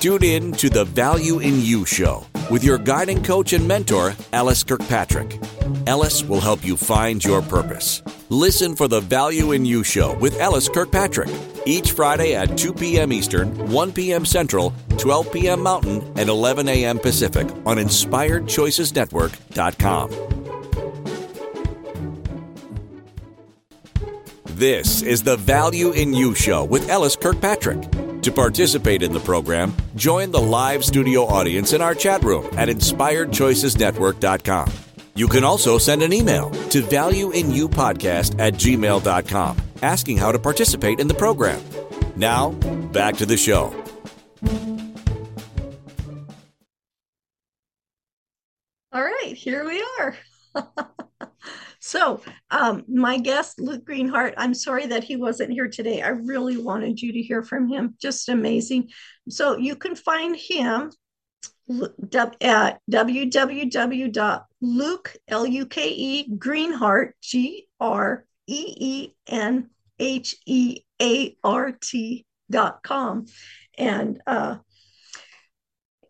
Tune 0.00 0.24
in 0.24 0.52
to 0.52 0.68
the 0.68 0.84
Value 0.84 1.38
in 1.38 1.60
You 1.60 1.84
show 1.84 2.26
with 2.50 2.64
your 2.64 2.78
guiding 2.78 3.22
coach 3.22 3.52
and 3.52 3.66
mentor, 3.66 4.14
LS 4.32 4.64
Kirkpatrick. 4.64 5.38
LS 5.86 6.24
will 6.24 6.40
help 6.40 6.64
you 6.64 6.76
find 6.76 7.24
your 7.24 7.42
purpose. 7.42 8.02
Listen 8.28 8.74
for 8.76 8.88
the 8.88 9.00
Value 9.00 9.52
in 9.52 9.64
You 9.64 9.84
show 9.84 10.16
with 10.18 10.38
LS 10.40 10.68
Kirkpatrick 10.68 11.30
each 11.66 11.92
Friday 11.92 12.34
at 12.34 12.58
2 12.58 12.72
p.m. 12.72 13.12
Eastern, 13.12 13.70
1 13.70 13.92
p.m. 13.92 14.24
Central, 14.24 14.72
12 14.98 15.32
p.m. 15.32 15.62
Mountain, 15.62 16.02
and 16.16 16.28
11 16.28 16.68
a.m. 16.68 16.98
Pacific 16.98 17.46
on 17.66 17.76
InspiredChoicesNetwork.com. 17.76 20.39
This 24.60 25.00
is 25.00 25.22
the 25.22 25.38
Value 25.38 25.92
in 25.92 26.12
You 26.12 26.34
show 26.34 26.64
with 26.64 26.90
LS 26.90 27.16
Kirkpatrick. 27.16 27.80
To 28.20 28.30
participate 28.30 29.02
in 29.02 29.10
the 29.10 29.20
program, 29.20 29.74
join 29.96 30.30
the 30.30 30.42
live 30.42 30.84
studio 30.84 31.24
audience 31.24 31.72
in 31.72 31.80
our 31.80 31.94
chat 31.94 32.22
room 32.22 32.44
at 32.58 32.68
InspiredChoicesNetwork.com. 32.68 34.70
You 35.14 35.28
can 35.28 35.44
also 35.44 35.78
send 35.78 36.02
an 36.02 36.12
email 36.12 36.50
to 36.50 36.82
valueinyoupodcast 36.82 38.38
at 38.38 38.52
gmail.com 38.52 39.56
asking 39.80 40.18
how 40.18 40.30
to 40.30 40.38
participate 40.38 41.00
in 41.00 41.08
the 41.08 41.14
program. 41.14 41.62
Now, 42.14 42.50
back 42.92 43.16
to 43.16 43.24
the 43.24 43.38
show. 43.38 43.74
All 48.92 49.02
right, 49.02 49.34
here 49.34 49.66
we 49.66 49.82
are. 49.98 50.18
So, 51.80 52.20
um, 52.50 52.84
my 52.86 53.18
guest, 53.18 53.58
Luke 53.58 53.86
Greenheart, 53.86 54.34
I'm 54.36 54.52
sorry 54.54 54.86
that 54.86 55.02
he 55.02 55.16
wasn't 55.16 55.52
here 55.52 55.68
today. 55.68 56.02
I 56.02 56.10
really 56.10 56.58
wanted 56.58 57.00
you 57.00 57.12
to 57.12 57.22
hear 57.22 57.42
from 57.42 57.68
him. 57.68 57.94
Just 58.00 58.28
amazing. 58.28 58.90
So, 59.28 59.56
you 59.56 59.76
can 59.76 59.96
find 59.96 60.36
him 60.36 60.92
at 62.40 62.80
www.luke, 62.90 64.06
L-U-K-E, 65.28 66.36
Greenheart, 66.36 67.12
G-R-E-E-N-H-E-A-R-T 67.22 68.26
dot 72.50 72.82
com. 72.82 73.26
And 73.78 74.20
uh, 74.26 74.56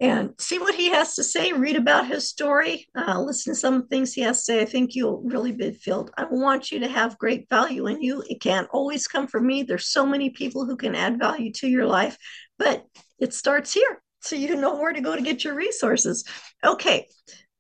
and 0.01 0.33
see 0.39 0.59
what 0.59 0.75
he 0.75 0.89
has 0.89 1.15
to 1.17 1.23
say, 1.23 1.53
read 1.53 1.77
about 1.77 2.09
his 2.09 2.29
story, 2.29 2.89
uh, 2.97 3.21
listen 3.21 3.53
to 3.53 3.61
some 3.61 3.87
things 3.87 4.15
he 4.15 4.23
has 4.23 4.39
to 4.39 4.45
say. 4.45 4.61
I 4.63 4.65
think 4.65 4.95
you'll 4.95 5.21
really 5.21 5.53
be 5.53 5.73
filled. 5.73 6.11
I 6.17 6.25
want 6.25 6.73
you 6.73 6.81
to 6.81 6.89
have 6.89 7.19
great 7.19 7.49
value 7.51 7.87
in 7.87 8.01
you. 8.01 8.25
It 8.29 8.41
can't 8.41 8.69
always 8.73 9.07
come 9.07 9.27
from 9.27 9.47
me. 9.47 9.63
There's 9.63 9.87
so 9.87 10.07
many 10.07 10.31
people 10.31 10.65
who 10.65 10.77
can 10.77 10.95
add 10.95 11.19
value 11.19 11.53
to 11.55 11.69
your 11.69 11.85
life, 11.85 12.17
but 12.59 12.87
it 13.19 13.35
starts 13.35 13.75
here. 13.75 14.03
So 14.23 14.37
you 14.37 14.57
know 14.57 14.77
where 14.77 14.93
to 14.93 15.03
go 15.03 15.15
to 15.15 15.23
get 15.23 15.45
your 15.45 15.55
resources. 15.55 16.25
Okay. 16.65 17.07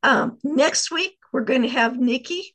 Um, 0.02 0.38
next 0.42 0.90
week, 0.90 1.18
we're 1.32 1.44
going 1.44 1.62
to 1.62 1.68
have 1.68 1.98
Nikki, 1.98 2.54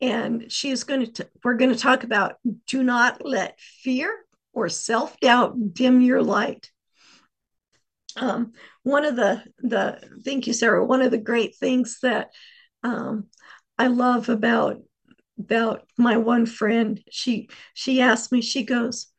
and 0.00 0.50
she 0.50 0.70
is 0.70 0.84
going 0.84 1.12
to, 1.12 1.28
we're 1.44 1.56
going 1.56 1.72
to 1.72 1.78
talk 1.78 2.04
about 2.04 2.36
do 2.66 2.82
not 2.82 3.24
let 3.26 3.60
fear 3.60 4.14
or 4.54 4.70
self 4.70 5.20
doubt 5.20 5.74
dim 5.74 6.00
your 6.00 6.22
light. 6.22 6.70
Um, 8.16 8.52
one 8.82 9.04
of 9.04 9.16
the 9.16 9.42
the 9.58 10.00
thank 10.24 10.46
you 10.46 10.52
sarah. 10.52 10.84
One 10.84 11.02
of 11.02 11.10
the 11.10 11.18
great 11.18 11.56
things 11.56 11.98
that 12.02 12.30
um, 12.82 13.28
i 13.78 13.86
love 13.86 14.28
about 14.28 14.82
about 15.38 15.86
my 15.98 16.16
one 16.16 16.46
friend 16.46 17.02
she 17.10 17.48
she 17.74 18.00
asked 18.00 18.32
me 18.32 18.40
she 18.40 18.64
goes 18.64 19.12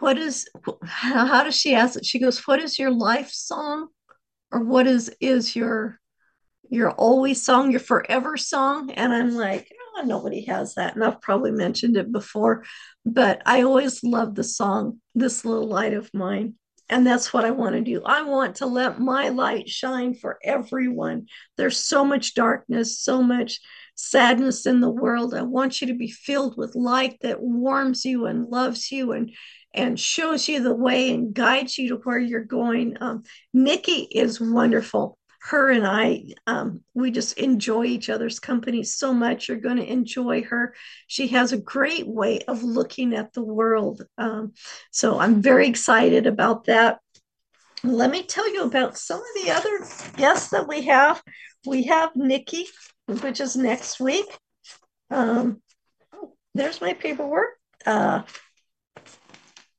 what 0.00 0.18
is 0.18 0.48
how 0.82 1.44
does 1.44 1.56
she 1.56 1.74
ask 1.74 1.96
it? 1.98 2.06
She 2.06 2.18
goes 2.18 2.40
what 2.46 2.60
is 2.60 2.78
your 2.78 2.90
life 2.90 3.30
song? 3.30 3.88
Or 4.50 4.64
what 4.64 4.86
is 4.86 5.14
is 5.20 5.54
your 5.54 6.00
your 6.70 6.90
always 6.92 7.44
song 7.44 7.70
your 7.70 7.80
forever 7.80 8.36
song? 8.36 8.90
And 8.92 9.12
i'm 9.12 9.32
like 9.32 9.70
oh, 9.96 10.02
nobody 10.02 10.44
has 10.46 10.74
that. 10.74 10.94
And 10.94 11.04
i've 11.04 11.20
probably 11.20 11.52
mentioned 11.52 11.96
it 11.96 12.10
before 12.10 12.64
but 13.04 13.42
i 13.46 13.62
always 13.62 14.02
love 14.02 14.34
the 14.34 14.44
song 14.44 15.00
this 15.14 15.44
little 15.44 15.68
light 15.68 15.94
of 15.94 16.12
mine 16.14 16.54
and 16.90 17.06
that's 17.06 17.32
what 17.32 17.44
I 17.44 17.52
want 17.52 17.76
to 17.76 17.80
do. 17.80 18.02
I 18.04 18.22
want 18.22 18.56
to 18.56 18.66
let 18.66 19.00
my 19.00 19.28
light 19.28 19.68
shine 19.68 20.12
for 20.12 20.38
everyone. 20.42 21.26
There's 21.56 21.76
so 21.76 22.04
much 22.04 22.34
darkness, 22.34 23.00
so 23.00 23.22
much 23.22 23.60
sadness 23.94 24.66
in 24.66 24.80
the 24.80 24.90
world. 24.90 25.32
I 25.32 25.42
want 25.42 25.80
you 25.80 25.86
to 25.86 25.94
be 25.94 26.10
filled 26.10 26.56
with 26.56 26.74
light 26.74 27.18
that 27.22 27.40
warms 27.40 28.04
you 28.04 28.26
and 28.26 28.44
loves 28.46 28.90
you 28.90 29.12
and 29.12 29.32
and 29.72 30.00
shows 30.00 30.48
you 30.48 30.60
the 30.60 30.74
way 30.74 31.14
and 31.14 31.32
guides 31.32 31.78
you 31.78 31.90
to 31.90 31.96
where 32.02 32.18
you're 32.18 32.44
going. 32.44 32.96
Um, 33.00 33.22
Nikki 33.54 34.08
is 34.10 34.40
wonderful 34.40 35.16
her 35.42 35.70
and 35.70 35.86
I, 35.86 36.24
um, 36.46 36.82
we 36.94 37.10
just 37.10 37.38
enjoy 37.38 37.84
each 37.84 38.10
other's 38.10 38.38
company 38.38 38.82
so 38.82 39.14
much. 39.14 39.48
You're 39.48 39.58
going 39.58 39.78
to 39.78 39.90
enjoy 39.90 40.42
her. 40.44 40.74
She 41.06 41.28
has 41.28 41.52
a 41.52 41.58
great 41.58 42.06
way 42.06 42.40
of 42.46 42.62
looking 42.62 43.14
at 43.14 43.32
the 43.32 43.42
world. 43.42 44.02
Um, 44.18 44.52
so 44.90 45.18
I'm 45.18 45.40
very 45.40 45.66
excited 45.66 46.26
about 46.26 46.64
that. 46.64 46.98
Let 47.82 48.10
me 48.10 48.22
tell 48.22 48.52
you 48.52 48.64
about 48.64 48.98
some 48.98 49.20
of 49.20 49.42
the 49.42 49.50
other 49.50 49.78
guests 50.16 50.50
that 50.50 50.68
we 50.68 50.82
have. 50.82 51.22
We 51.66 51.84
have 51.84 52.14
Nikki, 52.14 52.66
which 53.06 53.40
is 53.40 53.56
next 53.56 53.98
week. 53.98 54.26
Um, 55.10 55.62
there's 56.54 56.82
my 56.82 56.92
paperwork. 56.92 57.56
Uh, 57.86 58.22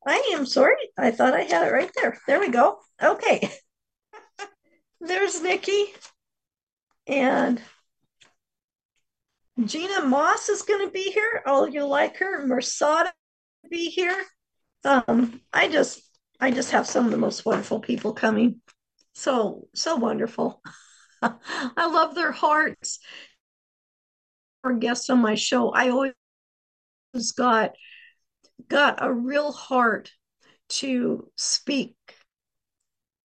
I 0.04 0.32
am 0.34 0.46
sorry. 0.46 0.90
I 0.98 1.12
thought 1.12 1.34
I 1.34 1.42
had 1.42 1.68
it 1.68 1.72
right 1.72 1.90
there. 1.94 2.18
There 2.26 2.40
we 2.40 2.48
go. 2.48 2.78
Okay. 3.00 3.48
there's 5.02 5.42
Nikki. 5.42 5.86
And 7.06 7.60
Gina 9.62 10.02
Moss 10.02 10.48
is 10.48 10.62
going 10.62 10.86
to 10.86 10.92
be 10.92 11.10
here. 11.10 11.42
Oh, 11.44 11.66
you 11.66 11.84
like 11.84 12.16
her. 12.18 12.46
Mersada 12.46 13.10
be 13.68 13.90
here. 13.90 14.24
Um, 14.84 15.40
I 15.52 15.68
just 15.68 16.00
I 16.40 16.50
just 16.50 16.70
have 16.72 16.86
some 16.86 17.04
of 17.04 17.10
the 17.10 17.18
most 17.18 17.44
wonderful 17.44 17.80
people 17.80 18.14
coming. 18.14 18.60
So 19.14 19.68
so 19.74 19.96
wonderful. 19.96 20.62
I 21.22 21.86
love 21.86 22.14
their 22.14 22.32
hearts. 22.32 22.98
Our 24.64 24.74
guests 24.74 25.10
on 25.10 25.20
my 25.20 25.34
show, 25.34 25.70
I 25.70 25.90
always 25.90 27.32
got 27.36 27.72
got 28.68 28.98
a 29.02 29.12
real 29.12 29.52
heart 29.52 30.12
to 30.68 31.28
speak 31.36 31.96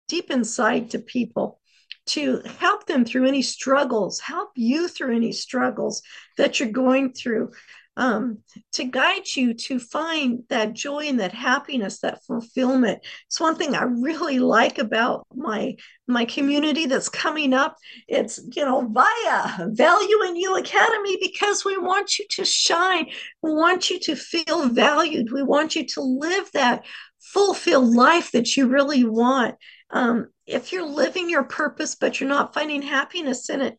deep 0.08 0.32
inside 0.32 0.92
to 0.92 1.00
people 1.00 1.60
to 2.08 2.42
help 2.60 2.86
them 2.86 3.06
through 3.06 3.28
any 3.28 3.42
struggles, 3.42 4.20
help 4.20 4.50
you 4.56 4.88
through 4.88 5.16
any 5.16 5.32
struggles 5.32 6.02
that 6.38 6.60
you're 6.60 6.70
going 6.70 7.14
through, 7.14 7.52
um, 7.98 8.38
to 8.74 8.84
guide 8.84 9.24
you 9.36 9.56
to 9.56 9.80
find 9.80 10.44
that 10.50 10.74
joy 10.74 11.08
and 11.08 11.20
that 11.20 11.34
happiness, 11.34 12.00
that 12.00 12.24
fulfillment. 12.24 13.00
It's 13.26 13.40
one 13.40 13.56
thing 13.56 13.74
I 13.74 13.84
really 13.84 14.38
like 14.40 14.78
about 14.78 15.26
my 15.36 15.76
my 16.08 16.24
community 16.26 16.86
that's 16.86 17.10
coming 17.10 17.54
up. 17.54 17.76
It's 18.08 18.40
you 18.56 18.64
know 18.64 18.88
via 18.88 19.68
Value 19.72 20.24
in 20.28 20.36
You 20.36 20.58
Academy 20.58 21.18
because 21.20 21.66
we 21.66 21.78
want 21.78 22.20
you 22.20 22.26
to 22.32 22.46
shine. 22.46 23.08
We 23.42 23.52
want 23.52 23.90
you 23.90 24.00
to 24.02 24.16
feel 24.16 24.70
valued. 24.70 25.32
We 25.32 25.42
want 25.42 25.76
you 25.76 25.86
to 25.88 26.02
live 26.02 26.52
that 26.54 26.86
fulfilled 27.20 27.96
life 27.96 28.32
that 28.32 28.56
you 28.56 28.68
really 28.68 29.04
want. 29.04 29.56
Um, 29.90 30.28
if 30.48 30.72
you're 30.72 30.88
living 30.88 31.30
your 31.30 31.44
purpose, 31.44 31.96
but 31.96 32.20
you're 32.20 32.30
not 32.30 32.54
finding 32.54 32.82
happiness 32.82 33.50
in 33.50 33.62
it, 33.62 33.78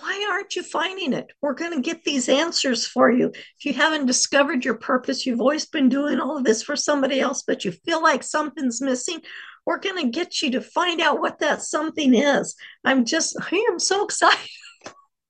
why 0.00 0.28
aren't 0.30 0.56
you 0.56 0.62
finding 0.62 1.12
it? 1.12 1.30
We're 1.40 1.54
going 1.54 1.72
to 1.72 1.80
get 1.80 2.04
these 2.04 2.28
answers 2.28 2.86
for 2.86 3.10
you. 3.10 3.28
If 3.28 3.64
you 3.64 3.72
haven't 3.72 4.06
discovered 4.06 4.64
your 4.64 4.74
purpose, 4.74 5.24
you've 5.24 5.40
always 5.40 5.66
been 5.66 5.88
doing 5.88 6.20
all 6.20 6.36
of 6.36 6.44
this 6.44 6.62
for 6.62 6.76
somebody 6.76 7.20
else, 7.20 7.44
but 7.46 7.64
you 7.64 7.72
feel 7.72 8.02
like 8.02 8.22
something's 8.22 8.82
missing, 8.82 9.20
we're 9.64 9.78
going 9.78 10.02
to 10.02 10.10
get 10.10 10.42
you 10.42 10.52
to 10.52 10.60
find 10.60 11.00
out 11.00 11.20
what 11.20 11.40
that 11.40 11.62
something 11.62 12.14
is. 12.14 12.54
I'm 12.84 13.04
just, 13.04 13.36
I 13.40 13.66
am 13.70 13.78
so 13.78 14.04
excited 14.04 14.48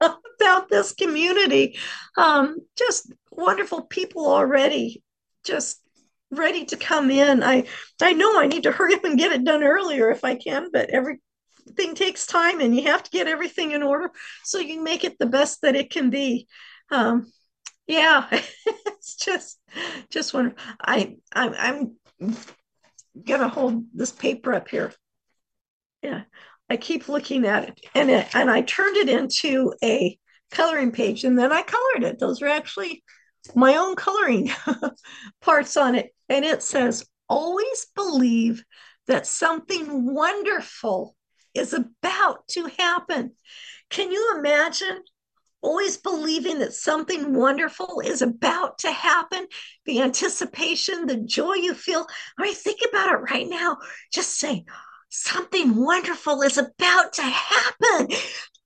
about 0.01 0.69
this 0.69 0.93
community. 0.93 1.79
Um, 2.17 2.59
just 2.77 3.13
wonderful 3.31 3.83
people 3.83 4.27
already. 4.27 5.03
Just 5.45 5.81
ready 6.31 6.65
to 6.67 6.77
come 6.77 7.11
in. 7.11 7.43
I 7.43 7.67
I 8.01 8.13
know 8.13 8.39
I 8.39 8.47
need 8.47 8.65
to 8.65 8.73
hurry 8.73 8.95
up 8.95 9.05
and 9.05 9.19
get 9.19 9.33
it 9.33 9.45
done 9.45 9.63
earlier 9.63 10.11
if 10.11 10.25
I 10.25 10.37
can, 10.37 10.71
but 10.73 10.91
everything 10.91 11.95
takes 11.95 12.27
time 12.27 12.61
and 12.61 12.75
you 12.75 12.85
have 12.85 13.03
to 13.03 13.11
get 13.11 13.29
everything 13.29 13.73
in 13.73 13.83
order 13.83 14.11
so 14.45 14.59
you 14.59 14.83
make 14.83 15.05
it 15.05 15.19
the 15.19 15.27
best 15.27 15.63
that 15.63 15.77
it 15.77 15.91
can 15.91 16.11
be. 16.11 16.47
Um, 16.91 17.31
yeah, 17.87 18.27
it's 18.33 19.17
just 19.17 19.59
just 20.11 20.35
when 20.35 20.55
I 20.81 21.17
I'm 21.33 21.55
I'm 21.57 22.37
gonna 23.25 23.49
hold 23.49 23.85
this 23.95 24.13
paper 24.13 24.55
up 24.55 24.69
here. 24.69 24.93
Yeah, 26.03 26.23
I 26.69 26.77
keep 26.77 27.09
looking 27.09 27.47
at 27.47 27.69
it 27.69 27.81
and 27.95 28.11
it, 28.11 28.29
and 28.35 28.51
I 28.51 28.63
turned 28.63 28.97
it 28.97 29.09
into 29.09 29.73
a 29.83 30.19
coloring 30.51 30.93
page 30.93 31.25
and 31.25 31.39
then 31.39 31.53
I 31.53 31.63
colored 31.63 32.05
it. 32.05 32.19
Those 32.19 32.43
are 32.43 32.49
actually 32.49 33.03
my 33.55 33.77
own 33.77 33.95
coloring 33.97 34.51
parts 35.41 35.77
on 35.77 35.95
it. 35.95 36.11
And 36.29 36.45
it 36.45 36.63
says, 36.63 37.07
always 37.29 37.87
believe 37.95 38.65
that 39.07 39.27
something 39.27 40.15
wonderful 40.15 41.15
is 41.55 41.73
about 41.73 42.49
to 42.49 42.69
happen. 42.79 43.33
Can 43.91 44.11
you 44.11 44.35
imagine 44.39 45.03
always 45.63 45.97
believing 45.97 46.59
that 46.59 46.73
something 46.73 47.35
wonderful 47.35 48.03
is 48.05 48.23
about 48.23 48.79
to 48.79 48.91
happen? 48.91 49.47
The 49.85 50.03
anticipation, 50.03 51.07
the 51.07 51.17
joy 51.17 51.55
you 51.55 51.75
feel. 51.75 52.07
I 52.39 52.43
mean, 52.43 52.55
think 52.55 52.81
about 52.89 53.13
it 53.13 53.33
right 53.33 53.49
now. 53.49 53.79
Just 54.13 54.39
say, 54.39 54.65
something 55.09 55.77
wonderful 55.77 56.43
is 56.43 56.59
about 56.59 57.13
to 57.15 57.23
happen 57.23 58.09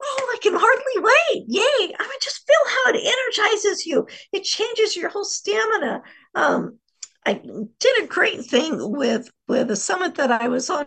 oh, 0.03 0.35
I 0.35 0.39
can 0.43 0.55
hardly 0.55 1.03
wait. 1.03 1.45
Yay. 1.49 1.95
I 1.99 2.03
mean, 2.03 2.19
just 2.21 2.47
feel 2.47 2.57
how 2.69 2.93
it 2.93 3.17
energizes 3.37 3.87
you. 3.87 4.07
It 4.33 4.45
changes 4.45 4.97
your 4.97 5.11
whole 5.11 5.25
stamina. 5.25 6.03
Um, 6.35 6.79
I 7.27 7.35
did 7.35 8.03
a 8.03 8.07
great 8.07 8.45
thing 8.45 8.77
with 8.97 9.31
with 9.47 9.71
a 9.71 9.77
summit 9.77 10.15
that 10.17 10.33
I 10.33 10.49
was 10.49 10.71
on. 10.71 10.87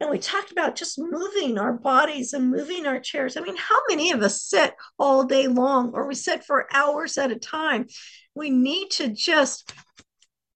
And 0.00 0.10
we 0.10 0.18
talked 0.18 0.50
about 0.50 0.76
just 0.76 0.98
moving 0.98 1.58
our 1.58 1.72
bodies 1.72 2.32
and 2.32 2.50
moving 2.50 2.86
our 2.86 3.00
chairs. 3.00 3.36
I 3.36 3.40
mean, 3.40 3.56
how 3.56 3.78
many 3.88 4.10
of 4.10 4.22
us 4.22 4.42
sit 4.42 4.74
all 4.98 5.24
day 5.24 5.46
long 5.46 5.92
or 5.94 6.06
we 6.06 6.14
sit 6.14 6.44
for 6.44 6.66
hours 6.74 7.16
at 7.16 7.30
a 7.30 7.36
time? 7.38 7.86
We 8.34 8.50
need 8.50 8.90
to 8.92 9.08
just 9.08 9.72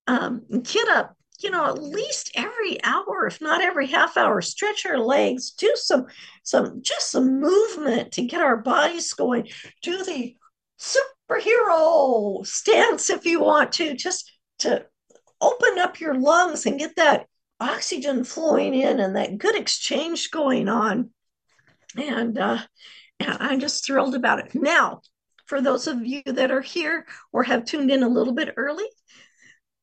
um, 0.07 0.43
get 0.63 0.89
up 0.89 1.17
you 1.41 1.51
know 1.51 1.67
at 1.67 1.83
least 1.83 2.31
every 2.35 2.83
hour 2.85 3.27
if 3.27 3.41
not 3.41 3.63
every 3.63 3.87
half 3.87 4.17
hour 4.17 4.41
stretch 4.41 4.85
our 4.87 4.99
legs 4.99 5.53
do 5.53 5.73
some 5.77 6.07
some 6.49 6.81
just 6.83 7.11
some 7.11 7.41
movement 7.41 8.13
to 8.13 8.23
get 8.23 8.41
our 8.41 8.57
bodies 8.57 9.13
going. 9.13 9.49
Do 9.83 10.03
the 10.03 10.35
superhero 10.81 12.47
stance 12.47 13.11
if 13.11 13.27
you 13.27 13.41
want 13.41 13.73
to 13.73 13.95
just 13.95 14.33
to 14.61 14.87
open 15.41 15.79
up 15.79 16.01
your 16.01 16.15
lungs 16.15 16.65
and 16.65 16.79
get 16.79 16.97
that 16.97 17.27
oxygen 17.61 18.25
flowing 18.25 18.73
in 18.75 18.99
and 18.99 19.15
that 19.17 19.37
good 19.37 19.57
exchange 19.57 20.31
going 20.31 20.69
on. 20.69 21.11
And 21.97 22.39
uh, 22.39 22.59
and 23.21 23.37
i'm 23.41 23.61
just 23.61 23.85
thrilled 23.85 24.15
about 24.15 24.39
it. 24.39 24.55
Now 24.55 25.03
for 25.45 25.61
those 25.61 25.87
of 25.87 26.07
you 26.07 26.23
that 26.25 26.51
are 26.51 26.63
here 26.63 27.07
or 27.33 27.43
have 27.43 27.67
tuned 27.67 27.91
in 27.91 28.03
a 28.03 28.09
little 28.09 28.35
bit 28.35 28.55
early 28.57 28.87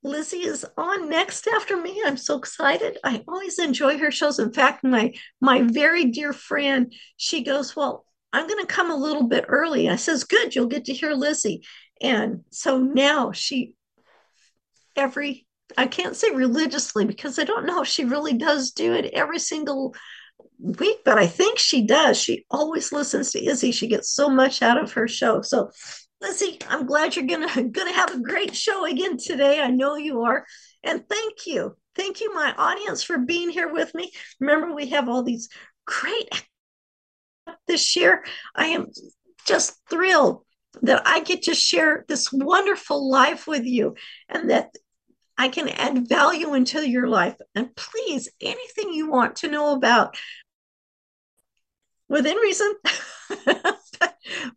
Lizzie 0.06 0.46
is 0.46 0.66
on 0.78 1.10
next 1.10 1.48
after 1.48 1.76
me. 1.76 2.02
I'm 2.06 2.18
so 2.18 2.38
excited. 2.38 3.00
I 3.04 3.24
always 3.28 3.58
enjoy 3.58 3.98
her 3.98 4.12
shows. 4.12 4.40
In 4.40 4.54
fact, 4.54 4.84
my 4.84 5.14
my 5.42 5.62
very 5.64 6.06
dear 6.06 6.32
friend, 6.32 6.94
she 7.18 7.44
goes, 7.44 7.76
"Well, 7.76 8.06
I'm 8.32 8.48
going 8.48 8.64
to 8.66 8.72
come 8.72 8.92
a 8.92 8.96
little 8.96 9.28
bit 9.28 9.46
early." 9.48 9.90
I 9.90 9.96
says, 9.96 10.24
"Good, 10.24 10.56
you'll 10.56 10.68
get 10.68 10.86
to 10.86 10.94
hear 10.94 11.14
Lizzie." 11.14 11.64
And 12.02 12.44
so 12.52 12.78
now 12.78 13.32
she 13.32 13.74
every 14.96 15.48
I 15.78 15.88
can't 15.88 16.16
say 16.16 16.30
religiously 16.30 17.06
because 17.06 17.40
I 17.40 17.44
don't 17.44 17.66
know 17.66 17.82
if 17.82 17.88
she 17.88 18.06
really 18.06 18.34
does 18.34 18.72
do 18.72 18.94
it 18.94 19.12
every 19.14 19.40
single 19.40 19.96
week, 20.60 21.00
but 21.04 21.18
I 21.18 21.26
think 21.26 21.58
she 21.58 21.86
does. 21.86 22.18
She 22.18 22.46
always 22.52 22.92
listens 22.92 23.32
to 23.32 23.44
Izzy. 23.44 23.72
She 23.72 23.88
gets 23.88 24.12
so 24.12 24.30
much 24.30 24.62
out 24.62 24.82
of 24.82 24.94
her 24.94 25.08
show. 25.08 25.42
So 25.42 25.72
Lizzie, 26.26 26.58
I'm 26.68 26.88
glad 26.88 27.16
you're 27.16 27.28
gonna 27.28 27.64
gonna 27.70 27.94
have 27.94 28.14
a 28.14 28.20
great 28.20 28.56
show 28.56 28.86
again 28.86 29.18
today. 29.18 29.62
I 29.62 29.70
know 29.70 29.96
you 29.96 30.24
are, 30.24 30.46
and 30.84 31.08
thank 31.08 31.46
you, 31.46 31.78
thank 31.96 32.20
you, 32.20 32.34
my 32.34 32.54
audience, 32.58 33.04
for 33.04 33.20
being 33.20 33.50
here 33.50 33.72
with 33.72 33.94
me. 33.94 34.12
Remember, 34.40 34.74
we 34.74 34.88
have 34.88 35.08
all 35.08 35.22
these 35.22 35.50
great 35.86 36.30
this 37.68 37.96
year. 37.96 38.24
I 38.56 38.68
am 38.68 38.88
just 39.46 39.76
thrilled 39.88 40.42
that 40.82 41.04
I 41.06 41.20
get 41.20 41.44
to 41.44 41.54
share 41.54 42.06
this 42.08 42.32
wonderful 42.34 43.10
life 43.10 43.46
with 43.46 43.66
you, 43.66 43.96
and 44.28 44.50
that 44.50 44.72
I 45.38 45.50
can 45.50 45.70
add 45.70 46.10
value 46.10 46.56
into 46.56 46.90
your 46.90 47.08
life. 47.08 47.36
And 47.54 47.76
please, 47.76 48.30
anything 48.42 48.94
you 48.94 49.12
want 49.12 49.36
to 49.38 49.52
know 49.52 49.76
about 49.76 50.18
within 52.10 52.38
reason. 52.38 52.74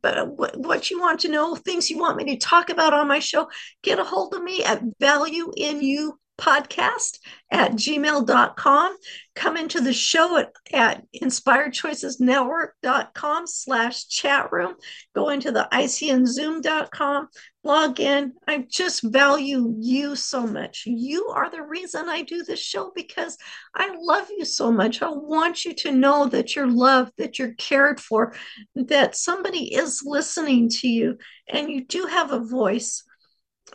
but 0.03 0.19
uh, 0.19 0.27
what 0.27 0.91
you 0.91 1.01
want 1.01 1.21
to 1.21 1.29
know, 1.29 1.55
things 1.55 1.91
you 1.91 1.99
want 1.99 2.17
me 2.17 2.25
to 2.25 2.37
talk 2.37 2.71
about 2.71 2.95
on 2.95 3.09
my 3.09 3.19
show, 3.19 3.49
get 3.83 3.99
a 3.99 4.05
hold 4.05 4.35
of 4.35 4.43
me 4.43 4.65
at 4.65 4.83
value 5.01 5.53
in 5.57 5.83
you 5.83 6.19
podcast 6.39 7.19
at 7.51 7.73
gmail.com 7.73 8.97
come 9.35 9.57
into 9.57 9.81
the 9.81 9.93
show 9.93 10.37
at, 10.39 10.53
at 10.73 11.03
inspiredchoicesnetwork.com 11.21 13.47
slash 13.47 14.07
chat 14.07 14.53
room. 14.53 14.75
Go 15.15 15.31
into 15.31 15.51
the 15.53 15.69
icnzoom.com 15.73 17.29
log 17.65 18.01
in. 18.01 18.33
I 18.47 18.67
just 18.71 19.03
value 19.03 19.75
you 19.79 20.17
so 20.17 20.47
much. 20.47 20.85
You 20.87 21.33
are 21.35 21.51
the 21.51 21.63
reason 21.63 22.09
i 22.09 22.23
do 22.23 22.43
this 22.43 22.61
show 22.61 22.91
because 22.95 23.37
i 23.75 23.95
love 24.01 24.29
you 24.37 24.45
so 24.45 24.73
much. 24.73 25.03
I 25.03 25.11
want 25.11 25.65
you 25.65 25.75
to 25.75 25.93
know 25.93 26.27
that 26.27 26.57
you're 26.57 26.71
loved 26.71 27.13
that 27.19 27.39
you're 27.39 27.55
cared 27.55 28.01
for 28.01 28.35
that 28.75 29.17
somebody 29.17 29.75
is 29.75 30.03
listening 30.05 30.69
to 30.81 30.89
you 30.89 31.19
and 31.49 31.69
you 31.69 31.85
do 31.85 32.07
have 32.07 32.33
a 32.33 32.41
voice. 32.41 33.05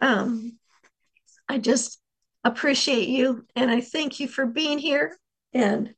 Um, 0.02 0.58
i 1.48 1.60
just 1.60 2.00
appreciate 2.44 3.08
you 3.08 3.46
and 3.56 3.72
I 3.72 3.82
thank 3.82 4.20
you 4.20 4.28
for 4.28 4.46
being 4.46 4.80
here. 4.80 5.18
And 5.54 5.94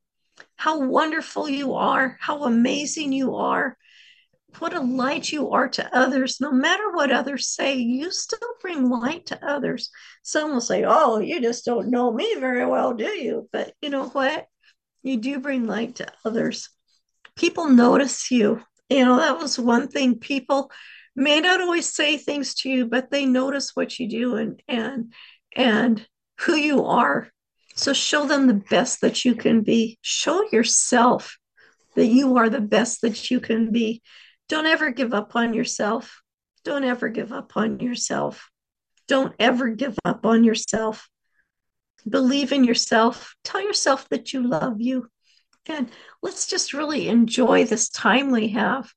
how 0.56 0.80
wonderful 0.80 1.48
you 1.48 1.74
are, 1.74 2.16
how 2.20 2.44
amazing 2.44 3.12
you 3.12 3.36
are, 3.36 3.76
what 4.58 4.74
a 4.74 4.80
light 4.80 5.30
you 5.30 5.50
are 5.50 5.68
to 5.68 5.96
others. 5.96 6.38
No 6.40 6.50
matter 6.50 6.90
what 6.92 7.12
others 7.12 7.48
say, 7.48 7.76
you 7.76 8.10
still 8.10 8.38
bring 8.60 8.88
light 8.88 9.26
to 9.26 9.46
others. 9.46 9.90
Some 10.22 10.52
will 10.52 10.60
say, 10.60 10.84
Oh, 10.86 11.18
you 11.18 11.40
just 11.40 11.64
don't 11.64 11.90
know 11.90 12.10
me 12.10 12.36
very 12.36 12.64
well, 12.66 12.94
do 12.94 13.08
you? 13.08 13.48
But 13.52 13.74
you 13.82 13.90
know 13.90 14.08
what? 14.08 14.46
You 15.02 15.18
do 15.18 15.40
bring 15.40 15.66
light 15.66 15.96
to 15.96 16.06
others. 16.24 16.70
People 17.36 17.68
notice 17.68 18.30
you. 18.30 18.62
You 18.88 19.04
know, 19.04 19.18
that 19.18 19.38
was 19.38 19.58
one 19.58 19.88
thing 19.88 20.18
people 20.18 20.70
may 21.16 21.40
not 21.40 21.60
always 21.60 21.92
say 21.92 22.16
things 22.16 22.54
to 22.54 22.68
you, 22.68 22.86
but 22.86 23.10
they 23.10 23.26
notice 23.26 23.74
what 23.74 23.98
you 23.98 24.08
do 24.08 24.36
and 24.36 24.62
and 24.68 25.12
and 25.54 26.06
who 26.40 26.54
you 26.54 26.84
are. 26.84 27.30
So 27.74 27.92
show 27.92 28.26
them 28.26 28.46
the 28.46 28.54
best 28.54 29.00
that 29.00 29.24
you 29.24 29.34
can 29.34 29.62
be. 29.62 29.98
Show 30.02 30.48
yourself 30.52 31.38
that 31.94 32.06
you 32.06 32.36
are 32.36 32.50
the 32.50 32.60
best 32.60 33.00
that 33.00 33.30
you 33.30 33.40
can 33.40 33.72
be. 33.72 34.02
Don't 34.48 34.66
ever 34.66 34.90
give 34.90 35.12
up 35.12 35.34
on 35.34 35.54
yourself. 35.54 36.22
Don't 36.64 36.84
ever 36.84 37.08
give 37.08 37.32
up 37.32 37.56
on 37.56 37.80
yourself. 37.80 38.50
Don't 39.08 39.34
ever 39.38 39.70
give 39.70 39.98
up 40.04 40.26
on 40.26 40.44
yourself. 40.44 41.08
Believe 42.08 42.52
in 42.52 42.64
yourself. 42.64 43.34
Tell 43.44 43.60
yourself 43.60 44.08
that 44.10 44.32
you 44.32 44.46
love 44.46 44.80
you. 44.80 45.08
And 45.66 45.90
let's 46.22 46.46
just 46.46 46.72
really 46.72 47.08
enjoy 47.08 47.64
this 47.64 47.88
time 47.88 48.30
we 48.30 48.48
have. 48.50 48.92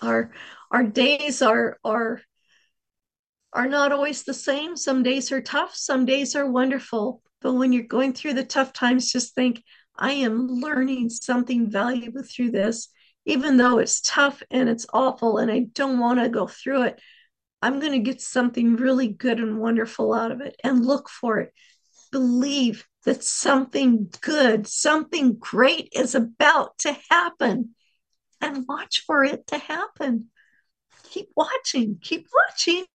Our 0.00 0.32
our 0.72 0.82
days 0.82 1.42
are 1.42 1.78
are 1.84 2.22
are 3.52 3.68
not 3.68 3.92
always 3.92 4.24
the 4.24 4.34
same. 4.34 4.76
Some 4.76 5.02
days 5.02 5.30
are 5.30 5.42
tough, 5.42 5.74
some 5.74 6.06
days 6.06 6.34
are 6.34 6.50
wonderful. 6.50 7.22
But 7.42 7.52
when 7.52 7.72
you're 7.72 7.82
going 7.82 8.14
through 8.14 8.34
the 8.34 8.44
tough 8.44 8.72
times, 8.72 9.12
just 9.12 9.34
think, 9.34 9.62
I 9.94 10.12
am 10.12 10.46
learning 10.46 11.10
something 11.10 11.70
valuable 11.70 12.22
through 12.22 12.52
this. 12.52 12.88
Even 13.26 13.58
though 13.58 13.78
it's 13.78 14.00
tough 14.00 14.42
and 14.50 14.68
it's 14.68 14.86
awful 14.92 15.36
and 15.36 15.50
I 15.50 15.66
don't 15.74 15.98
want 15.98 16.18
to 16.20 16.30
go 16.30 16.46
through 16.46 16.84
it, 16.84 17.00
I'm 17.60 17.78
going 17.78 17.92
to 17.92 17.98
get 17.98 18.22
something 18.22 18.76
really 18.76 19.08
good 19.08 19.38
and 19.38 19.60
wonderful 19.60 20.14
out 20.14 20.32
of 20.32 20.40
it 20.40 20.56
and 20.64 20.84
look 20.84 21.10
for 21.10 21.38
it. 21.38 21.52
Believe 22.10 22.86
that 23.04 23.22
something 23.22 24.10
good, 24.22 24.66
something 24.66 25.36
great 25.38 25.90
is 25.94 26.14
about 26.14 26.78
to 26.78 26.96
happen 27.10 27.74
and 28.40 28.64
watch 28.66 29.04
for 29.06 29.22
it 29.22 29.46
to 29.48 29.58
happen 29.58 30.30
keep 31.12 31.28
watching, 31.36 31.98
keep 32.02 32.26
watching. 32.48 32.80
It 32.80 32.86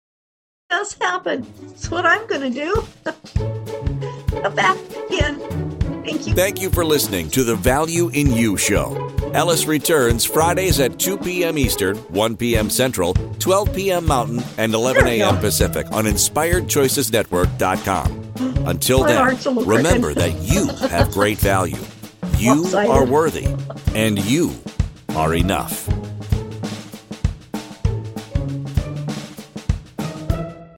does 0.71 0.95
happen. 0.95 1.47
It's 1.71 1.89
what 1.91 2.07
I'm 2.07 2.27
going 2.27 2.53
to 2.53 2.65
do. 2.65 2.85
Come 4.43 4.55
back 4.55 4.77
again. 5.09 5.39
Thank 6.03 6.27
you. 6.27 6.35
Thank 6.35 6.61
you 6.61 6.71
for 6.71 6.85
listening 6.85 7.31
to 7.31 7.45
the 7.45 7.57
Value 7.57 8.09
in 8.11 8.33
You 8.33 8.57
show. 8.57 9.13
LS 9.35 9.67
returns 9.67 10.25
Fridays 10.25 10.79
at 10.81 10.99
2 10.99 11.19
p.m. 11.19 11.59
Eastern, 11.59 11.97
1 11.97 12.37
p.m. 12.37 12.71
Central, 12.71 13.13
12 13.39 13.75
p.m. 13.75 14.07
Mountain, 14.07 14.43
and 14.57 14.73
11 14.73 15.07
a.m. 15.07 15.37
Pacific 15.39 15.87
on 15.93 16.05
InspiredChoicesNetwork.com. 16.05 18.67
Until 18.67 19.05
then, 19.05 19.17
heart's 19.17 19.47
a 19.47 19.51
little 19.51 19.77
remember 19.77 20.15
that 20.15 20.33
you 20.43 20.69
have 20.89 21.11
great 21.11 21.39
value. 21.39 21.77
You 22.39 22.67
are 22.77 23.07
worthy, 23.07 23.47
and 23.95 24.23
you 24.27 24.53
are 25.17 25.35
enough. 25.35 25.89